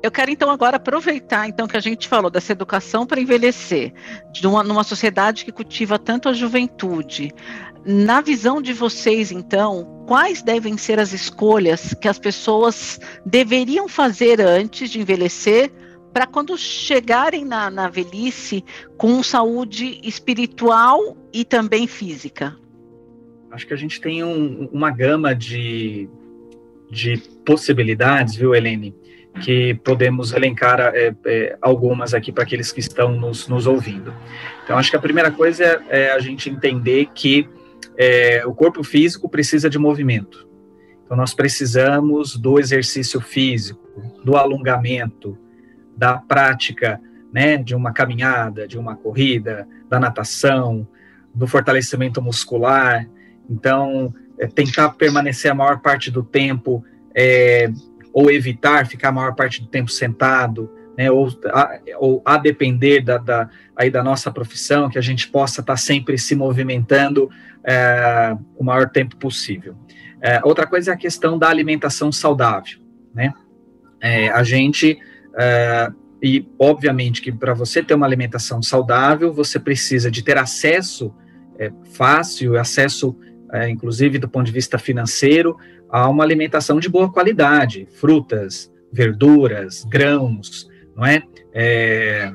Eu 0.09 0.13
quero 0.13 0.31
então 0.31 0.49
agora 0.49 0.79
aproveitar 0.79 1.47
então 1.47 1.69
que 1.69 1.77
a 1.77 1.81
gente 1.81 2.09
falou 2.09 2.31
dessa 2.31 2.53
educação 2.53 3.07
para 3.07 3.21
envelhecer, 3.21 3.93
de 4.33 4.47
uma, 4.47 4.65
numa 4.65 4.83
sociedade 4.83 5.45
que 5.45 5.53
cultiva 5.53 5.99
tanto 5.99 6.31
a 6.31 6.33
juventude. 6.33 7.31
Na 7.85 8.23
visão 8.23 8.63
de 8.63 8.73
vocês, 8.73 9.31
então, 9.31 10.03
quais 10.07 10.41
devem 10.41 10.79
ser 10.79 10.99
as 10.99 11.13
escolhas 11.13 11.93
que 11.93 12.09
as 12.09 12.19
pessoas 12.19 12.99
deveriam 13.27 13.87
fazer 13.87 14.41
antes 14.41 14.89
de 14.89 14.99
envelhecer 14.99 15.71
para 16.11 16.27
quando 16.27 16.57
chegarem 16.57 17.45
na, 17.45 17.71
na 17.71 17.91
velhice 17.91 18.65
com 18.97 19.23
saúde 19.23 20.01
espiritual 20.03 21.19
e 21.35 21.45
também 21.45 21.87
física? 21.87 22.57
Acho 23.51 23.67
que 23.67 23.75
a 23.75 23.79
gente 23.79 24.01
tem 24.01 24.25
um, 24.25 24.71
uma 24.73 24.91
gama 24.91 25.35
de, 25.35 26.09
de 26.91 27.19
possibilidades, 27.45 28.37
viu, 28.37 28.55
Helene? 28.55 28.97
Que 29.39 29.75
podemos 29.85 30.33
elencar 30.33 30.81
é, 30.81 31.15
é, 31.25 31.59
algumas 31.61 32.15
aqui 32.15 32.33
para 32.33 32.45
aqueles 32.45 32.73
que 32.73 32.81
estão 32.81 33.13
nos, 33.13 33.49
nos, 33.49 33.67
ouvindo. 33.67 34.15
Então, 34.65 34.77
acho 34.79 34.91
que 34.91 34.97
a 34.97 35.01
primeira 35.01 35.31
coisa 35.31 35.65
é, 35.65 36.07
é 36.07 36.13
a 36.13 36.19
gente 36.19 36.51
entender 36.51 37.09
que 37.15 37.49
é, 37.97 38.45
o 38.47 38.55
corpo 38.55 38.83
físico 38.83 39.29
precisa 39.29 39.69
de 39.69 39.79
movimento. 39.79 40.47
Então, 41.05 41.17
nós 41.17 41.33
precisamos 41.35 42.37
do 42.37 42.59
exercício 42.59 43.21
físico, 43.21 43.81
do 44.25 44.37
alongamento, 44.37 45.39
da 45.97 46.19
prática 46.19 47.01
né, 47.33 47.57
de 47.57 47.75
uma 47.75 47.93
caminhada, 47.93 48.67
de 48.67 48.79
uma 48.79 48.97
corrida, 48.97 49.67
da 49.89 49.99
natação, 49.99 50.87
do 51.35 51.47
fortalecimento 51.47 52.21
muscular. 52.21 53.09
Então, 53.49 54.15
é, 54.39 54.47
tentar 54.47 54.91
permanecer 54.91 55.51
a 55.51 55.55
maior 55.55 55.81
parte 55.81 56.11
do 56.11 56.23
tempo 56.23 56.85
é, 57.15 57.71
ou 58.19 58.33
evitar 58.33 58.85
ficar 58.85 59.11
a 59.11 59.13
maior 59.13 59.37
parte 59.37 59.63
do 59.63 59.69
tempo 59.69 59.89
sentado, 59.93 60.69
né, 60.97 61.09
ou, 61.09 61.29
a, 61.53 61.79
ou 61.99 62.21
a 62.25 62.37
depender 62.37 63.01
da, 63.01 63.17
da, 63.17 63.49
aí 63.77 63.93
da 63.93 64.03
nossa 64.03 64.29
profissão, 64.29 64.91
que 64.91 64.99
a 64.99 65.01
gente 65.01 65.29
possa 65.29 65.61
estar 65.61 65.75
tá 65.75 65.77
sempre 65.77 66.19
se 66.19 66.35
movimentando 66.35 67.31
é, 67.63 68.37
o 68.57 68.65
maior 68.65 68.91
tempo 68.91 69.17
possível. 69.19 69.77
É, 70.21 70.41
outra 70.43 70.67
coisa 70.67 70.91
é 70.91 70.95
a 70.95 70.97
questão 70.97 71.39
da 71.39 71.49
alimentação 71.49 72.11
saudável, 72.11 72.81
né? 73.15 73.33
É, 74.01 74.31
a 74.31 74.43
gente 74.43 74.99
é, 75.39 75.89
e 76.21 76.45
obviamente 76.59 77.23
que 77.23 77.31
para 77.31 77.55
você 77.55 77.85
ter 77.85 77.95
uma 77.95 78.07
alimentação 78.07 78.61
saudável, 78.61 79.33
você 79.33 79.61
precisa 79.61 80.11
de 80.11 80.25
ter 80.25 80.37
acesso 80.37 81.15
é, 81.57 81.71
fácil, 81.93 82.59
acesso 82.59 83.17
é, 83.53 83.69
inclusive 83.71 84.19
do 84.19 84.29
ponto 84.29 84.47
de 84.47 84.53
vista 84.53 84.77
financeiro, 84.77 85.57
a 85.91 86.09
uma 86.09 86.25
alimentação 86.25 86.79
de 86.79 86.89
boa 86.89 87.11
qualidade, 87.11 87.89
frutas, 87.93 88.71
verduras, 88.93 89.85
grãos, 89.85 90.69
não 90.97 91.07
é? 91.07 91.23
é 91.53 92.33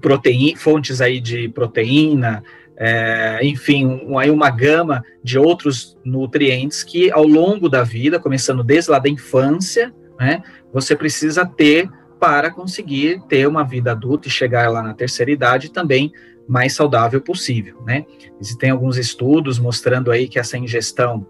proteína, 0.00 0.58
fontes 0.58 1.00
aí 1.00 1.20
de 1.20 1.48
proteína, 1.48 2.42
é, 2.76 3.40
enfim, 3.42 3.86
um, 3.86 4.18
aí 4.18 4.30
uma 4.30 4.50
gama 4.50 5.02
de 5.22 5.38
outros 5.38 5.96
nutrientes 6.04 6.84
que 6.84 7.10
ao 7.10 7.24
longo 7.24 7.68
da 7.68 7.82
vida, 7.82 8.20
começando 8.20 8.62
desde 8.62 8.90
lá 8.90 8.98
da 8.98 9.08
infância, 9.08 9.92
né, 10.20 10.42
você 10.72 10.94
precisa 10.94 11.46
ter 11.46 11.88
para 12.20 12.50
conseguir 12.50 13.22
ter 13.28 13.46
uma 13.46 13.64
vida 13.64 13.92
adulta 13.92 14.28
e 14.28 14.30
chegar 14.30 14.70
lá 14.70 14.82
na 14.82 14.94
terceira 14.94 15.30
idade 15.30 15.70
também 15.70 16.12
mais 16.48 16.74
saudável 16.74 17.20
possível, 17.20 17.82
né? 17.84 18.06
Existem 18.40 18.70
alguns 18.70 18.96
estudos 18.96 19.58
mostrando 19.58 20.12
aí 20.12 20.28
que 20.28 20.38
essa 20.38 20.56
ingestão, 20.56 21.26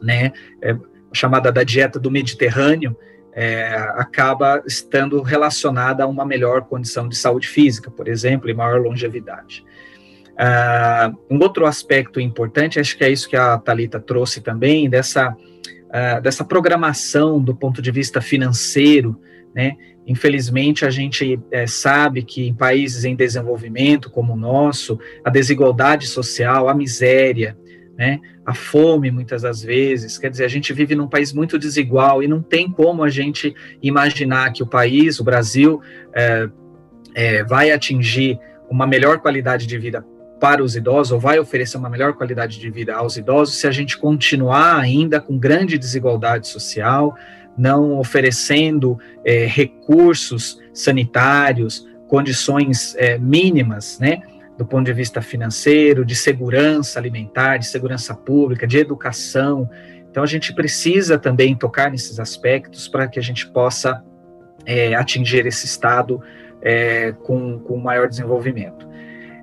né, 0.00 0.32
é, 0.62 0.76
chamada 1.12 1.52
da 1.52 1.62
dieta 1.62 1.98
do 1.98 2.10
Mediterrâneo, 2.10 2.96
é, 3.34 3.74
acaba 3.94 4.62
estando 4.66 5.20
relacionada 5.22 6.04
a 6.04 6.06
uma 6.06 6.24
melhor 6.24 6.62
condição 6.62 7.08
de 7.08 7.16
saúde 7.16 7.48
física, 7.48 7.90
por 7.90 8.08
exemplo, 8.08 8.50
e 8.50 8.54
maior 8.54 8.80
longevidade. 8.80 9.64
Uh, 10.32 11.16
um 11.30 11.38
outro 11.40 11.66
aspecto 11.66 12.18
importante, 12.18 12.80
acho 12.80 12.96
que 12.96 13.04
é 13.04 13.10
isso 13.10 13.28
que 13.28 13.36
a 13.36 13.58
Talita 13.58 14.00
trouxe 14.00 14.40
também, 14.40 14.88
dessa, 14.88 15.30
uh, 15.30 16.20
dessa 16.22 16.44
programação 16.44 17.40
do 17.40 17.54
ponto 17.54 17.82
de 17.82 17.90
vista 17.90 18.20
financeiro, 18.20 19.20
né? 19.54 19.76
Infelizmente, 20.04 20.84
a 20.84 20.90
gente 20.90 21.38
é, 21.50 21.64
sabe 21.66 22.22
que 22.22 22.48
em 22.48 22.54
países 22.54 23.04
em 23.04 23.14
desenvolvimento 23.14 24.10
como 24.10 24.32
o 24.32 24.36
nosso, 24.36 24.98
a 25.24 25.30
desigualdade 25.30 26.08
social, 26.08 26.68
a 26.68 26.74
miséria, 26.74 27.56
né, 27.96 28.20
a 28.44 28.54
fome, 28.54 29.10
muitas 29.10 29.42
das 29.42 29.62
vezes, 29.62 30.18
quer 30.18 30.30
dizer, 30.30 30.44
a 30.44 30.48
gente 30.48 30.72
vive 30.72 30.94
num 30.94 31.06
país 31.06 31.32
muito 31.32 31.58
desigual 31.58 32.22
e 32.22 32.28
não 32.28 32.42
tem 32.42 32.70
como 32.70 33.04
a 33.04 33.08
gente 33.08 33.54
imaginar 33.82 34.52
que 34.52 34.62
o 34.62 34.66
país, 34.66 35.20
o 35.20 35.24
Brasil, 35.24 35.80
é, 36.14 36.48
é, 37.14 37.44
vai 37.44 37.70
atingir 37.70 38.38
uma 38.70 38.86
melhor 38.86 39.18
qualidade 39.18 39.66
de 39.66 39.78
vida 39.78 40.04
para 40.40 40.62
os 40.62 40.74
idosos, 40.74 41.12
ou 41.12 41.20
vai 41.20 41.38
oferecer 41.38 41.76
uma 41.76 41.88
melhor 41.88 42.14
qualidade 42.14 42.58
de 42.58 42.68
vida 42.68 42.96
aos 42.96 43.16
idosos, 43.16 43.56
se 43.56 43.66
a 43.68 43.70
gente 43.70 43.96
continuar 43.96 44.80
ainda 44.80 45.20
com 45.20 45.38
grande 45.38 45.78
desigualdade 45.78 46.48
social, 46.48 47.14
não 47.56 47.98
oferecendo 47.98 48.98
é, 49.24 49.46
recursos 49.46 50.58
sanitários, 50.74 51.86
condições 52.08 52.96
é, 52.96 53.18
mínimas, 53.18 53.98
né, 54.00 54.22
do 54.62 54.66
ponto 54.66 54.84
de 54.84 54.92
vista 54.92 55.20
financeiro, 55.20 56.04
de 56.04 56.14
segurança 56.14 57.00
alimentar, 57.00 57.56
de 57.56 57.66
segurança 57.66 58.14
pública, 58.14 58.64
de 58.64 58.78
educação. 58.78 59.68
Então, 60.08 60.22
a 60.22 60.26
gente 60.26 60.54
precisa 60.54 61.18
também 61.18 61.56
tocar 61.56 61.90
nesses 61.90 62.20
aspectos 62.20 62.86
para 62.86 63.08
que 63.08 63.18
a 63.18 63.22
gente 63.22 63.50
possa 63.50 64.00
é, 64.64 64.94
atingir 64.94 65.44
esse 65.46 65.66
estado 65.66 66.22
é, 66.62 67.10
com, 67.24 67.58
com 67.58 67.76
maior 67.76 68.08
desenvolvimento. 68.08 68.88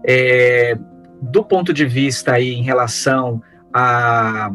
É, 0.08 0.78
do 1.22 1.44
ponto 1.44 1.74
de 1.74 1.86
vista 1.86 2.32
aí 2.32 2.54
em 2.54 2.64
relação 2.64 3.42
à, 3.74 4.50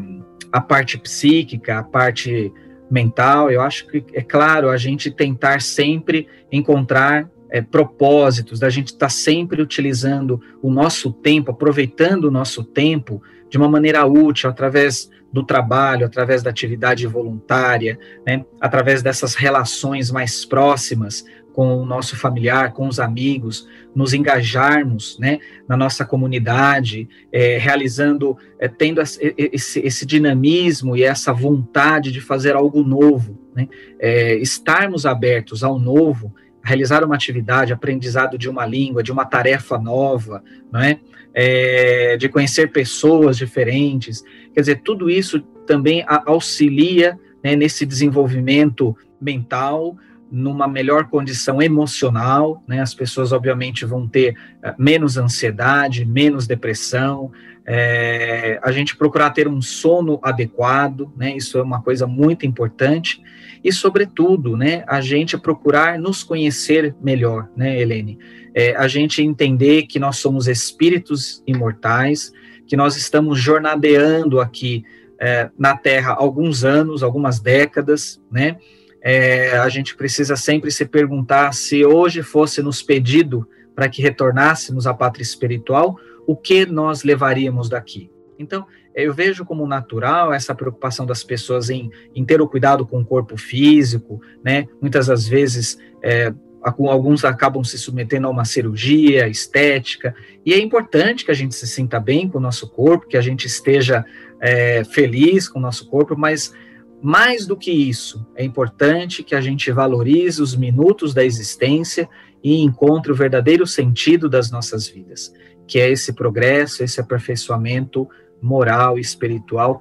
à 0.51 0.59
parte 0.59 0.97
psíquica, 0.97 1.77
a 1.77 1.83
parte 1.83 2.51
mental, 2.89 3.51
eu 3.51 3.61
acho 3.61 3.85
que 3.85 4.03
é 4.13 4.21
claro 4.23 4.71
a 4.71 4.77
gente 4.77 5.11
tentar 5.11 5.61
sempre 5.61 6.27
encontrar 6.51 7.29
é, 7.49 7.61
propósitos, 7.61 8.59
da 8.59 8.69
gente 8.69 8.87
estar 8.87 9.07
tá 9.07 9.09
sempre 9.09 9.61
utilizando 9.61 10.41
o 10.61 10.69
nosso 10.69 11.11
tempo, 11.11 11.51
aproveitando 11.51 12.25
o 12.25 12.31
nosso 12.31 12.63
tempo 12.63 13.21
de 13.49 13.57
uma 13.57 13.69
maneira 13.69 14.05
útil, 14.05 14.49
através 14.49 15.09
do 15.31 15.43
trabalho, 15.43 16.05
através 16.05 16.41
da 16.41 16.49
atividade 16.49 17.05
voluntária, 17.05 17.99
né, 18.25 18.45
através 18.59 19.01
dessas 19.01 19.35
relações 19.35 20.09
mais 20.09 20.45
próximas 20.45 21.25
com 21.55 21.77
o 21.77 21.85
nosso 21.85 22.17
familiar, 22.17 22.73
com 22.73 22.85
os 22.85 22.99
amigos, 22.99 23.65
nos 23.95 24.13
engajarmos 24.13 25.17
né, 25.17 25.39
na 25.65 25.77
nossa 25.77 26.03
comunidade, 26.03 27.07
é, 27.31 27.57
realizando, 27.57 28.37
é, 28.59 28.67
tendo 28.67 29.01
esse, 29.01 29.79
esse, 29.79 30.05
dinamismo 30.05 30.97
e 30.97 31.03
essa 31.03 31.31
vontade 31.31 32.11
de 32.11 32.19
fazer 32.19 32.57
algo 32.57 32.83
novo, 32.83 33.39
né, 33.55 33.69
é, 33.99 34.35
estarmos 34.35 35.05
abertos 35.05 35.63
ao 35.63 35.79
novo, 35.79 36.35
realizar 36.65 37.03
uma 37.03 37.15
atividade, 37.15 37.71
aprendizado 37.71 38.37
de 38.37 38.49
uma 38.49 38.65
língua, 38.65 39.03
de 39.03 39.11
uma 39.11 39.23
tarefa 39.23 39.77
nova, 39.77 40.43
não 40.71 40.81
é? 40.81 40.99
é 41.33 42.17
de 42.17 42.27
conhecer 42.27 42.71
pessoas 42.71 43.37
diferentes, 43.37 44.23
quer 44.53 44.61
dizer, 44.61 44.81
tudo 44.81 45.09
isso 45.09 45.39
também 45.67 46.03
auxilia 46.25 47.19
né, 47.43 47.55
nesse 47.55 47.85
desenvolvimento 47.85 48.97
mental, 49.21 49.95
numa 50.31 50.67
melhor 50.67 51.07
condição 51.07 51.61
emocional, 51.61 52.63
né? 52.67 52.81
As 52.81 52.93
pessoas 52.93 53.31
obviamente 53.31 53.85
vão 53.85 54.07
ter 54.07 54.35
uh, 54.63 54.73
menos 54.77 55.17
ansiedade, 55.17 56.03
menos 56.03 56.47
depressão. 56.47 57.31
É, 57.67 58.59
a 58.61 58.71
gente 58.71 58.95
procurar 58.95 59.31
ter 59.31 59.47
um 59.47 59.61
sono 59.61 60.19
adequado, 60.21 61.11
né? 61.17 61.35
Isso 61.35 61.57
é 61.57 61.63
uma 61.63 61.81
coisa 61.81 62.05
muito 62.05 62.45
importante 62.45 63.21
e, 63.63 63.71
sobretudo, 63.71 64.55
né? 64.55 64.83
A 64.87 65.01
gente 65.01 65.37
procurar 65.37 65.97
nos 65.97 66.23
conhecer 66.23 66.95
melhor, 67.01 67.49
né, 67.55 67.79
Helene? 67.79 68.19
É, 68.53 68.75
a 68.75 68.87
gente 68.87 69.21
entender 69.21 69.83
que 69.83 69.99
nós 69.99 70.17
somos 70.17 70.47
espíritos 70.47 71.43
imortais, 71.47 72.31
que 72.67 72.77
nós 72.77 72.95
estamos 72.95 73.39
jornadeando 73.39 74.39
aqui 74.39 74.83
é, 75.19 75.49
na 75.57 75.75
Terra 75.75 76.13
alguns 76.13 76.63
anos, 76.63 77.01
algumas 77.01 77.39
décadas, 77.39 78.21
né? 78.31 78.57
é, 79.05 79.55
a 79.59 79.69
gente 79.69 79.95
precisa 79.95 80.35
sempre 80.35 80.71
se 80.71 80.83
perguntar 80.83 81.53
se 81.53 81.85
hoje 81.85 82.23
fosse 82.23 82.63
nos 82.63 82.81
pedido 82.81 83.47
para 83.75 83.87
que 83.87 84.01
retornássemos 84.01 84.87
à 84.87 84.95
pátria 84.95 85.21
espiritual, 85.21 85.95
o 86.27 86.35
que 86.35 86.65
nós 86.65 87.03
levaríamos 87.03 87.69
daqui. 87.69 88.09
Então, 88.37 88.65
eu 88.93 89.13
vejo 89.13 89.45
como 89.45 89.67
natural 89.67 90.33
essa 90.33 90.55
preocupação 90.55 91.05
das 91.05 91.23
pessoas 91.23 91.69
em, 91.69 91.89
em 92.13 92.23
ter 92.25 92.41
o 92.41 92.47
cuidado 92.47 92.85
com 92.85 93.01
o 93.01 93.05
corpo 93.05 93.37
físico, 93.37 94.21
né? 94.43 94.67
Muitas 94.81 95.07
das 95.07 95.27
vezes, 95.27 95.77
é, 96.01 96.33
alguns 96.61 97.23
acabam 97.23 97.63
se 97.63 97.77
submetendo 97.77 98.27
a 98.27 98.29
uma 98.29 98.45
cirurgia 98.45 99.27
estética, 99.27 100.15
e 100.45 100.53
é 100.53 100.59
importante 100.59 101.25
que 101.25 101.31
a 101.31 101.35
gente 101.35 101.55
se 101.55 101.67
sinta 101.67 101.99
bem 101.99 102.27
com 102.27 102.37
o 102.37 102.41
nosso 102.41 102.69
corpo, 102.69 103.07
que 103.07 103.17
a 103.17 103.21
gente 103.21 103.45
esteja 103.45 104.05
é, 104.39 104.83
feliz 104.83 105.47
com 105.47 105.59
o 105.59 105.61
nosso 105.61 105.87
corpo, 105.89 106.15
mas 106.17 106.53
mais 107.01 107.45
do 107.45 107.55
que 107.55 107.71
isso, 107.71 108.25
é 108.35 108.43
importante 108.43 109.23
que 109.23 109.35
a 109.35 109.41
gente 109.41 109.71
valorize 109.71 110.41
os 110.41 110.55
minutos 110.55 111.13
da 111.13 111.23
existência 111.23 112.09
e 112.43 112.61
encontre 112.61 113.11
o 113.11 113.15
verdadeiro 113.15 113.67
sentido 113.67 114.29
das 114.29 114.49
nossas 114.49 114.87
vidas, 114.87 115.33
que 115.67 115.79
é 115.79 115.89
esse 115.89 116.13
progresso, 116.13 116.83
esse 116.83 116.99
aperfeiçoamento 116.99 118.07
moral 118.41 118.97
e 118.97 119.01
espiritual. 119.01 119.79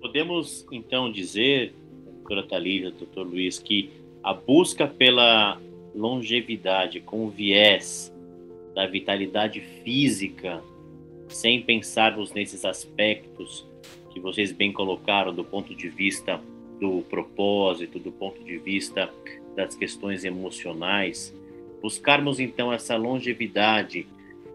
Podemos 0.00 0.66
então 0.70 1.10
dizer, 1.10 1.74
doutora 2.04 2.46
Thalília, 2.46 2.90
doutor 2.90 3.26
Luiz, 3.26 3.58
que 3.58 3.90
a 4.22 4.32
busca 4.32 4.86
pela 4.86 5.60
longevidade 5.94 7.00
com 7.00 7.28
viés 7.28 8.12
da 8.74 8.86
vitalidade 8.86 9.60
física, 9.82 10.62
sem 11.28 11.62
pensarmos 11.62 12.32
nesses 12.32 12.64
aspectos 12.64 13.66
que 14.12 14.20
vocês 14.20 14.52
bem 14.52 14.72
colocaram 14.72 15.34
do 15.34 15.44
ponto 15.44 15.74
de 15.74 15.88
vista 15.88 16.40
do 16.80 17.02
propósito, 17.02 17.98
do 17.98 18.12
ponto 18.12 18.42
de 18.44 18.58
vista 18.58 19.10
das 19.54 19.74
questões 19.74 20.24
emocionais, 20.24 21.34
buscarmos 21.80 22.38
então 22.38 22.72
essa 22.72 22.96
longevidade 22.96 24.06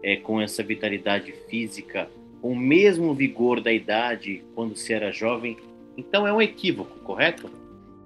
é, 0.02 0.16
com 0.16 0.40
essa 0.40 0.62
vitalidade 0.62 1.32
física, 1.48 2.08
com 2.40 2.52
o 2.52 2.56
mesmo 2.56 3.14
vigor 3.14 3.60
da 3.60 3.72
idade 3.72 4.42
quando 4.54 4.76
se 4.76 4.92
era 4.92 5.12
jovem, 5.12 5.56
então 5.96 6.26
é 6.26 6.32
um 6.32 6.40
equívoco, 6.40 6.98
correto? 7.00 7.50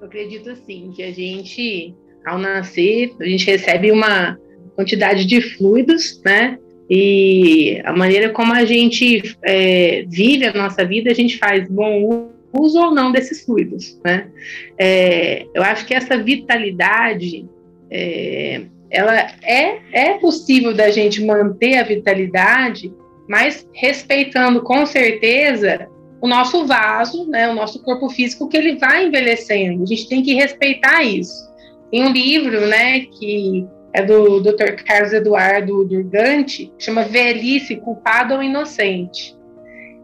Eu 0.01 0.07
acredito 0.07 0.51
assim 0.51 0.93
que 0.95 1.03
a 1.03 1.11
gente, 1.11 1.95
ao 2.25 2.39
nascer, 2.39 3.15
a 3.21 3.25
gente 3.25 3.47
recebe 3.47 3.91
uma 3.91 4.39
quantidade 4.75 5.25
de 5.25 5.41
fluidos, 5.41 6.21
né? 6.25 6.59
E 6.89 7.81
a 7.85 7.93
maneira 7.93 8.31
como 8.31 8.53
a 8.53 8.65
gente 8.65 9.37
é, 9.43 10.05
vive 10.09 10.45
a 10.45 10.53
nossa 10.53 10.85
vida, 10.85 11.11
a 11.11 11.15
gente 11.15 11.39
faz 11.39 11.69
bom 11.69 12.31
uso 12.53 12.79
ou 12.79 12.95
não 12.95 13.11
desses 13.11 13.45
fluidos, 13.45 13.99
né? 14.05 14.31
É, 14.79 15.47
eu 15.55 15.63
acho 15.63 15.87
que 15.87 15.95
essa 15.95 16.17
vitalidade, 16.17 17.47
é, 17.91 18.63
ela 18.91 19.15
é, 19.43 19.81
é 19.93 20.19
possível 20.19 20.75
da 20.75 20.91
gente 20.91 21.25
manter 21.25 21.79
a 21.79 21.83
vitalidade, 21.83 22.93
mas 23.29 23.69
respeitando 23.73 24.63
com 24.63 24.87
certeza 24.87 25.89
o 26.21 26.29
nosso 26.29 26.67
vaso, 26.67 27.29
né, 27.29 27.49
o 27.49 27.55
nosso 27.55 27.83
corpo 27.83 28.09
físico, 28.09 28.49
que 28.49 28.57
ele 28.57 28.77
vai 28.77 29.07
envelhecendo. 29.07 29.83
A 29.83 29.87
gente 29.87 30.09
tem 30.09 30.23
que 30.23 30.35
respeitar 30.35 31.03
isso. 31.03 31.47
Tem 31.91 32.05
um 32.05 32.13
livro, 32.13 32.67
né, 32.67 33.01
que 33.01 33.67
é 33.93 34.03
do 34.03 34.41
Dr. 34.41 34.83
Carlos 34.87 35.13
Eduardo 35.13 35.85
Durgante, 35.85 36.73
chama 36.79 37.03
Velhice, 37.03 37.77
Culpado 37.77 38.35
ou 38.35 38.43
Inocente. 38.43 39.37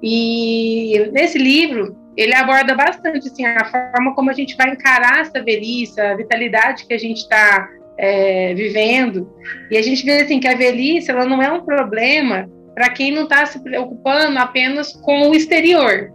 E 0.03 1.11
nesse 1.12 1.38
livro, 1.38 1.97
ele 2.16 2.35
aborda 2.35 2.75
bastante 2.75 3.29
assim, 3.29 3.45
a 3.45 3.64
forma 3.64 4.14
como 4.14 4.31
a 4.31 4.33
gente 4.33 4.57
vai 4.57 4.71
encarar 4.71 5.21
essa 5.21 5.42
velhice, 5.42 6.01
a 6.01 6.16
vitalidade 6.16 6.87
que 6.87 6.92
a 6.92 6.99
gente 6.99 7.18
está 7.18 7.68
é, 8.03 8.53
vivendo. 8.53 9.33
E 9.71 9.77
a 9.77 9.83
gente 9.83 10.05
vê 10.05 10.23
assim, 10.23 10.41
que 10.41 10.49
a 10.49 10.57
velhice 10.57 11.11
ela 11.11 11.25
não 11.25 11.41
é 11.41 11.51
um 11.53 11.65
problema 11.65 12.51
para 12.75 12.91
quem 12.91 13.12
não 13.12 13.23
está 13.23 13.47
se 13.47 13.62
preocupando 13.62 14.38
apenas 14.38 14.93
com 14.93 15.29
o 15.29 15.35
exterior. 15.35 16.12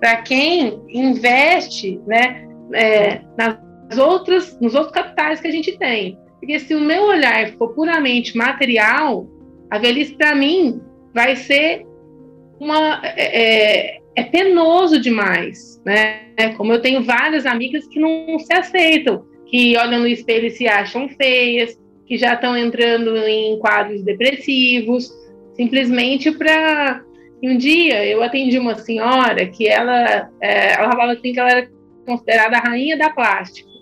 Para 0.00 0.16
quem 0.22 0.82
investe 0.88 2.00
né, 2.06 2.44
é, 2.72 3.20
nas 3.38 3.96
outras, 3.96 4.58
nos 4.60 4.74
outros 4.74 4.92
capitais 4.92 5.40
que 5.40 5.46
a 5.46 5.52
gente 5.52 5.78
tem. 5.78 6.18
Porque 6.40 6.58
se 6.58 6.74
o 6.74 6.80
meu 6.80 7.04
olhar 7.04 7.52
for 7.52 7.72
puramente 7.74 8.36
material, 8.36 9.26
a 9.70 9.78
velhice 9.78 10.16
para 10.16 10.34
mim 10.34 10.80
vai 11.14 11.36
ser 11.36 11.86
uma 12.58 13.00
é, 13.04 13.94
é, 13.94 14.00
é, 14.16 14.22
penoso 14.24 15.00
demais, 15.00 15.80
né? 15.84 16.24
Como 16.56 16.72
eu 16.72 16.82
tenho 16.82 17.02
várias 17.02 17.46
amigas 17.46 17.86
que 17.86 18.00
não 18.00 18.38
se 18.38 18.52
aceitam, 18.52 19.24
que 19.46 19.76
olham 19.76 20.00
no 20.00 20.06
espelho 20.06 20.46
e 20.46 20.50
se 20.50 20.66
acham 20.66 21.08
feias, 21.08 21.78
que 22.06 22.16
já 22.16 22.34
estão 22.34 22.56
entrando 22.56 23.16
em 23.16 23.58
quadros 23.58 24.02
depressivos, 24.02 25.12
simplesmente 25.54 26.30
para 26.32 27.02
um 27.42 27.56
dia 27.56 28.04
eu 28.06 28.22
atendi 28.22 28.58
uma 28.58 28.74
senhora 28.74 29.46
que 29.46 29.68
ela, 29.68 30.30
é, 30.40 30.72
ela 30.74 30.90
falava 30.90 31.12
assim 31.12 31.32
que 31.32 31.38
ela 31.40 31.50
era 31.50 31.70
considerada 32.06 32.56
a 32.56 32.60
rainha 32.60 32.96
da 32.96 33.10
plástica 33.10 33.74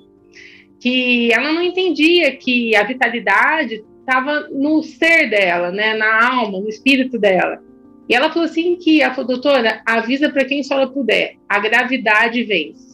que 0.83 1.33
ela 1.33 1.53
não 1.53 1.62
entendia 1.62 2.37
que 2.37 2.75
a 2.75 2.83
vitalidade 2.83 3.85
estava 4.01 4.48
no 4.51 4.83
ser 4.83 5.31
dela, 5.31 5.70
né, 5.70 5.94
na 5.94 6.29
alma, 6.29 6.59
no 6.59 6.68
espírito 6.68 7.16
dela. 7.20 7.62
E 8.09 8.14
ela 8.16 8.31
falou 8.31 8.46
assim 8.46 8.75
que, 8.75 9.01
ela 9.01 9.14
falou, 9.14 9.29
doutora, 9.29 9.81
avisa 9.87 10.29
para 10.29 10.44
quem 10.44 10.64
só 10.64 10.85
puder, 10.88 11.37
a 11.48 11.61
gravidade 11.61 12.42
vence. 12.42 12.91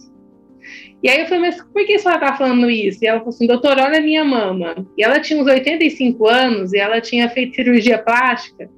E 1.03 1.09
aí 1.09 1.21
eu 1.21 1.27
falei, 1.27 1.43
mas 1.43 1.63
por 1.63 1.87
que 1.87 1.95
a 1.95 1.99
senhora 1.99 2.21
está 2.21 2.37
falando 2.37 2.69
isso? 2.69 2.99
E 3.03 3.07
ela 3.07 3.21
falou 3.21 3.33
assim, 3.33 3.47
doutora, 3.47 3.85
olha 3.85 3.99
a 3.99 4.03
minha 4.03 4.25
mama. 4.25 4.75
E 4.97 5.05
ela 5.05 5.21
tinha 5.21 5.41
uns 5.41 5.47
85 5.47 6.27
anos 6.27 6.73
e 6.73 6.79
ela 6.79 7.01
tinha 7.01 7.29
feito 7.29 7.55
cirurgia 7.55 7.99
plástica. 7.99 8.69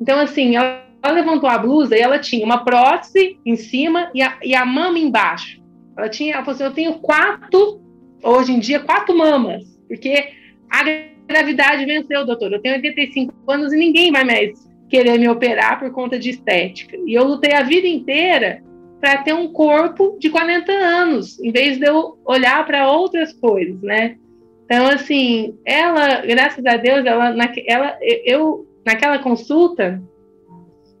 Então, 0.00 0.18
assim, 0.18 0.56
ela, 0.56 0.82
ela 1.02 1.14
levantou 1.14 1.48
a 1.48 1.58
blusa 1.58 1.96
e 1.96 2.00
ela 2.00 2.18
tinha 2.18 2.44
uma 2.44 2.64
prótese 2.64 3.38
em 3.44 3.56
cima 3.56 4.10
e 4.14 4.22
a, 4.22 4.38
e 4.42 4.54
a 4.54 4.64
mama 4.64 4.98
embaixo. 4.98 5.62
Ela 5.96 6.08
tinha, 6.08 6.34
ela 6.34 6.44
falou 6.44 6.54
assim, 6.54 6.64
eu 6.64 6.72
tenho 6.72 6.94
quatro, 6.94 7.80
hoje 8.22 8.52
em 8.52 8.58
dia, 8.58 8.80
quatro 8.80 9.16
mamas, 9.16 9.62
porque 9.86 10.28
a 10.70 10.82
gravidade 11.28 11.84
venceu, 11.84 12.24
doutor. 12.24 12.52
Eu 12.52 12.60
tenho 12.60 12.76
85 12.76 13.34
anos 13.48 13.72
e 13.72 13.76
ninguém 13.76 14.10
vai 14.10 14.24
mais 14.24 14.66
querer 14.88 15.18
me 15.18 15.28
operar 15.28 15.78
por 15.78 15.90
conta 15.90 16.18
de 16.18 16.30
estética. 16.30 16.96
E 17.06 17.12
eu 17.14 17.24
lutei 17.24 17.52
a 17.52 17.62
vida 17.62 17.86
inteira 17.86 18.62
para 19.00 19.22
ter 19.22 19.34
um 19.34 19.52
corpo 19.52 20.16
de 20.18 20.30
40 20.30 20.72
anos, 20.72 21.38
em 21.40 21.52
vez 21.52 21.78
de 21.78 21.86
eu 21.86 22.18
olhar 22.24 22.64
para 22.66 22.90
outras 22.90 23.32
coisas, 23.32 23.80
né? 23.82 24.16
Então, 24.64 24.88
assim, 24.88 25.56
ela, 25.64 26.22
graças 26.22 26.64
a 26.66 26.76
Deus, 26.76 27.06
ela, 27.06 27.34
ela, 27.66 27.98
eu, 28.24 28.66
naquela 28.84 29.18
consulta, 29.20 30.02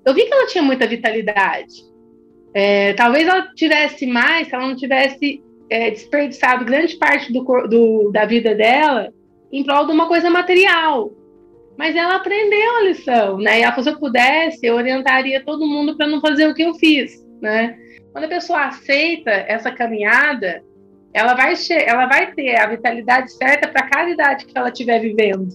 eu 0.04 0.14
vi 0.14 0.24
que 0.24 0.32
ela 0.32 0.46
tinha 0.46 0.62
muita 0.62 0.86
vitalidade. 0.86 1.84
É, 2.54 2.92
talvez 2.94 3.26
ela 3.26 3.52
tivesse 3.54 4.06
mais 4.06 4.48
se 4.48 4.54
ela 4.54 4.68
não 4.68 4.76
tivesse 4.76 5.42
é, 5.68 5.90
desperdiçado 5.90 6.64
grande 6.64 6.96
parte 6.96 7.32
do, 7.32 7.42
do, 7.42 8.10
da 8.12 8.24
vida 8.24 8.54
dela 8.54 9.12
em 9.52 9.64
prol 9.64 9.84
de 9.84 9.92
uma 9.92 10.06
coisa 10.06 10.30
material. 10.30 11.12
Mas 11.76 11.94
ela 11.94 12.16
aprendeu 12.16 12.76
a 12.76 12.82
lição, 12.82 13.38
né? 13.38 13.60
E 13.60 13.62
ela, 13.62 13.82
se 13.82 13.90
eu 13.90 13.98
pudesse, 13.98 14.64
eu 14.64 14.76
orientaria 14.76 15.44
todo 15.44 15.66
mundo 15.66 15.96
para 15.96 16.06
não 16.06 16.20
fazer 16.20 16.46
o 16.46 16.54
que 16.54 16.62
eu 16.62 16.74
fiz, 16.74 17.22
né? 17.42 17.76
Quando 18.16 18.24
a 18.24 18.28
pessoa 18.28 18.68
aceita 18.68 19.30
essa 19.30 19.70
caminhada, 19.70 20.64
ela 21.12 21.34
vai, 21.34 21.52
ela 21.86 22.06
vai 22.06 22.32
ter 22.32 22.56
a 22.56 22.66
vitalidade 22.66 23.30
certa 23.30 23.68
para 23.68 23.90
cada 23.90 24.08
idade 24.08 24.46
que 24.46 24.56
ela 24.56 24.70
estiver 24.70 25.00
vivendo. 25.00 25.46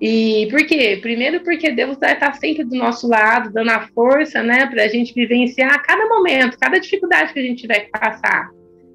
E 0.00 0.48
por 0.50 0.66
quê? 0.66 0.98
Primeiro 1.00 1.44
porque 1.44 1.70
Deus 1.70 1.98
vai 1.98 2.14
estar 2.14 2.32
sempre 2.32 2.64
do 2.64 2.74
nosso 2.74 3.06
lado, 3.06 3.52
dando 3.52 3.70
a 3.70 3.86
força, 3.94 4.42
né, 4.42 4.66
para 4.66 4.82
a 4.82 4.88
gente 4.88 5.14
vivenciar 5.14 5.80
cada 5.84 6.08
momento, 6.08 6.58
cada 6.58 6.80
dificuldade 6.80 7.32
que 7.32 7.38
a 7.38 7.42
gente 7.42 7.62
tiver 7.62 7.78
que 7.78 7.90
passar. 7.92 8.50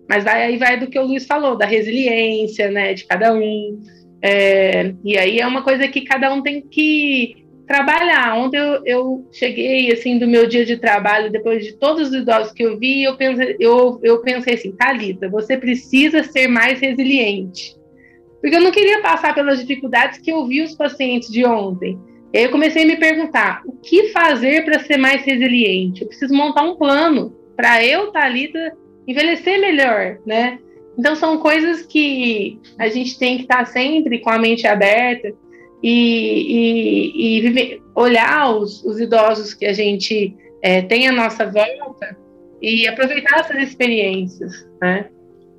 Mas 0.09 0.27
aí 0.27 0.57
vai 0.57 0.77
do 0.77 0.87
que 0.87 0.99
o 0.99 1.05
Luiz 1.05 1.25
falou, 1.25 1.57
da 1.57 1.65
resiliência, 1.65 2.69
né, 2.69 2.93
de 2.93 3.05
cada 3.05 3.33
um. 3.33 3.79
É, 4.21 4.93
e 5.05 5.17
aí 5.17 5.39
é 5.39 5.47
uma 5.47 5.63
coisa 5.63 5.87
que 5.87 6.01
cada 6.01 6.33
um 6.33 6.43
tem 6.43 6.59
que 6.59 7.40
trabalhar. 7.71 8.35
Ontem 8.35 8.57
eu, 8.57 8.81
eu, 8.85 9.25
cheguei 9.31 9.93
assim 9.93 10.19
do 10.19 10.27
meu 10.27 10.45
dia 10.45 10.65
de 10.65 10.75
trabalho, 10.75 11.31
depois 11.31 11.63
de 11.63 11.71
todos 11.71 12.09
os 12.09 12.13
idosos 12.13 12.51
que 12.51 12.63
eu 12.63 12.77
vi, 12.77 13.03
eu 13.03 13.15
pensei, 13.15 13.55
eu, 13.61 13.97
eu 14.03 14.21
pensei 14.21 14.55
assim, 14.55 14.73
Thalita, 14.73 15.29
você 15.29 15.55
precisa 15.55 16.21
ser 16.21 16.49
mais 16.49 16.81
resiliente. 16.81 17.77
Porque 18.41 18.57
eu 18.57 18.61
não 18.61 18.71
queria 18.71 19.01
passar 19.01 19.33
pelas 19.33 19.59
dificuldades 19.59 20.19
que 20.19 20.33
eu 20.33 20.45
vi 20.45 20.61
os 20.61 20.75
pacientes 20.75 21.29
de 21.31 21.45
ontem. 21.45 21.97
E 22.33 22.39
aí 22.39 22.43
eu 22.43 22.51
comecei 22.51 22.83
a 22.83 22.87
me 22.87 22.97
perguntar, 22.97 23.61
o 23.65 23.71
que 23.71 24.09
fazer 24.09 24.65
para 24.65 24.79
ser 24.79 24.97
mais 24.97 25.23
resiliente? 25.23 26.01
Eu 26.01 26.09
preciso 26.09 26.33
montar 26.33 26.63
um 26.63 26.75
plano 26.75 27.33
para 27.55 27.85
eu, 27.85 28.11
Thalita, 28.11 28.75
envelhecer 29.07 29.61
melhor, 29.61 30.17
né? 30.25 30.59
Então 30.99 31.15
são 31.15 31.37
coisas 31.37 31.83
que 31.83 32.59
a 32.77 32.89
gente 32.89 33.17
tem 33.17 33.37
que 33.37 33.43
estar 33.43 33.65
sempre 33.65 34.19
com 34.19 34.29
a 34.29 34.37
mente 34.37 34.67
aberta 34.67 35.33
e, 35.83 37.39
e, 37.39 37.47
e 37.47 37.81
olhar 37.95 38.49
os, 38.55 38.83
os, 38.83 38.99
idosos 38.99 39.53
que 39.53 39.65
a 39.65 39.73
gente 39.73 40.35
é, 40.61 40.81
tem 40.81 41.07
à 41.07 41.11
nossa 41.11 41.45
volta 41.45 42.15
e 42.61 42.87
aproveitar 42.87 43.39
essas 43.39 43.57
experiências, 43.69 44.67
né? 44.81 45.09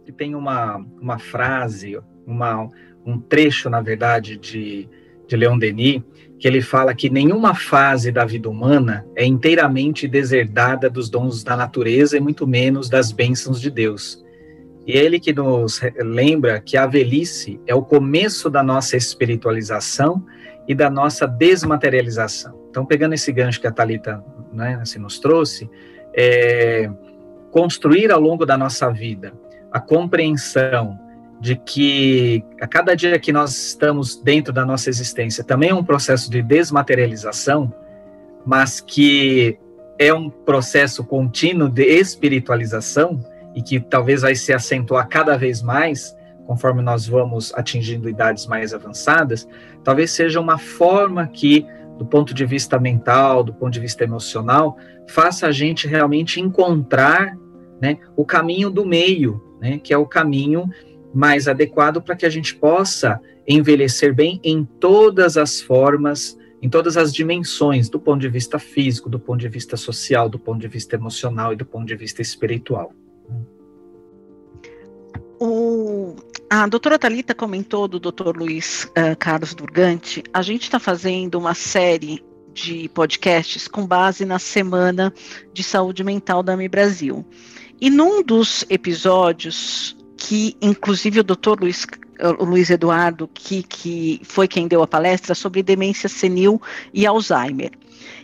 E 0.07 0.13
tem 0.13 0.35
uma, 0.35 0.85
uma 1.01 1.19
frase, 1.19 1.99
uma, 2.27 2.69
um 3.05 3.19
trecho, 3.19 3.69
na 3.69 3.81
verdade, 3.81 4.37
de, 4.37 4.89
de 5.27 5.37
Leon 5.37 5.59
Denis, 5.59 6.03
que 6.39 6.49
ele 6.49 6.61
fala 6.61 6.95
que 6.95 7.09
nenhuma 7.09 7.55
fase 7.55 8.11
da 8.11 8.25
vida 8.25 8.51
humana 8.51 9.07
é 9.17 9.25
inteiramente 9.25 10.09
deserdada 10.09 10.91
dos 10.91 11.09
dons 11.09 11.45
da 11.45 11.57
natureza 11.57 12.17
e 12.17 12.21
muito 12.21 12.47
menos 12.47 12.89
das 12.89 13.13
bênçãos 13.13 13.61
de 13.61 13.71
Deus. 13.71 14.22
E 14.87 14.93
ele 14.93 15.21
que 15.21 15.33
nos 15.33 15.81
lembra 15.99 16.61
que 16.61 16.77
a 16.77 16.87
velhice 16.87 17.61
é 17.67 17.75
o 17.75 17.83
começo 17.83 18.51
da 18.51 18.63
nossa 18.63 18.97
espiritualização 18.97 20.25
e 20.67 20.75
da 20.75 20.91
nossa 20.91 21.27
desmaterialização. 21.27 22.61
Então, 22.71 22.85
pegando 22.85 23.15
esse 23.15 23.31
gancho 23.33 23.61
que 23.61 23.67
a 23.67 23.73
Talita 23.73 24.25
né, 24.53 24.79
assim, 24.81 24.99
nos 24.99 25.19
trouxe, 25.19 25.71
é, 26.15 26.91
construir 27.51 28.11
ao 28.11 28.21
longo 28.21 28.45
da 28.45 28.57
nossa 28.57 28.91
vida 28.91 29.33
a 29.71 29.81
compreensão 29.81 30.99
de 31.41 31.57
que 31.57 32.45
a 32.61 32.67
cada 32.67 32.95
dia 32.95 33.19
que 33.19 33.33
nós 33.33 33.51
estamos 33.69 34.17
dentro 34.17 34.53
da 34.53 34.65
nossa 34.65 34.89
existência 34.89 35.43
também 35.43 35.71
é 35.71 35.75
um 35.75 35.83
processo 35.83 36.31
de 36.31 36.41
desmaterialização, 36.41 37.73
mas 38.47 38.81
que 38.81 39.59
é 39.99 40.15
um 40.15 40.31
processo 40.31 41.05
contínuo 41.05 41.69
de 41.69 41.83
espiritualização, 41.83 43.21
e 43.55 43.63
que 43.63 43.81
talvez 43.81 44.23
vai 44.23 44.35
se 44.35 44.53
acentuar 44.53 45.09
cada 45.09 45.37
vez 45.37 45.63
mais 45.63 46.17
conforme 46.47 46.83
nós 46.83 47.07
vamos 47.07 47.53
atingindo 47.55 48.09
idades 48.09 48.47
mais 48.47 48.75
avançadas, 48.75 49.49
talvez 49.83 50.11
seja 50.11 50.41
uma 50.41 50.59
forma 50.59 51.27
que, 51.27 51.67
do 51.99 52.05
ponto 52.05 52.35
de 52.35 52.45
vista 52.45 52.79
mental, 52.79 53.43
do 53.43 53.55
ponto 53.55 53.73
de 53.73 53.81
vista 53.81 54.05
emocional, 54.05 54.77
faça 55.09 55.47
a 55.47 55.53
gente 55.53 55.87
realmente 55.87 56.41
encontrar 56.41 57.37
né, 57.81 57.99
o 58.17 58.25
caminho 58.25 58.71
do 58.71 58.85
meio, 58.85 59.43
né, 59.61 59.79
que 59.79 59.93
é 59.93 59.99
o 59.99 60.07
caminho 60.07 60.69
mais 61.15 61.47
adequado 61.49 62.01
para 62.01 62.17
que 62.17 62.27
a 62.27 62.31
gente 62.31 62.55
possa 62.55 63.21
envelhecer 63.47 64.15
bem 64.15 64.41
em 64.43 64.65
todas 64.65 65.37
as 65.37 65.61
formas, 65.61 66.39
em 66.61 66.69
todas 66.69 66.97
as 66.97 67.13
dimensões, 67.13 67.89
do 67.89 67.99
ponto 67.99 68.21
de 68.21 68.29
vista 68.29 68.59
físico, 68.59 69.11
do 69.11 69.19
ponto 69.19 69.41
de 69.41 69.49
vista 69.49 69.77
social, 69.77 70.29
do 70.29 70.39
ponto 70.39 70.61
de 70.61 70.69
vista 70.69 70.97
emocional 70.97 71.53
e 71.53 71.57
do 71.57 71.67
ponto 71.67 71.87
de 71.87 71.97
vista 71.97 72.23
espiritual. 72.23 72.93
A 76.55 76.67
doutora 76.67 76.99
Talita 76.99 77.35
comentou 77.35 77.89
do 77.89 77.99
doutor 77.99 78.37
Luiz 78.37 78.85
uh, 78.85 79.17
Carlos 79.19 79.55
Durgante. 79.55 80.23
A 80.35 80.43
gente 80.43 80.65
está 80.65 80.79
fazendo 80.79 81.39
uma 81.39 81.55
série 81.55 82.23
de 82.53 82.91
podcasts 82.91 83.67
com 83.67 83.87
base 83.87 84.27
na 84.27 84.39
Semana 84.39 85.15
de 85.55 85.63
Saúde 85.63 86.05
Mental 86.05 86.43
da 86.43 86.53
AMI 86.53 86.69
Brasil. 86.69 87.25
E 87.81 87.89
num 87.89 88.23
dos 88.23 88.67
episódios, 88.69 89.97
que 90.19 90.55
inclusive 90.61 91.21
o 91.21 91.25
doutor 91.25 91.59
Luiz, 91.59 91.87
o 92.39 92.45
Luiz 92.45 92.69
Eduardo, 92.69 93.31
que, 93.33 93.63
que 93.63 94.21
foi 94.23 94.47
quem 94.47 94.69
deu 94.69 94.83
a 94.83 94.87
palestra 94.87 95.35
sobre 95.35 95.63
demência 95.63 96.07
senil 96.07 96.61
e 96.93 97.07
Alzheimer. 97.07 97.71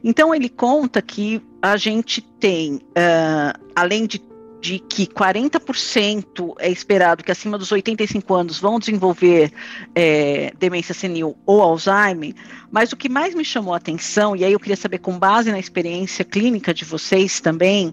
Então 0.05 0.35
ele 0.35 0.51
conta 0.51 1.01
que 1.01 1.41
a 1.62 1.79
gente 1.79 2.21
tem, 2.21 2.75
uh, 2.75 3.59
além 3.75 4.07
de 4.07 4.19
de 4.61 4.79
que 4.79 5.07
40% 5.07 6.55
é 6.59 6.68
esperado 6.71 7.23
que 7.23 7.31
acima 7.31 7.57
dos 7.57 7.71
85 7.71 8.35
anos 8.35 8.59
vão 8.59 8.79
desenvolver 8.79 9.53
é, 9.94 10.53
demência 10.59 10.94
senil 10.94 11.37
ou 11.47 11.62
Alzheimer, 11.62 12.35
mas 12.71 12.92
o 12.92 12.97
que 12.97 13.09
mais 13.09 13.35
me 13.35 13.44
chamou 13.44 13.73
a 13.73 13.77
atenção, 13.77 14.37
e 14.37 14.44
aí 14.44 14.53
eu 14.53 14.61
queria 14.61 14.77
saber, 14.77 14.99
com 14.99 15.18
base 15.18 15.51
na 15.51 15.59
experiência 15.59 16.25
clínica 16.25 16.75
de 16.75 16.85
vocês 16.85 17.40
também, 17.40 17.92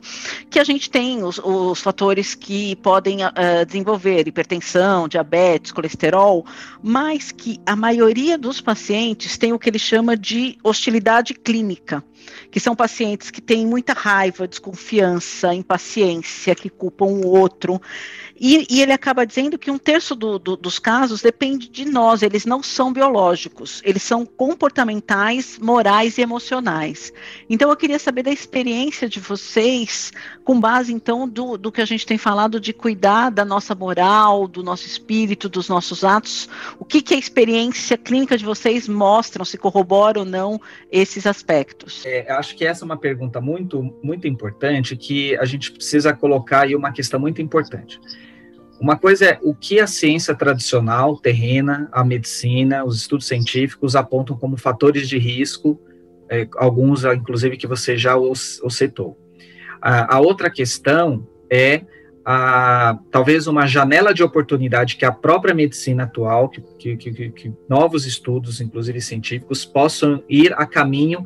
que 0.49 0.59
a 0.59 0.63
gente 0.63 0.89
tem 0.89 1.23
os, 1.23 1.39
os 1.39 1.79
fatores 1.81 2.35
que 2.35 2.75
podem 2.77 3.23
uh, 3.23 3.65
desenvolver 3.65 4.27
hipertensão, 4.27 5.07
diabetes, 5.07 5.71
colesterol, 5.71 6.45
mas 6.83 7.31
que 7.31 7.59
a 7.65 7.75
maioria 7.75 8.37
dos 8.37 8.59
pacientes 8.59 9.37
tem 9.37 9.53
o 9.53 9.59
que 9.59 9.69
ele 9.69 9.79
chama 9.79 10.17
de 10.17 10.57
hostilidade 10.63 11.33
clínica 11.33 12.03
que 12.51 12.59
são 12.59 12.75
pacientes 12.75 13.31
que 13.31 13.41
têm 13.41 13.65
muita 13.65 13.93
raiva, 13.93 14.47
desconfiança, 14.47 15.53
impaciência, 15.53 16.55
que 16.55 16.69
culpam 16.69 17.05
o 17.05 17.27
outro. 17.27 17.81
E, 18.37 18.67
e 18.69 18.81
ele 18.81 18.91
acaba 18.91 19.25
dizendo 19.25 19.57
que 19.57 19.71
um 19.71 19.77
terço 19.77 20.13
do, 20.13 20.37
do, 20.37 20.57
dos 20.57 20.77
casos 20.77 21.21
depende 21.21 21.69
de 21.69 21.85
nós, 21.85 22.21
eles 22.21 22.45
não 22.45 22.61
são 22.61 22.91
biológicos, 22.91 23.81
eles 23.85 24.03
são 24.03 24.25
comportamentais, 24.25 25.57
morais 25.57 26.17
e 26.17 26.21
emocionais. 26.21 27.13
Então 27.49 27.69
eu 27.69 27.77
queria 27.77 27.97
saber 27.97 28.23
da 28.23 28.31
experiência 28.31 29.07
de 29.07 29.19
vocês, 29.19 30.11
com 30.43 30.59
base 30.59 30.91
então 30.91 31.27
do, 31.27 31.57
do 31.57 31.71
que 31.71 31.81
a 31.81 31.85
gente 31.85 32.05
tem 32.05 32.17
falado 32.17 32.59
de 32.59 32.73
cuidar 32.73 33.29
da 33.29 33.45
nossa 33.45 33.73
moral, 33.73 34.47
do 34.47 34.61
nosso 34.61 34.85
espírito, 34.85 35.47
dos 35.47 35.69
nossos 35.69 36.03
atos, 36.03 36.49
o 36.77 36.83
que, 36.83 37.01
que 37.01 37.13
a 37.13 37.17
experiência 37.17 37.97
clínica 37.97 38.37
de 38.37 38.43
vocês 38.43 38.87
mostram, 38.87 39.45
se 39.45 39.57
corrobora 39.57 40.19
ou 40.19 40.25
não 40.25 40.59
esses 40.91 41.25
aspectos? 41.25 42.05
É, 42.05 42.29
acho 42.33 42.55
que 42.55 42.65
essa 42.65 42.83
é 42.83 42.85
uma 42.85 42.97
pergunta 42.97 43.39
muito, 43.39 43.95
muito 44.03 44.27
importante 44.27 44.95
que 44.97 45.37
a 45.37 45.45
gente 45.45 45.71
precisa 45.71 46.13
colocar 46.13 46.63
aí 46.63 46.75
uma 46.75 46.91
questão 46.91 47.19
muito 47.19 47.41
importante. 47.41 47.99
Uma 48.79 48.97
coisa 48.97 49.25
é 49.25 49.39
o 49.41 49.55
que 49.55 49.79
a 49.79 49.87
ciência 49.87 50.35
tradicional, 50.35 51.17
terrena, 51.17 51.87
a 51.91 52.03
medicina, 52.03 52.83
os 52.83 52.97
estudos 52.97 53.25
científicos 53.25 53.95
apontam 53.95 54.37
como 54.37 54.57
fatores 54.57 55.07
de 55.07 55.17
risco, 55.17 55.79
é, 56.29 56.47
alguns, 56.57 57.05
inclusive, 57.05 57.57
que 57.57 57.67
você 57.67 57.97
já 57.97 58.17
os, 58.17 58.59
os 58.61 58.75
citou. 58.75 59.17
A, 59.81 60.15
a, 60.15 60.19
outra 60.19 60.49
questão 60.49 61.27
é 61.49 61.83
a, 62.25 62.99
talvez 63.11 63.47
uma 63.47 63.65
janela 63.65 64.13
de 64.13 64.23
oportunidade 64.23 64.97
que 64.97 65.05
a 65.05 65.11
própria 65.11 65.53
medicina 65.53 66.03
atual, 66.03 66.49
que, 66.49 66.61
que, 66.77 66.97
que, 66.97 67.29
que 67.29 67.53
novos 67.69 68.05
estudos, 68.05 68.59
inclusive 68.59 68.99
científicos, 68.99 69.63
possam 69.63 70.21
ir 70.27 70.53
a 70.57 70.65
caminho 70.65 71.25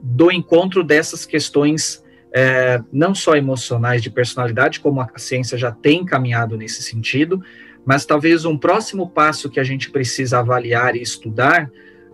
do 0.00 0.30
encontro 0.30 0.82
dessas 0.82 1.26
questões 1.26 2.02
é, 2.32 2.80
não 2.92 3.14
só 3.14 3.36
emocionais 3.36 4.02
de 4.02 4.10
personalidade, 4.10 4.80
como 4.80 5.00
a 5.00 5.10
ciência 5.16 5.56
já 5.56 5.72
tem 5.72 6.04
caminhado 6.04 6.56
nesse 6.56 6.82
sentido, 6.82 7.42
mas 7.84 8.04
talvez 8.04 8.44
um 8.44 8.56
próximo 8.56 9.08
passo 9.08 9.48
que 9.48 9.58
a 9.58 9.64
gente 9.64 9.90
precisa 9.90 10.40
avaliar 10.40 10.94
e 10.94 11.02
estudar 11.02 11.70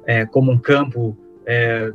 é, 0.06 0.24
como 0.24 0.52
um 0.52 0.58
campo 0.58 1.16
é, 1.46 1.92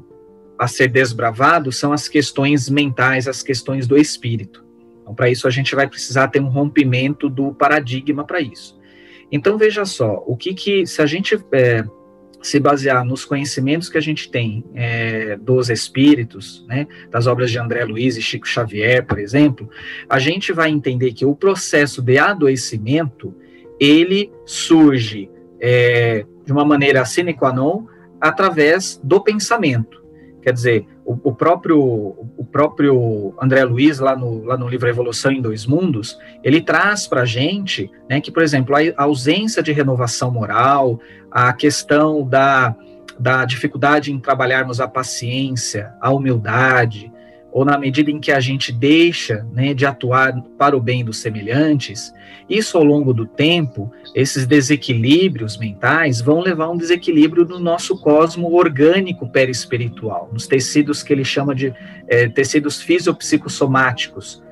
a 0.58 0.68
ser 0.68 0.90
desbravado 0.90 1.72
são 1.72 1.94
as 1.94 2.08
questões 2.08 2.70
mentais, 2.70 3.28
as 3.28 3.42
questões 3.42 3.88
do 3.88 3.98
espírito. 3.98 4.66
Então, 5.02 5.16
para 5.16 5.30
isso, 5.30 5.48
a 5.48 5.52
gente 5.52 5.74
vai 5.74 5.88
precisar 5.88 6.28
ter 6.28 6.42
um 6.42 6.50
rompimento 6.50 7.30
do 7.30 7.54
paradigma 7.54 8.26
para 8.26 8.42
isso. 8.42 8.78
Então, 9.32 9.58
veja 9.58 9.86
só, 9.86 10.24
o 10.26 10.36
que 10.36 10.54
que, 10.54 10.86
se 10.86 11.02
a 11.02 11.06
gente 11.06 11.40
é, 11.54 11.84
se 12.42 12.60
basear 12.60 13.04
nos 13.04 13.26
conhecimentos 13.26 13.90
que 13.90 13.98
a 13.98 14.02
gente 14.02 14.30
tem 14.30 14.64
é, 14.74 15.38
dos 15.38 15.70
espíritos, 15.70 16.66
né, 16.68 16.88
das 17.10 17.28
obras 17.28 17.52
de 17.52 17.58
André 17.58 17.84
Luiz 17.84 18.18
e 18.18 18.22
Chico 18.22 18.48
Xavier, 18.48 19.06
por 19.06 19.20
exemplo, 19.20 19.70
a 20.10 20.20
gente 20.20 20.54
vai 20.54 20.70
entender 20.70 21.14
que 21.14 21.26
o 21.26 21.36
processo 21.36 22.02
de 22.02 22.18
adoecimento 22.18 23.36
ele 23.80 24.32
surge 24.46 25.30
é, 25.60 26.26
de 26.46 26.52
uma 26.52 26.66
maneira 26.66 27.06
sine 27.06 27.34
qua 27.34 27.54
non 27.54 27.88
através 28.20 29.00
do 29.04 29.22
pensamento. 29.22 30.04
Quer 30.42 30.54
dizer, 30.54 30.86
o, 31.12 31.34
próprio, 31.34 31.80
o 32.38 32.46
próprio 32.52 33.34
André 33.42 33.64
Luiz, 33.64 33.98
lá 33.98 34.16
no, 34.16 34.44
lá 34.44 34.56
no 34.56 34.68
livro 34.68 34.88
Evolução 34.88 35.32
em 35.32 35.42
Dois 35.42 35.66
Mundos, 35.66 36.20
ele 36.44 36.62
traz 36.62 37.08
para 37.08 37.22
a 37.22 37.26
gente 37.26 37.90
né, 38.08 38.22
que, 38.22 38.32
por 38.32 38.44
exemplo, 38.44 38.76
a 38.76 39.04
ausência 39.04 39.64
de 39.64 39.72
renovação 39.72 40.30
moral, 40.30 41.00
a 41.32 41.52
questão 41.52 42.24
da, 42.24 42.76
da 43.20 43.44
dificuldade 43.44 44.12
em 44.12 44.20
trabalharmos 44.20 44.80
a 44.80 44.88
paciência, 44.88 45.92
a 46.00 46.12
humildade, 46.12 47.12
ou 47.52 47.66
na 47.66 47.78
medida 47.78 48.12
em 48.12 48.20
que 48.20 48.32
a 48.32 48.40
gente 48.40 48.72
deixa 48.72 49.46
né, 49.52 49.74
de 49.74 49.86
atuar 49.86 50.34
para 50.58 50.78
o 50.78 50.82
bem 50.82 51.04
dos 51.04 51.18
semelhantes, 51.18 52.14
isso 52.48 52.78
ao 52.78 52.84
longo 52.84 53.14
do 53.14 53.26
tempo, 53.26 53.92
esses 54.14 54.46
desequilíbrios 54.46 55.58
mentais 55.58 56.22
vão 56.22 56.42
levar 56.42 56.66
a 56.66 56.70
um 56.70 56.78
desequilíbrio 56.78 57.46
no 57.46 57.60
nosso 57.60 58.00
cosmo 58.00 58.54
orgânico 58.54 59.28
perispiritual, 59.30 60.30
nos 60.32 60.48
tecidos 60.48 61.02
que 61.02 61.12
ele 61.12 61.26
chama 61.26 61.56
de 61.56 61.74
é, 62.08 62.28
tecidos 62.28 62.82
fisiopsicossomáticos, 62.82 64.44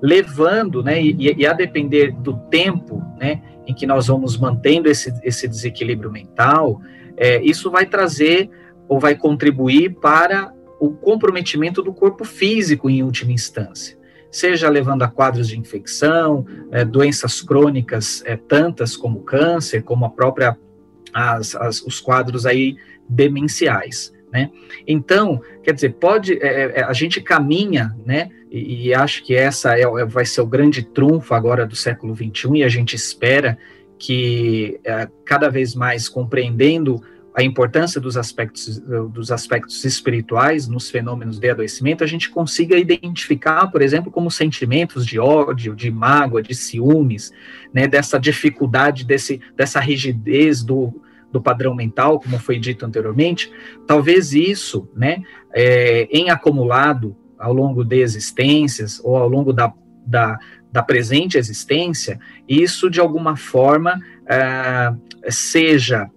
levando, 0.00 0.82
né, 0.82 1.02
e, 1.02 1.34
e, 1.38 1.46
a 1.46 1.52
depender 1.52 2.12
do 2.12 2.34
tempo 2.50 3.02
né, 3.18 3.40
em 3.66 3.74
que 3.74 3.86
nós 3.86 4.06
vamos 4.06 4.36
mantendo 4.36 4.88
esse, 4.88 5.12
esse 5.22 5.48
desequilíbrio 5.48 6.10
mental, 6.10 6.80
é, 7.16 7.42
isso 7.42 7.70
vai 7.70 7.86
trazer 7.86 8.50
ou 8.86 9.00
vai 9.00 9.14
contribuir 9.14 9.94
para 9.94 10.52
o 10.86 10.92
comprometimento 10.92 11.82
do 11.82 11.92
corpo 11.92 12.24
físico 12.24 12.90
em 12.90 13.02
última 13.02 13.32
instância, 13.32 13.96
seja 14.30 14.68
levando 14.68 15.02
a 15.02 15.08
quadros 15.08 15.48
de 15.48 15.58
infecção, 15.58 16.44
é, 16.70 16.84
doenças 16.84 17.40
crônicas, 17.40 18.22
é, 18.26 18.36
tantas 18.36 18.96
como 18.96 19.20
câncer, 19.20 19.82
como 19.82 20.04
a 20.04 20.10
própria 20.10 20.56
as, 21.12 21.54
as, 21.54 21.80
os 21.82 22.00
quadros 22.00 22.44
aí 22.44 22.76
demenciais. 23.08 24.12
Né? 24.32 24.50
Então, 24.86 25.40
quer 25.62 25.72
dizer, 25.72 25.94
pode 25.94 26.34
é, 26.42 26.80
é 26.80 26.82
a 26.82 26.92
gente 26.92 27.20
caminha, 27.20 27.96
né? 28.04 28.30
E, 28.50 28.88
e 28.88 28.94
acho 28.94 29.22
que 29.24 29.34
essa 29.34 29.78
é, 29.78 29.82
é, 29.82 30.04
vai 30.04 30.26
ser 30.26 30.40
o 30.40 30.46
grande 30.46 30.82
trunfo 30.82 31.34
agora 31.34 31.64
do 31.64 31.76
século 31.76 32.14
XXI 32.14 32.56
e 32.56 32.64
a 32.64 32.68
gente 32.68 32.96
espera 32.96 33.56
que 33.96 34.80
é, 34.84 35.08
cada 35.24 35.48
vez 35.48 35.74
mais 35.76 36.08
compreendendo 36.08 37.00
a 37.34 37.42
importância 37.42 38.00
dos 38.00 38.16
aspectos, 38.16 38.78
dos 39.10 39.32
aspectos 39.32 39.84
espirituais 39.84 40.68
nos 40.68 40.88
fenômenos 40.88 41.40
de 41.40 41.50
adoecimento, 41.50 42.04
a 42.04 42.06
gente 42.06 42.30
consiga 42.30 42.78
identificar, 42.78 43.66
por 43.72 43.82
exemplo, 43.82 44.10
como 44.10 44.30
sentimentos 44.30 45.04
de 45.04 45.18
ódio, 45.18 45.74
de 45.74 45.90
mágoa, 45.90 46.40
de 46.40 46.54
ciúmes, 46.54 47.32
né, 47.72 47.88
dessa 47.88 48.20
dificuldade, 48.20 49.04
desse, 49.04 49.40
dessa 49.56 49.80
rigidez 49.80 50.62
do, 50.62 51.02
do 51.32 51.42
padrão 51.42 51.74
mental, 51.74 52.20
como 52.20 52.38
foi 52.38 52.56
dito 52.56 52.86
anteriormente, 52.86 53.50
talvez 53.84 54.32
isso, 54.32 54.88
né, 54.94 55.20
é, 55.52 56.06
em 56.12 56.30
acumulado 56.30 57.16
ao 57.36 57.52
longo 57.52 57.84
de 57.84 57.98
existências 57.98 59.00
ou 59.02 59.16
ao 59.16 59.28
longo 59.28 59.52
da, 59.52 59.72
da, 60.06 60.38
da 60.70 60.84
presente 60.84 61.36
existência, 61.36 62.16
isso 62.48 62.88
de 62.88 63.00
alguma 63.00 63.34
forma 63.34 63.98
é, 64.28 64.94
seja 65.28 66.08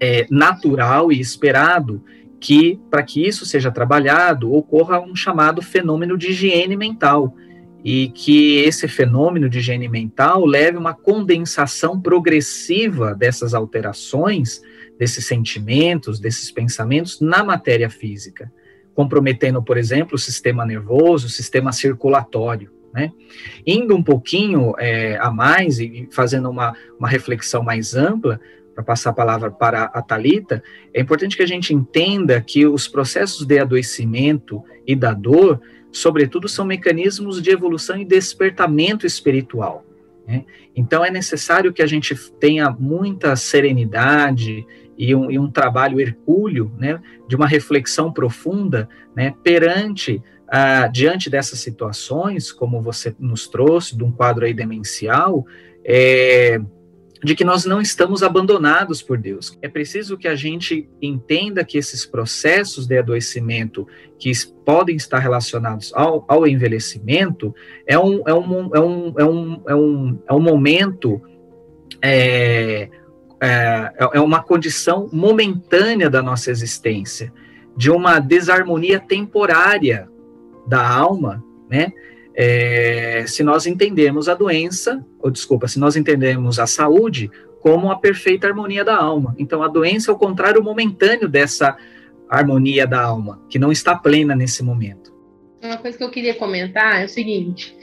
é, 0.00 0.26
natural 0.30 1.12
e 1.12 1.20
esperado 1.20 2.02
que, 2.40 2.80
para 2.90 3.02
que 3.02 3.26
isso 3.26 3.44
seja 3.44 3.70
trabalhado, 3.70 4.52
ocorra 4.52 4.98
um 4.98 5.14
chamado 5.14 5.60
fenômeno 5.60 6.16
de 6.16 6.30
higiene 6.30 6.76
mental, 6.76 7.34
e 7.84 8.08
que 8.08 8.56
esse 8.58 8.86
fenômeno 8.88 9.48
de 9.48 9.58
higiene 9.58 9.88
mental 9.88 10.44
leve 10.44 10.76
uma 10.76 10.94
condensação 10.94 12.00
progressiva 12.00 13.14
dessas 13.14 13.54
alterações, 13.54 14.60
desses 14.98 15.26
sentimentos, 15.26 16.20
desses 16.20 16.50
pensamentos 16.50 17.20
na 17.20 17.42
matéria 17.42 17.88
física, 17.88 18.52
comprometendo, 18.94 19.62
por 19.62 19.78
exemplo, 19.78 20.16
o 20.16 20.18
sistema 20.18 20.64
nervoso, 20.66 21.26
o 21.26 21.30
sistema 21.30 21.72
circulatório. 21.72 22.70
Né? 22.92 23.12
Indo 23.66 23.96
um 23.96 24.02
pouquinho 24.02 24.74
é, 24.78 25.16
a 25.18 25.30
mais 25.30 25.78
e 25.78 26.08
fazendo 26.10 26.50
uma, 26.50 26.74
uma 26.98 27.08
reflexão 27.08 27.62
mais 27.62 27.94
ampla, 27.94 28.40
para 28.80 28.82
passar 28.82 29.10
a 29.10 29.14
palavra 29.14 29.50
para 29.50 29.84
a 29.84 30.02
Talita, 30.02 30.62
é 30.92 31.00
importante 31.00 31.36
que 31.36 31.42
a 31.42 31.46
gente 31.46 31.74
entenda 31.74 32.40
que 32.40 32.66
os 32.66 32.88
processos 32.88 33.46
de 33.46 33.58
adoecimento 33.58 34.62
e 34.86 34.96
da 34.96 35.12
dor, 35.12 35.60
sobretudo, 35.92 36.48
são 36.48 36.64
mecanismos 36.64 37.42
de 37.42 37.50
evolução 37.50 37.98
e 37.98 38.04
despertamento 38.04 39.06
espiritual. 39.06 39.84
Né? 40.26 40.44
Então, 40.74 41.04
é 41.04 41.10
necessário 41.10 41.72
que 41.72 41.82
a 41.82 41.86
gente 41.86 42.14
tenha 42.38 42.70
muita 42.70 43.36
serenidade 43.36 44.66
e 44.96 45.14
um, 45.14 45.30
e 45.30 45.38
um 45.38 45.50
trabalho 45.50 46.00
hercúleo, 46.00 46.72
né, 46.78 47.00
de 47.28 47.36
uma 47.36 47.46
reflexão 47.46 48.12
profunda, 48.12 48.88
né, 49.14 49.34
perante 49.42 50.22
ah, 50.48 50.86
diante 50.88 51.30
dessas 51.30 51.58
situações, 51.60 52.52
como 52.52 52.82
você 52.82 53.14
nos 53.18 53.48
trouxe, 53.48 53.96
de 53.96 54.04
um 54.04 54.12
quadro 54.12 54.44
aí 54.44 54.52
demencial, 54.52 55.46
é, 55.84 56.60
de 57.22 57.34
que 57.34 57.44
nós 57.44 57.64
não 57.64 57.80
estamos 57.80 58.22
abandonados 58.22 59.02
por 59.02 59.18
Deus. 59.18 59.56
É 59.60 59.68
preciso 59.68 60.16
que 60.16 60.26
a 60.26 60.34
gente 60.34 60.88
entenda 61.02 61.64
que 61.64 61.76
esses 61.76 62.06
processos 62.06 62.86
de 62.86 62.98
adoecimento 62.98 63.86
que 64.18 64.32
podem 64.64 64.96
estar 64.96 65.18
relacionados 65.18 65.92
ao, 65.94 66.24
ao 66.26 66.46
envelhecimento 66.46 67.54
é 67.86 67.98
um, 67.98 68.22
é 68.26 68.34
um, 68.34 68.70
é 68.74 68.80
um, 68.80 69.12
é 69.18 69.24
um, 69.24 69.62
é 69.68 69.74
um, 69.74 70.18
é 70.28 70.34
um 70.34 70.40
momento, 70.40 71.20
é, 72.00 72.88
é, 73.40 73.92
é 74.14 74.20
uma 74.20 74.42
condição 74.42 75.08
momentânea 75.12 76.08
da 76.08 76.22
nossa 76.22 76.50
existência, 76.50 77.32
de 77.76 77.90
uma 77.90 78.18
desarmonia 78.18 78.98
temporária 78.98 80.08
da 80.66 80.88
alma, 80.88 81.44
né? 81.68 81.92
É, 82.42 83.26
se 83.26 83.42
nós 83.42 83.66
entendemos 83.66 84.26
a 84.26 84.34
doença, 84.34 85.04
ou 85.18 85.30
desculpa, 85.30 85.68
se 85.68 85.78
nós 85.78 85.94
entendemos 85.94 86.58
a 86.58 86.66
saúde 86.66 87.30
como 87.60 87.90
a 87.90 87.98
perfeita 87.98 88.46
harmonia 88.46 88.82
da 88.82 88.96
alma. 88.96 89.34
Então, 89.38 89.62
a 89.62 89.68
doença 89.68 90.10
é 90.10 90.14
o 90.14 90.18
contrário 90.18 90.64
momentâneo 90.64 91.28
dessa 91.28 91.76
harmonia 92.30 92.86
da 92.86 93.02
alma, 93.02 93.42
que 93.50 93.58
não 93.58 93.70
está 93.70 93.94
plena 93.94 94.34
nesse 94.34 94.62
momento. 94.62 95.12
Uma 95.62 95.76
coisa 95.76 95.98
que 95.98 96.02
eu 96.02 96.10
queria 96.10 96.34
comentar 96.34 97.02
é 97.02 97.04
o 97.04 97.08
seguinte: 97.10 97.76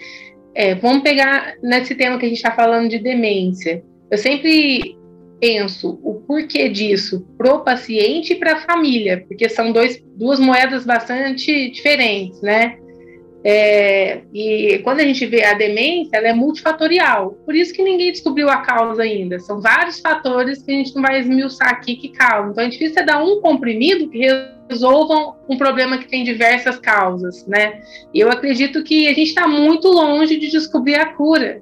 é, 0.55 0.73
vamos 0.73 1.03
pegar 1.03 1.53
nesse 1.61 1.93
tema 1.93 2.17
que 2.17 2.25
a 2.25 2.29
gente 2.29 2.37
está 2.37 2.51
falando 2.51 2.89
de 2.89 2.97
demência. 2.97 3.83
Eu 4.09 4.17
sempre 4.17 4.97
penso 5.39 5.99
o 6.01 6.15
porquê 6.15 6.67
disso 6.67 7.27
para 7.37 7.53
o 7.53 7.59
paciente 7.59 8.33
e 8.33 8.37
para 8.37 8.53
a 8.53 8.61
família, 8.61 9.23
porque 9.27 9.47
são 9.47 9.71
dois, 9.71 10.03
duas 10.15 10.39
moedas 10.39 10.83
bastante 10.83 11.69
diferentes, 11.69 12.41
né? 12.41 12.79
É, 13.49 14.23
e 14.33 14.79
quando 14.79 14.99
a 14.99 15.03
gente 15.03 15.25
vê 15.25 15.41
a 15.45 15.53
demência, 15.53 16.17
ela 16.17 16.27
é 16.27 16.33
multifatorial. 16.33 17.31
Por 17.45 17.55
isso 17.55 17.73
que 17.73 17.81
ninguém 17.81 18.11
descobriu 18.11 18.49
a 18.49 18.57
causa 18.57 19.03
ainda. 19.03 19.39
São 19.39 19.61
vários 19.61 20.01
fatores 20.01 20.61
que 20.61 20.69
a 20.69 20.75
gente 20.75 20.93
não 20.93 21.01
vai 21.01 21.21
esmiuçar 21.21 21.69
aqui 21.69 21.95
que 21.95 22.09
causam. 22.09 22.51
Então, 22.51 22.65
é 22.65 22.67
difícil 22.67 23.01
é 23.01 23.05
dar 23.05 23.23
um 23.23 23.39
comprimido 23.39 24.09
que 24.09 24.27
resolvam 24.69 25.37
um 25.47 25.57
problema 25.57 25.97
que 25.97 26.09
tem 26.09 26.25
diversas 26.25 26.77
causas, 26.77 27.47
né? 27.47 27.81
Eu 28.13 28.29
acredito 28.29 28.83
que 28.83 29.07
a 29.07 29.13
gente 29.13 29.29
está 29.29 29.47
muito 29.47 29.87
longe 29.87 30.37
de 30.37 30.51
descobrir 30.51 30.95
a 30.95 31.13
cura. 31.13 31.61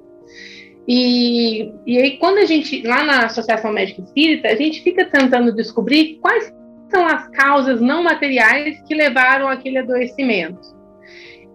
E, 0.88 1.72
e 1.86 1.98
aí, 1.98 2.18
quando 2.18 2.38
a 2.38 2.44
gente, 2.44 2.82
lá 2.82 3.04
na 3.04 3.26
Associação 3.26 3.72
Médica 3.72 4.02
Espírita, 4.02 4.48
a 4.48 4.56
gente 4.56 4.82
fica 4.82 5.04
tentando 5.04 5.54
descobrir 5.54 6.18
quais 6.20 6.52
são 6.90 7.06
as 7.06 7.28
causas 7.28 7.80
não 7.80 8.02
materiais 8.02 8.82
que 8.88 8.94
levaram 8.94 9.46
aquele 9.46 9.78
adoecimento. 9.78 10.74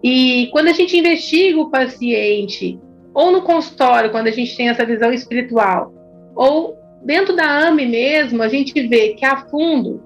E 0.02 0.48
quando 0.50 0.68
a 0.68 0.72
gente 0.72 0.96
investiga 0.96 1.60
o 1.60 1.70
paciente, 1.70 2.78
ou 3.14 3.30
no 3.30 3.42
consultório, 3.42 4.10
quando 4.10 4.26
a 4.26 4.32
gente 4.32 4.56
tem 4.56 4.68
essa 4.68 4.84
visão 4.84 5.12
espiritual, 5.12 5.92
ou 6.34 6.76
dentro 7.04 7.36
da 7.36 7.68
AME 7.68 7.86
mesmo, 7.86 8.42
a 8.42 8.48
gente 8.48 8.72
vê 8.88 9.14
que 9.14 9.24
a 9.24 9.36
fundo, 9.36 10.02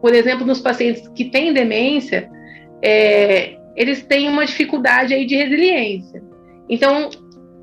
por 0.00 0.14
exemplo, 0.14 0.46
nos 0.46 0.60
pacientes 0.60 1.06
que 1.08 1.26
têm 1.26 1.52
demência, 1.52 2.28
é, 2.82 3.56
eles 3.76 4.02
têm 4.02 4.28
uma 4.28 4.44
dificuldade 4.44 5.14
aí 5.14 5.24
de 5.24 5.36
resiliência. 5.36 6.22
Então, 6.68 7.10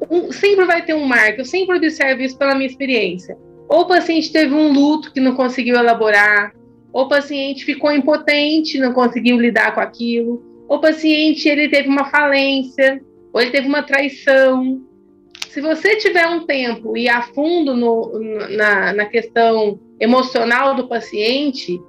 um, 0.10 0.32
sempre 0.32 0.66
vai 0.66 0.84
ter 0.86 0.94
um 0.94 1.06
marco, 1.06 1.42
eu 1.42 1.46
sempre 1.46 1.76
observo 1.76 2.22
isso 2.22 2.38
pela 2.38 2.56
minha 2.56 2.70
experiência. 2.70 3.38
Ou 3.68 3.82
o 3.82 3.88
paciente 3.88 4.32
teve 4.32 4.54
um 4.54 4.72
luto 4.72 5.12
que 5.12 5.20
não 5.20 5.36
conseguiu 5.36 5.76
elaborar, 5.76 6.54
ou 6.92 7.04
o 7.04 7.10
paciente 7.10 7.66
ficou 7.66 7.92
impotente, 7.92 8.80
não 8.80 8.94
conseguiu 8.94 9.38
lidar 9.38 9.76
com 9.76 9.82
aquilo, 9.82 10.49
o 10.70 10.80
paciente 10.80 11.50
ele 11.50 11.68
teve 11.68 11.90
uma 11.90 12.06
falência, 12.12 13.02
ou 13.34 13.42
ele 13.42 13.50
teve 13.50 13.68
uma 13.68 13.82
traição. 13.82 14.82
Se 15.50 15.60
você 15.60 15.96
tiver 15.96 16.28
um 16.28 16.46
tempo 16.46 16.96
e 16.96 17.10
a 17.10 17.24
fundo 17.24 17.76
no, 17.76 18.12
na, 18.56 18.94
na 18.94 19.06
questão 19.06 19.80
emocional 20.00 20.76
do 20.76 20.88
paciente, 20.88 21.82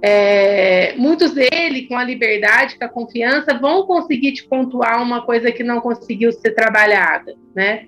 é, 0.00 0.94
muitos 0.96 1.32
dele, 1.32 1.88
com 1.88 1.96
a 1.96 2.04
liberdade, 2.04 2.78
com 2.78 2.84
a 2.84 2.88
confiança, 2.88 3.58
vão 3.58 3.82
conseguir 3.82 4.32
te 4.32 4.46
pontuar 4.46 5.02
uma 5.02 5.22
coisa 5.22 5.50
que 5.50 5.64
não 5.64 5.80
conseguiu 5.80 6.30
ser 6.30 6.52
trabalhada, 6.52 7.34
né? 7.54 7.86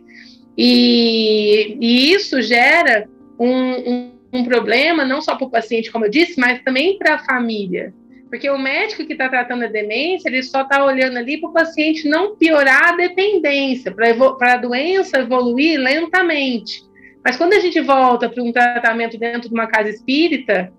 E, 0.59 1.79
e 1.81 2.13
isso 2.13 2.43
gera 2.43 3.09
um, 3.39 3.49
um, 3.49 4.13
um 4.33 4.45
problema 4.45 5.05
não 5.05 5.23
só 5.23 5.37
para 5.37 5.47
o 5.47 5.51
paciente, 5.51 5.93
como 5.93 6.07
eu 6.07 6.11
disse, 6.11 6.41
mas 6.41 6.61
também 6.65 6.99
para 6.99 7.15
a 7.15 7.19
família. 7.25 7.95
Porque 8.31 8.49
o 8.49 8.57
médico 8.57 9.05
que 9.05 9.13
está 9.13 9.29
tratando 9.29 9.65
a 9.65 9.69
demência, 9.69 10.29
ele 10.29 10.43
só 10.45 10.63
está 10.63 10.85
olhando 10.85 11.19
ali 11.19 11.41
para 11.41 11.51
o 11.51 11.53
paciente 11.53 12.09
não 12.09 12.37
piorar 12.37 12.91
a 12.91 12.97
dependência, 12.97 13.93
para 13.93 14.55
a 14.55 14.57
doença 14.57 15.19
evoluir 15.19 15.81
lentamente. 15.81 16.85
Mas 17.25 17.37
quando 17.37 17.55
a 17.55 17.59
gente 17.59 17.81
volta 17.81 18.29
para 18.29 18.43
um 18.43 18.53
tratamento 18.53 19.19
dentro 19.19 19.49
de 19.49 19.55
uma 19.55 19.67
casa 19.67 19.91
espírita, 19.91 20.73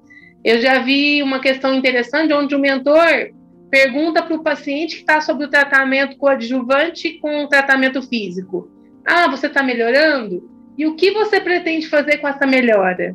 eu 0.45 0.61
já 0.61 0.79
vi 0.79 1.21
uma 1.21 1.41
questão 1.41 1.73
interessante 1.75 2.33
onde 2.33 2.55
o 2.55 2.59
mentor 2.59 3.31
pergunta 3.69 4.23
para 4.23 4.35
o 4.35 4.43
paciente 4.43 4.95
que 4.95 5.01
está 5.01 5.19
sob 5.19 5.43
o 5.43 5.49
tratamento 5.49 6.17
coadjuvante 6.17 7.19
com 7.19 7.43
o 7.43 7.47
tratamento 7.47 8.01
físico: 8.01 8.71
Ah, 9.05 9.29
você 9.29 9.47
está 9.47 9.61
melhorando? 9.61 10.49
E 10.77 10.85
o 10.85 10.95
que 10.95 11.11
você 11.11 11.39
pretende 11.41 11.87
fazer 11.87 12.17
com 12.17 12.27
essa 12.27 12.47
melhora? 12.47 13.13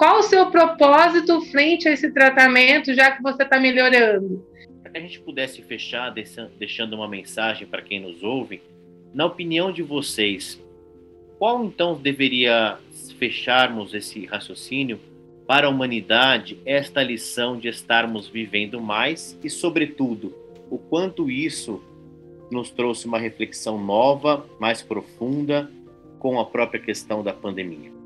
Qual 0.00 0.20
o 0.20 0.22
seu 0.22 0.50
propósito 0.50 1.42
frente 1.42 1.86
a 1.86 1.92
esse 1.92 2.10
tratamento, 2.10 2.94
já 2.94 3.10
que 3.10 3.22
você 3.22 3.42
está 3.42 3.60
melhorando? 3.60 4.42
Para 4.80 4.92
que 4.92 4.96
a 4.96 5.00
gente 5.02 5.20
pudesse 5.20 5.60
fechar 5.60 6.10
deixando 6.58 6.94
uma 6.94 7.06
mensagem 7.06 7.66
para 7.66 7.82
quem 7.82 8.00
nos 8.00 8.22
ouve, 8.22 8.62
na 9.12 9.26
opinião 9.26 9.70
de 9.70 9.82
vocês, 9.82 10.58
qual 11.38 11.62
então 11.66 12.00
deveria 12.00 12.78
fecharmos 13.18 13.92
esse 13.92 14.24
raciocínio 14.24 14.98
para 15.46 15.66
a 15.66 15.70
humanidade 15.70 16.56
esta 16.64 17.02
lição 17.02 17.58
de 17.58 17.68
estarmos 17.68 18.26
vivendo 18.26 18.80
mais 18.80 19.38
e, 19.44 19.50
sobretudo, 19.50 20.34
o 20.70 20.78
quanto 20.78 21.30
isso 21.30 21.84
nos 22.50 22.70
trouxe 22.70 23.04
uma 23.04 23.18
reflexão 23.18 23.78
nova, 23.78 24.46
mais 24.58 24.80
profunda, 24.80 25.70
com 26.18 26.40
a 26.40 26.46
própria 26.46 26.80
questão 26.80 27.22
da 27.22 27.34
pandemia. 27.34 27.99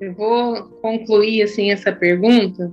Eu 0.00 0.14
vou 0.14 0.62
concluir 0.80 1.42
assim 1.42 1.70
essa 1.70 1.92
pergunta 1.92 2.70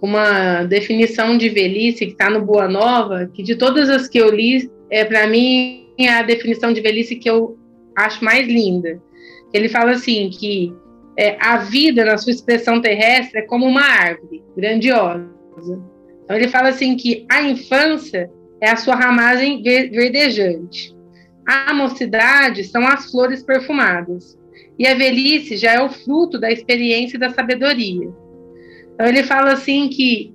com 0.00 0.06
uma 0.06 0.64
definição 0.64 1.36
de 1.36 1.48
velhice 1.48 2.06
que 2.06 2.12
está 2.12 2.30
no 2.30 2.40
Boa 2.40 2.68
Nova, 2.68 3.28
que 3.32 3.42
de 3.42 3.56
todas 3.56 3.90
as 3.90 4.08
que 4.08 4.18
eu 4.18 4.30
li, 4.30 4.70
é 4.90 5.04
para 5.04 5.26
mim 5.26 5.88
é 5.98 6.08
a 6.08 6.22
definição 6.22 6.72
de 6.72 6.80
velhice 6.80 7.16
que 7.16 7.28
eu 7.28 7.58
acho 7.96 8.24
mais 8.24 8.46
linda. 8.46 9.00
Ele 9.52 9.68
fala 9.68 9.92
assim 9.92 10.30
que 10.30 10.72
é, 11.18 11.36
a 11.40 11.56
vida 11.56 12.04
na 12.04 12.16
sua 12.16 12.30
expressão 12.30 12.80
terrestre 12.80 13.40
é 13.40 13.42
como 13.42 13.66
uma 13.66 13.82
árvore 13.82 14.44
grandiosa. 14.56 15.28
Então 16.24 16.36
ele 16.36 16.46
fala 16.46 16.68
assim 16.68 16.96
que 16.96 17.26
a 17.28 17.42
infância 17.42 18.30
é 18.60 18.70
a 18.70 18.76
sua 18.76 18.94
ramagem 18.94 19.60
verdejante. 19.62 20.96
A 21.44 21.74
mocidade 21.74 22.62
são 22.64 22.86
as 22.86 23.10
flores 23.10 23.42
perfumadas. 23.42 24.37
E 24.78 24.86
a 24.86 24.94
velhice 24.94 25.56
já 25.56 25.72
é 25.72 25.82
o 25.82 25.90
fruto 25.90 26.38
da 26.38 26.50
experiência 26.50 27.16
e 27.16 27.20
da 27.20 27.30
sabedoria. 27.30 28.08
Então 28.94 29.06
ele 29.06 29.22
fala 29.22 29.52
assim 29.52 29.88
que 29.88 30.32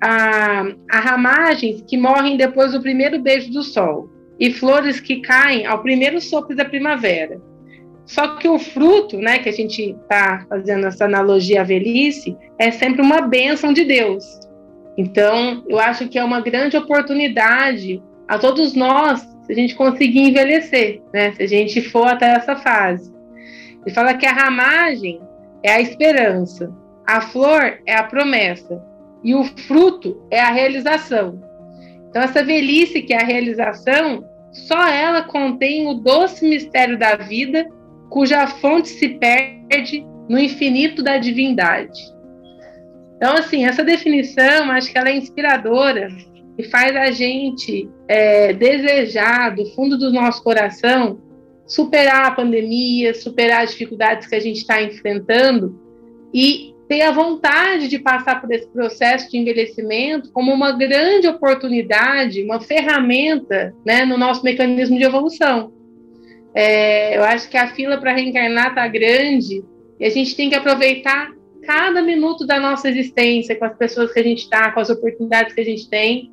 há, 0.00 0.66
há 0.90 1.00
ramagens 1.00 1.82
que 1.82 1.96
morrem 1.96 2.36
depois 2.36 2.72
do 2.72 2.80
primeiro 2.80 3.20
beijo 3.20 3.52
do 3.52 3.62
sol 3.62 4.08
e 4.38 4.52
flores 4.52 5.00
que 5.00 5.20
caem 5.20 5.66
ao 5.66 5.82
primeiro 5.82 6.20
sopro 6.20 6.54
da 6.54 6.64
primavera. 6.64 7.40
Só 8.06 8.36
que 8.36 8.48
o 8.48 8.58
fruto, 8.58 9.18
né, 9.18 9.38
que 9.38 9.50
a 9.50 9.52
gente 9.52 9.90
está 9.90 10.46
fazendo 10.48 10.86
essa 10.86 11.04
analogia 11.04 11.60
à 11.60 11.64
velhice, 11.64 12.34
é 12.58 12.70
sempre 12.70 13.02
uma 13.02 13.20
bênção 13.20 13.72
de 13.72 13.84
Deus. 13.84 14.24
Então, 14.96 15.62
eu 15.68 15.78
acho 15.78 16.08
que 16.08 16.18
é 16.18 16.24
uma 16.24 16.40
grande 16.40 16.76
oportunidade 16.76 18.02
a 18.26 18.38
todos 18.38 18.74
nós 18.74 19.20
se 19.44 19.52
a 19.52 19.54
gente 19.54 19.74
conseguir 19.74 20.20
envelhecer, 20.20 21.02
né, 21.12 21.32
se 21.32 21.42
a 21.42 21.46
gente 21.46 21.82
for 21.82 22.06
até 22.06 22.32
essa 22.32 22.56
fase. 22.56 23.17
Ele 23.84 23.94
fala 23.94 24.14
que 24.14 24.26
a 24.26 24.32
ramagem 24.32 25.20
é 25.62 25.72
a 25.72 25.80
esperança, 25.80 26.72
a 27.06 27.20
flor 27.20 27.78
é 27.86 27.94
a 27.94 28.04
promessa 28.04 28.82
e 29.24 29.34
o 29.34 29.44
fruto 29.44 30.22
é 30.30 30.40
a 30.40 30.50
realização. 30.50 31.42
Então, 32.08 32.22
essa 32.22 32.44
velhice 32.44 33.02
que 33.02 33.12
é 33.12 33.22
a 33.22 33.26
realização, 33.26 34.24
só 34.52 34.88
ela 34.88 35.22
contém 35.22 35.86
o 35.86 35.94
doce 35.94 36.48
mistério 36.48 36.98
da 36.98 37.16
vida 37.16 37.66
cuja 38.08 38.46
fonte 38.46 38.88
se 38.88 39.08
perde 39.10 40.06
no 40.28 40.38
infinito 40.38 41.02
da 41.02 41.18
divindade. 41.18 42.00
Então, 43.16 43.34
assim, 43.34 43.66
essa 43.66 43.84
definição, 43.84 44.70
acho 44.70 44.92
que 44.92 44.98
ela 44.98 45.08
é 45.08 45.16
inspiradora 45.16 46.08
e 46.56 46.64
faz 46.64 46.94
a 46.96 47.10
gente 47.10 47.88
é, 48.06 48.52
desejar, 48.52 49.54
do 49.54 49.66
fundo 49.74 49.98
do 49.98 50.12
nosso 50.12 50.42
coração, 50.42 51.20
superar 51.68 52.24
a 52.24 52.30
pandemia, 52.30 53.14
superar 53.14 53.62
as 53.62 53.70
dificuldades 53.70 54.26
que 54.26 54.34
a 54.34 54.40
gente 54.40 54.56
está 54.56 54.82
enfrentando 54.82 55.78
e 56.32 56.74
ter 56.88 57.02
a 57.02 57.12
vontade 57.12 57.86
de 57.86 57.98
passar 57.98 58.40
por 58.40 58.50
esse 58.50 58.66
processo 58.68 59.30
de 59.30 59.36
envelhecimento 59.36 60.32
como 60.32 60.50
uma 60.52 60.72
grande 60.72 61.28
oportunidade, 61.28 62.42
uma 62.42 62.60
ferramenta 62.60 63.74
né, 63.84 64.06
no 64.06 64.16
nosso 64.16 64.42
mecanismo 64.42 64.96
de 64.96 65.04
evolução. 65.04 65.70
É, 66.54 67.18
eu 67.18 67.22
acho 67.24 67.48
que 67.50 67.58
a 67.58 67.68
fila 67.68 67.98
para 67.98 68.14
reencarnar 68.14 68.68
está 68.68 68.88
grande 68.88 69.62
e 70.00 70.06
a 70.06 70.10
gente 70.10 70.34
tem 70.34 70.48
que 70.48 70.56
aproveitar 70.56 71.30
cada 71.62 72.00
minuto 72.00 72.46
da 72.46 72.58
nossa 72.58 72.88
existência 72.88 73.54
com 73.54 73.66
as 73.66 73.76
pessoas 73.76 74.10
que 74.10 74.18
a 74.18 74.22
gente 74.22 74.44
está, 74.44 74.72
com 74.72 74.80
as 74.80 74.88
oportunidades 74.88 75.52
que 75.52 75.60
a 75.60 75.64
gente 75.64 75.86
tem. 75.90 76.32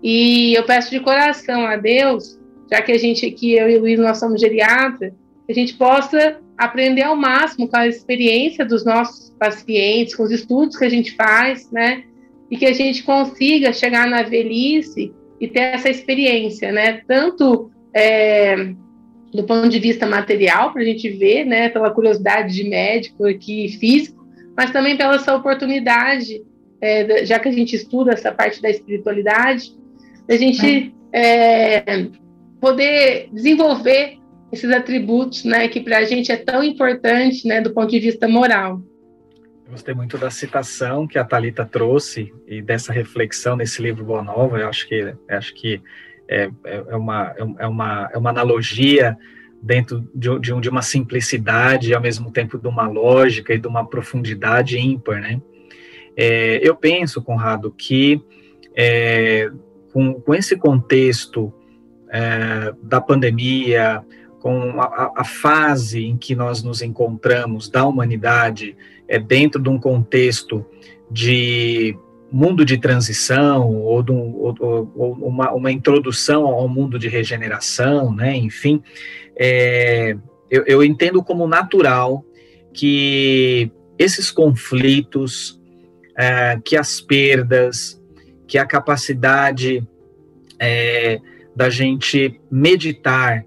E 0.00 0.54
eu 0.54 0.62
peço 0.62 0.90
de 0.90 1.00
coração 1.00 1.66
a 1.66 1.76
Deus, 1.76 2.38
já 2.70 2.82
que 2.82 2.92
a 2.92 2.98
gente 2.98 3.24
aqui, 3.26 3.54
eu 3.54 3.68
e 3.68 3.76
o 3.76 3.80
Luiz, 3.80 3.98
nós 3.98 4.18
somos 4.18 4.40
geriatras, 4.40 5.12
a 5.48 5.52
gente 5.52 5.74
possa 5.74 6.38
aprender 6.58 7.02
ao 7.02 7.14
máximo 7.14 7.68
com 7.68 7.76
a 7.76 7.86
experiência 7.86 8.64
dos 8.64 8.84
nossos 8.84 9.30
pacientes, 9.38 10.14
com 10.14 10.24
os 10.24 10.30
estudos 10.30 10.76
que 10.76 10.84
a 10.84 10.88
gente 10.88 11.14
faz, 11.14 11.70
né? 11.70 12.04
E 12.50 12.56
que 12.56 12.66
a 12.66 12.72
gente 12.72 13.02
consiga 13.02 13.72
chegar 13.72 14.08
na 14.08 14.22
velhice 14.22 15.12
e 15.40 15.46
ter 15.46 15.60
essa 15.60 15.88
experiência, 15.88 16.72
né? 16.72 17.02
Tanto 17.06 17.70
é, 17.94 18.72
do 19.32 19.44
ponto 19.44 19.68
de 19.68 19.78
vista 19.78 20.06
material, 20.06 20.72
para 20.72 20.82
a 20.82 20.84
gente 20.84 21.08
ver, 21.10 21.44
né, 21.44 21.68
pela 21.68 21.90
curiosidade 21.90 22.54
de 22.54 22.68
médico 22.68 23.26
aqui, 23.26 23.68
físico, 23.78 24.26
mas 24.56 24.70
também 24.70 24.96
pela 24.96 25.16
essa 25.16 25.34
oportunidade, 25.34 26.42
é, 26.80 27.24
já 27.24 27.38
que 27.38 27.48
a 27.48 27.52
gente 27.52 27.76
estuda 27.76 28.12
essa 28.12 28.32
parte 28.32 28.60
da 28.62 28.70
espiritualidade, 28.70 29.74
a 30.28 30.36
gente 30.36 30.94
é, 31.12 32.08
poder 32.60 33.28
desenvolver 33.32 34.18
esses 34.52 34.70
atributos, 34.70 35.44
né, 35.44 35.68
que 35.68 35.80
para 35.80 35.98
a 35.98 36.04
gente 36.04 36.30
é 36.30 36.36
tão 36.36 36.62
importante, 36.62 37.46
né, 37.46 37.60
do 37.60 37.72
ponto 37.72 37.90
de 37.90 37.98
vista 37.98 38.28
moral. 38.28 38.80
Eu 39.66 39.72
gostei 39.72 39.94
muito 39.94 40.16
da 40.16 40.30
citação 40.30 41.06
que 41.06 41.18
a 41.18 41.24
Talita 41.24 41.64
trouxe 41.64 42.32
e 42.46 42.62
dessa 42.62 42.92
reflexão 42.92 43.56
nesse 43.56 43.82
livro 43.82 44.04
Boa 44.04 44.22
Nova. 44.22 44.58
Eu 44.58 44.68
acho 44.68 44.88
que 44.88 45.12
acho 45.28 45.54
que 45.54 45.82
é, 46.28 46.50
é, 46.64 46.84
é, 46.88 46.96
uma, 46.96 47.34
é, 47.36 47.66
uma, 47.66 48.10
é 48.12 48.18
uma 48.18 48.30
analogia 48.30 49.18
dentro 49.60 50.08
de, 50.14 50.38
de, 50.38 50.60
de 50.60 50.68
uma 50.68 50.82
simplicidade, 50.82 51.92
ao 51.92 52.00
mesmo 52.00 52.30
tempo 52.30 52.56
de 52.58 52.68
uma 52.68 52.86
lógica 52.86 53.54
e 53.54 53.58
de 53.58 53.66
uma 53.66 53.84
profundidade 53.84 54.78
ímpar, 54.78 55.20
né? 55.20 55.40
É, 56.16 56.60
eu 56.62 56.76
penso, 56.76 57.20
Conrado, 57.20 57.72
que 57.72 58.22
é, 58.76 59.50
com, 59.92 60.14
com 60.14 60.34
esse 60.34 60.56
contexto 60.56 61.52
é, 62.10 62.72
da 62.82 63.00
pandemia, 63.00 64.04
com 64.40 64.80
a, 64.80 65.12
a, 65.16 65.24
fase 65.24 66.04
em 66.04 66.16
que 66.16 66.34
nós 66.34 66.62
nos 66.62 66.82
encontramos 66.82 67.68
da 67.68 67.84
humanidade, 67.84 68.76
é 69.08 69.18
dentro 69.18 69.60
de 69.60 69.68
um 69.68 69.78
contexto 69.78 70.64
de 71.10 71.96
mundo 72.30 72.64
de 72.64 72.76
transição 72.78 73.68
ou, 73.68 74.02
de 74.02 74.12
um, 74.12 74.34
ou, 74.34 74.92
ou 74.94 75.12
uma, 75.14 75.52
uma, 75.52 75.72
introdução 75.72 76.46
ao 76.46 76.68
mundo 76.68 76.98
de 76.98 77.08
regeneração, 77.08 78.14
né? 78.14 78.36
Enfim, 78.36 78.82
é, 79.38 80.16
eu, 80.50 80.64
eu 80.66 80.84
entendo 80.84 81.22
como 81.22 81.46
natural 81.46 82.24
que 82.72 83.70
esses 83.98 84.30
conflitos, 84.30 85.60
é, 86.16 86.58
que 86.64 86.76
as 86.76 87.00
perdas, 87.00 88.00
que 88.46 88.58
a 88.58 88.66
capacidade 88.66 89.86
é, 90.58 91.20
da 91.56 91.70
gente 91.70 92.38
meditar 92.50 93.44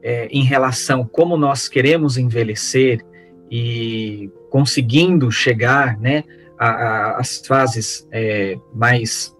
é, 0.00 0.28
em 0.28 0.44
relação 0.44 1.04
como 1.04 1.36
nós 1.36 1.68
queremos 1.68 2.16
envelhecer 2.16 3.04
e 3.50 4.30
conseguindo 4.48 5.30
chegar, 5.30 5.98
né, 5.98 6.22
às 6.56 7.44
fases 7.44 8.08
é, 8.12 8.58
mais 8.72 9.36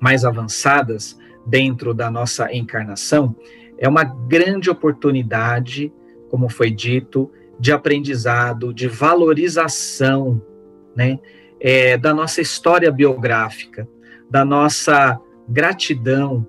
mais 0.00 0.24
avançadas 0.24 1.18
dentro 1.44 1.92
da 1.92 2.08
nossa 2.08 2.54
encarnação, 2.54 3.34
é 3.76 3.88
uma 3.88 4.04
grande 4.04 4.70
oportunidade, 4.70 5.92
como 6.30 6.48
foi 6.48 6.70
dito, 6.70 7.28
de 7.58 7.72
aprendizado, 7.72 8.72
de 8.72 8.86
valorização, 8.86 10.40
né, 10.94 11.18
é, 11.60 11.96
da 11.96 12.14
nossa 12.14 12.40
história 12.40 12.92
biográfica, 12.92 13.88
da 14.30 14.44
nossa 14.44 15.18
gratidão 15.48 16.46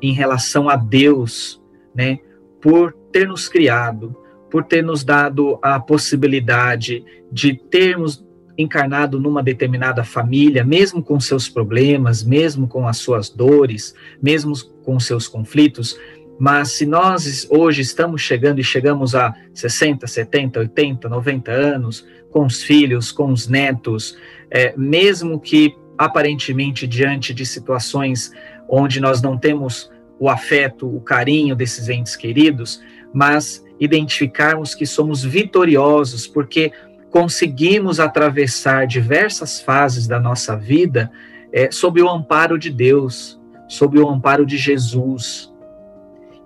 em 0.00 0.12
relação 0.12 0.68
a 0.68 0.76
Deus, 0.76 1.62
né, 1.94 2.18
por 2.60 2.92
ter 3.12 3.28
nos 3.28 3.48
criado, 3.48 4.16
por 4.50 4.64
ter 4.64 4.82
nos 4.82 5.04
dado 5.04 5.58
a 5.62 5.78
possibilidade 5.80 7.04
de 7.30 7.54
termos 7.54 8.24
encarnado 8.56 9.18
numa 9.18 9.42
determinada 9.42 10.04
família, 10.04 10.64
mesmo 10.64 11.02
com 11.02 11.18
seus 11.18 11.48
problemas, 11.48 12.22
mesmo 12.22 12.68
com 12.68 12.86
as 12.86 12.98
suas 12.98 13.28
dores, 13.28 13.94
mesmo 14.22 14.54
com 14.84 14.98
seus 15.00 15.26
conflitos, 15.26 15.98
mas 16.38 16.72
se 16.72 16.84
nós 16.84 17.46
hoje 17.50 17.82
estamos 17.82 18.20
chegando 18.20 18.60
e 18.60 18.64
chegamos 18.64 19.14
a 19.14 19.34
60, 19.52 20.06
70, 20.06 20.60
80, 20.60 21.08
90 21.08 21.52
anos, 21.52 22.06
com 22.30 22.44
os 22.44 22.62
filhos, 22.62 23.12
com 23.12 23.30
os 23.30 23.46
netos, 23.46 24.16
é, 24.50 24.74
mesmo 24.76 25.38
que 25.38 25.76
aparentemente 25.96 26.86
diante 26.86 27.32
de 27.32 27.46
situações 27.46 28.32
onde 28.68 29.00
nós 29.00 29.22
não 29.22 29.38
temos 29.38 29.90
o 30.18 30.28
afeto, 30.28 30.86
o 30.88 31.00
carinho 31.00 31.56
desses 31.56 31.88
entes 31.88 32.16
queridos, 32.16 32.80
mas 33.12 33.64
identificarmos 33.78 34.74
que 34.74 34.86
somos 34.86 35.22
vitoriosos 35.24 36.26
porque 36.26 36.72
conseguimos 37.10 38.00
atravessar 38.00 38.86
diversas 38.86 39.60
fases 39.60 40.06
da 40.06 40.18
nossa 40.18 40.56
vida 40.56 41.10
é, 41.52 41.70
sob 41.70 42.02
o 42.02 42.08
amparo 42.08 42.58
de 42.58 42.70
Deus, 42.70 43.40
sob 43.68 43.98
o 43.98 44.08
amparo 44.08 44.44
de 44.44 44.56
Jesus. 44.56 45.52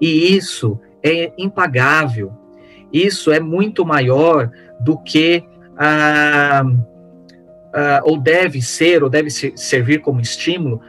E 0.00 0.36
isso 0.36 0.78
é 1.02 1.32
impagável. 1.38 2.32
Isso 2.92 3.32
é 3.32 3.40
muito 3.40 3.84
maior 3.84 4.50
do 4.80 4.98
que 4.98 5.42
ah, 5.76 6.64
ah, 7.72 8.00
ou 8.04 8.18
deve 8.18 8.60
ser, 8.60 9.02
ou 9.02 9.08
deve 9.08 9.30
servir 9.30 10.00
como 10.00 10.20
estímulo 10.20 10.80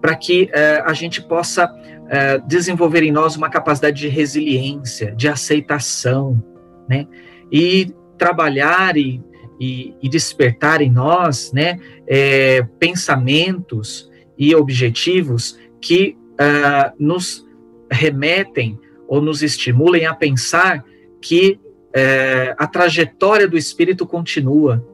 para 0.00 0.14
que 0.16 0.50
ah, 0.52 0.84
a 0.86 0.92
gente 0.92 1.22
possa 1.22 1.64
ah, 2.10 2.36
desenvolver 2.46 3.02
em 3.02 3.12
nós 3.12 3.36
uma 3.36 3.48
capacidade 3.48 3.98
de 3.98 4.08
resiliência, 4.08 5.12
de 5.12 5.28
aceitação, 5.28 6.42
né? 6.88 7.06
E 7.52 7.94
trabalhar 8.18 8.96
e, 8.96 9.22
e, 9.58 9.94
e 10.02 10.08
despertar 10.08 10.82
em 10.82 10.90
nós, 10.90 11.52
né, 11.52 11.78
é, 12.06 12.62
pensamentos 12.78 14.10
e 14.36 14.54
objetivos 14.54 15.58
que 15.80 16.16
uh, 16.32 16.92
nos 16.98 17.46
remetem 17.90 18.78
ou 19.06 19.20
nos 19.20 19.42
estimulem 19.42 20.06
a 20.06 20.14
pensar 20.14 20.84
que 21.20 21.58
é, 21.92 22.54
a 22.56 22.66
trajetória 22.66 23.48
do 23.48 23.58
espírito 23.58 24.06
continua, 24.06 24.86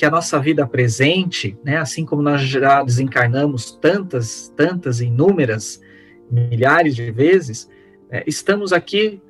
que 0.00 0.06
a 0.06 0.10
nossa 0.10 0.40
vida 0.40 0.66
presente, 0.66 1.58
né, 1.62 1.76
assim 1.76 2.06
como 2.06 2.22
nós 2.22 2.40
já 2.40 2.82
desencarnamos 2.82 3.70
tantas, 3.70 4.50
tantas, 4.56 5.02
inúmeras, 5.02 5.78
milhares 6.30 6.96
de 6.96 7.10
vezes, 7.10 7.68
é, 8.10 8.24
estamos 8.26 8.72
aqui 8.72 9.20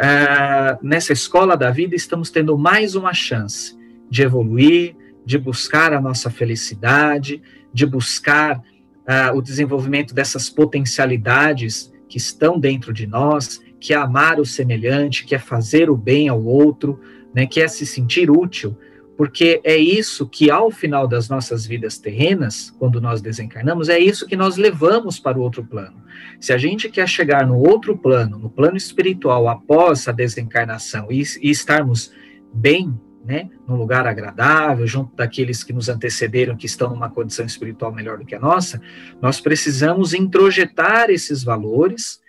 é, 0.00 0.78
nessa 0.80 1.12
escola 1.12 1.56
da 1.56 1.72
vida, 1.72 1.96
estamos 1.96 2.30
tendo 2.30 2.56
mais 2.56 2.94
uma 2.94 3.12
chance 3.12 3.76
de 4.08 4.22
evoluir, 4.22 4.94
de 5.26 5.36
buscar 5.36 5.92
a 5.92 6.00
nossa 6.00 6.30
felicidade, 6.30 7.42
de 7.74 7.84
buscar 7.84 8.62
é, 9.08 9.32
o 9.32 9.42
desenvolvimento 9.42 10.14
dessas 10.14 10.48
potencialidades 10.48 11.92
que 12.08 12.18
estão 12.18 12.56
dentro 12.56 12.92
de 12.92 13.04
nós, 13.04 13.60
que 13.80 13.92
é 13.92 13.96
amar 13.96 14.38
o 14.38 14.46
semelhante, 14.46 15.24
que 15.24 15.34
é 15.34 15.40
fazer 15.40 15.90
o 15.90 15.96
bem 15.96 16.28
ao 16.28 16.40
outro, 16.40 17.00
né, 17.34 17.46
que 17.46 17.60
é 17.60 17.66
se 17.66 17.84
sentir 17.84 18.30
útil, 18.30 18.78
porque 19.20 19.60
é 19.64 19.76
isso 19.76 20.26
que 20.26 20.50
ao 20.50 20.70
final 20.70 21.06
das 21.06 21.28
nossas 21.28 21.66
vidas 21.66 21.98
terrenas, 21.98 22.74
quando 22.78 23.02
nós 23.02 23.20
desencarnamos, 23.20 23.90
é 23.90 23.98
isso 23.98 24.26
que 24.26 24.34
nós 24.34 24.56
levamos 24.56 25.20
para 25.20 25.38
o 25.38 25.42
outro 25.42 25.62
plano. 25.62 26.02
Se 26.40 26.54
a 26.54 26.56
gente 26.56 26.88
quer 26.88 27.06
chegar 27.06 27.46
no 27.46 27.58
outro 27.58 27.94
plano, 27.94 28.38
no 28.38 28.48
plano 28.48 28.78
espiritual, 28.78 29.46
após 29.46 30.08
a 30.08 30.12
desencarnação 30.12 31.08
e, 31.12 31.22
e 31.42 31.50
estarmos 31.50 32.10
bem, 32.50 32.98
né, 33.22 33.50
num 33.68 33.76
lugar 33.76 34.06
agradável, 34.06 34.86
junto 34.86 35.14
daqueles 35.14 35.62
que 35.62 35.74
nos 35.74 35.90
antecederam, 35.90 36.56
que 36.56 36.64
estão 36.64 36.88
numa 36.88 37.10
condição 37.10 37.44
espiritual 37.44 37.92
melhor 37.92 38.16
do 38.16 38.24
que 38.24 38.34
a 38.34 38.40
nossa, 38.40 38.80
nós 39.20 39.38
precisamos 39.38 40.14
introjetar 40.14 41.10
esses 41.10 41.44
valores, 41.44 42.22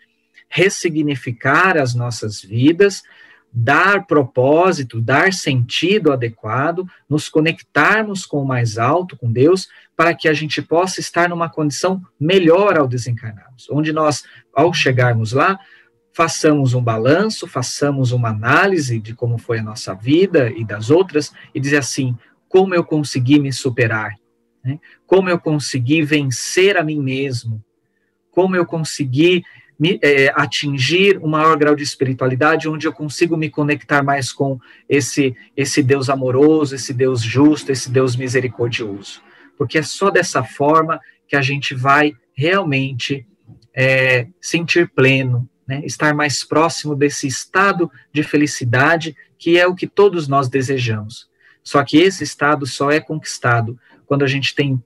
ressignificar 0.49 1.77
as 1.77 1.95
nossas 1.95 2.41
vidas, 2.41 3.01
dar 3.53 4.05
propósito, 4.05 5.01
dar 5.01 5.33
sentido 5.33 6.11
adequado, 6.11 6.85
nos 7.09 7.27
conectarmos 7.27 8.25
com 8.25 8.41
o 8.41 8.47
mais 8.47 8.77
alto, 8.77 9.17
com 9.17 9.31
Deus, 9.31 9.67
para 9.95 10.13
que 10.13 10.27
a 10.27 10.33
gente 10.33 10.61
possa 10.61 10.99
estar 10.99 11.29
numa 11.29 11.49
condição 11.49 12.01
melhor 12.19 12.77
ao 12.77 12.87
desencarnarmos, 12.87 13.67
onde 13.69 13.91
nós, 13.91 14.23
ao 14.53 14.73
chegarmos 14.73 15.33
lá, 15.33 15.59
façamos 16.13 16.73
um 16.73 16.81
balanço, 16.81 17.47
façamos 17.47 18.11
uma 18.11 18.29
análise 18.29 18.99
de 18.99 19.13
como 19.13 19.37
foi 19.37 19.59
a 19.59 19.63
nossa 19.63 19.93
vida 19.93 20.49
e 20.51 20.63
das 20.63 20.89
outras, 20.89 21.31
e 21.53 21.59
dizer 21.59 21.77
assim: 21.77 22.17
como 22.47 22.73
eu 22.73 22.83
consegui 22.83 23.39
me 23.39 23.51
superar, 23.51 24.15
né? 24.63 24.79
como 25.05 25.29
eu 25.29 25.39
consegui 25.39 26.03
vencer 26.03 26.77
a 26.77 26.83
mim 26.83 26.99
mesmo, 26.99 27.63
como 28.31 28.55
eu 28.55 28.65
consegui 28.65 29.43
me, 29.81 29.99
é, 30.03 30.31
atingir 30.35 31.17
um 31.17 31.27
maior 31.27 31.57
grau 31.57 31.75
de 31.75 31.81
espiritualidade, 31.81 32.69
onde 32.69 32.85
eu 32.85 32.93
consigo 32.93 33.35
me 33.35 33.49
conectar 33.49 34.03
mais 34.03 34.31
com 34.31 34.59
esse, 34.87 35.35
esse 35.57 35.81
Deus 35.81 36.07
amoroso, 36.07 36.75
esse 36.75 36.93
Deus 36.93 37.19
justo, 37.19 37.71
esse 37.71 37.89
Deus 37.89 38.15
misericordioso. 38.15 39.23
Porque 39.57 39.79
é 39.79 39.81
só 39.81 40.11
dessa 40.11 40.43
forma 40.43 41.01
que 41.27 41.35
a 41.35 41.41
gente 41.41 41.73
vai 41.73 42.13
realmente 42.31 43.25
é, 43.75 44.27
sentir 44.39 44.87
pleno, 44.87 45.49
né, 45.67 45.81
estar 45.83 46.13
mais 46.13 46.43
próximo 46.43 46.95
desse 46.95 47.25
estado 47.25 47.89
de 48.13 48.21
felicidade 48.21 49.15
que 49.35 49.57
é 49.57 49.65
o 49.65 49.73
que 49.73 49.87
todos 49.87 50.27
nós 50.27 50.47
desejamos. 50.47 51.27
Só 51.63 51.83
que 51.83 51.97
esse 51.97 52.23
estado 52.23 52.67
só 52.67 52.91
é 52.91 52.99
conquistado 52.99 53.79
quando 54.05 54.23
a 54.23 54.27
gente 54.27 54.53
tem 54.53 54.79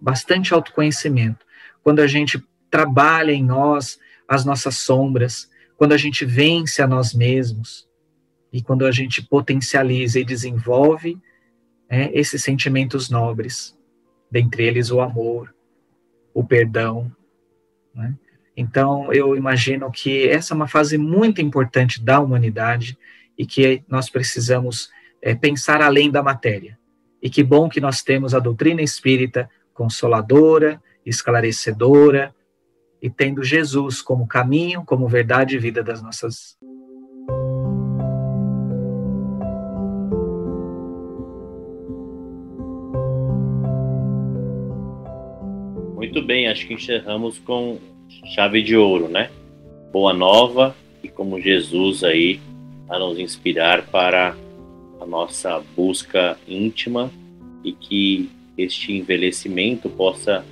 bastante 0.00 0.52
autoconhecimento, 0.52 1.46
quando 1.84 2.00
a 2.00 2.08
gente 2.08 2.42
trabalha 2.70 3.32
em 3.32 3.44
nós 3.44 3.98
as 4.28 4.44
nossas 4.44 4.76
sombras, 4.76 5.50
quando 5.76 5.92
a 5.92 5.96
gente 5.96 6.24
vence 6.24 6.80
a 6.80 6.86
nós 6.86 7.12
mesmos 7.12 7.88
e 8.52 8.62
quando 8.62 8.86
a 8.86 8.92
gente 8.92 9.22
potencializa 9.22 10.20
e 10.20 10.24
desenvolve 10.24 11.18
é, 11.88 12.10
esses 12.18 12.42
sentimentos 12.42 13.10
nobres, 13.10 13.76
dentre 14.30 14.64
eles 14.64 14.90
o 14.90 15.00
amor, 15.00 15.54
o 16.32 16.44
perdão, 16.44 17.10
né? 17.94 18.14
Então, 18.56 19.10
eu 19.12 19.34
imagino 19.36 19.90
que 19.90 20.28
essa 20.28 20.52
é 20.52 20.56
uma 20.56 20.68
fase 20.68 20.98
muito 20.98 21.40
importante 21.40 22.02
da 22.02 22.20
humanidade 22.20 22.98
e 23.38 23.46
que 23.46 23.82
nós 23.88 24.10
precisamos 24.10 24.90
é, 25.22 25.34
pensar 25.34 25.80
além 25.80 26.10
da 26.10 26.22
matéria. 26.22 26.78
E 27.22 27.30
que 27.30 27.42
bom 27.42 27.68
que 27.68 27.80
nós 27.80 28.02
temos 28.02 28.34
a 28.34 28.38
doutrina 28.38 28.82
espírita 28.82 29.48
consoladora, 29.72 30.82
esclarecedora, 31.06 32.34
e 33.02 33.08
tendo 33.08 33.42
Jesus 33.42 34.02
como 34.02 34.26
caminho, 34.26 34.84
como 34.84 35.08
verdade 35.08 35.56
e 35.56 35.58
vida 35.58 35.82
das 35.82 36.02
nossas 36.02 36.56
Muito 45.96 46.22
bem, 46.22 46.48
acho 46.48 46.66
que 46.66 46.74
encerramos 46.74 47.38
com 47.38 47.78
chave 48.34 48.62
de 48.62 48.76
ouro, 48.76 49.06
né? 49.06 49.30
Boa 49.92 50.12
nova 50.12 50.74
e 51.04 51.08
como 51.08 51.40
Jesus 51.40 52.02
aí 52.02 52.40
a 52.88 52.98
nos 52.98 53.18
inspirar 53.18 53.86
para 53.86 54.34
a 55.00 55.06
nossa 55.06 55.62
busca 55.76 56.36
íntima 56.48 57.10
e 57.62 57.72
que 57.72 58.28
este 58.58 58.92
envelhecimento 58.92 59.88
possa 59.88 60.44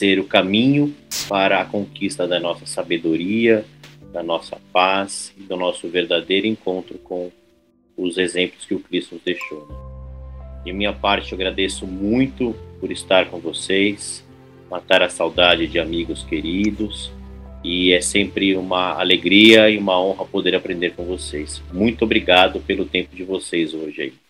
ser 0.00 0.18
o 0.18 0.24
caminho 0.24 0.94
para 1.28 1.60
a 1.60 1.64
conquista 1.66 2.26
da 2.26 2.40
nossa 2.40 2.64
sabedoria, 2.64 3.66
da 4.10 4.22
nossa 4.22 4.56
paz 4.72 5.30
e 5.36 5.42
do 5.42 5.56
nosso 5.58 5.86
verdadeiro 5.88 6.46
encontro 6.46 6.96
com 7.04 7.30
os 7.98 8.16
exemplos 8.16 8.64
que 8.64 8.74
o 8.74 8.80
Cristo 8.80 9.16
nos 9.16 9.24
deixou. 9.24 9.66
Né? 9.68 9.74
De 10.64 10.72
minha 10.72 10.94
parte, 10.94 11.32
eu 11.32 11.36
agradeço 11.36 11.86
muito 11.86 12.56
por 12.80 12.90
estar 12.90 13.26
com 13.26 13.38
vocês, 13.38 14.24
matar 14.70 15.02
a 15.02 15.10
saudade 15.10 15.66
de 15.66 15.78
amigos 15.78 16.22
queridos, 16.22 17.12
e 17.62 17.92
é 17.92 18.00
sempre 18.00 18.56
uma 18.56 18.98
alegria 18.98 19.68
e 19.68 19.76
uma 19.76 20.00
honra 20.00 20.24
poder 20.24 20.54
aprender 20.54 20.94
com 20.94 21.04
vocês. 21.04 21.62
Muito 21.70 22.06
obrigado 22.06 22.58
pelo 22.60 22.86
tempo 22.86 23.14
de 23.14 23.22
vocês 23.22 23.74
hoje 23.74 24.00
aí. 24.00 24.29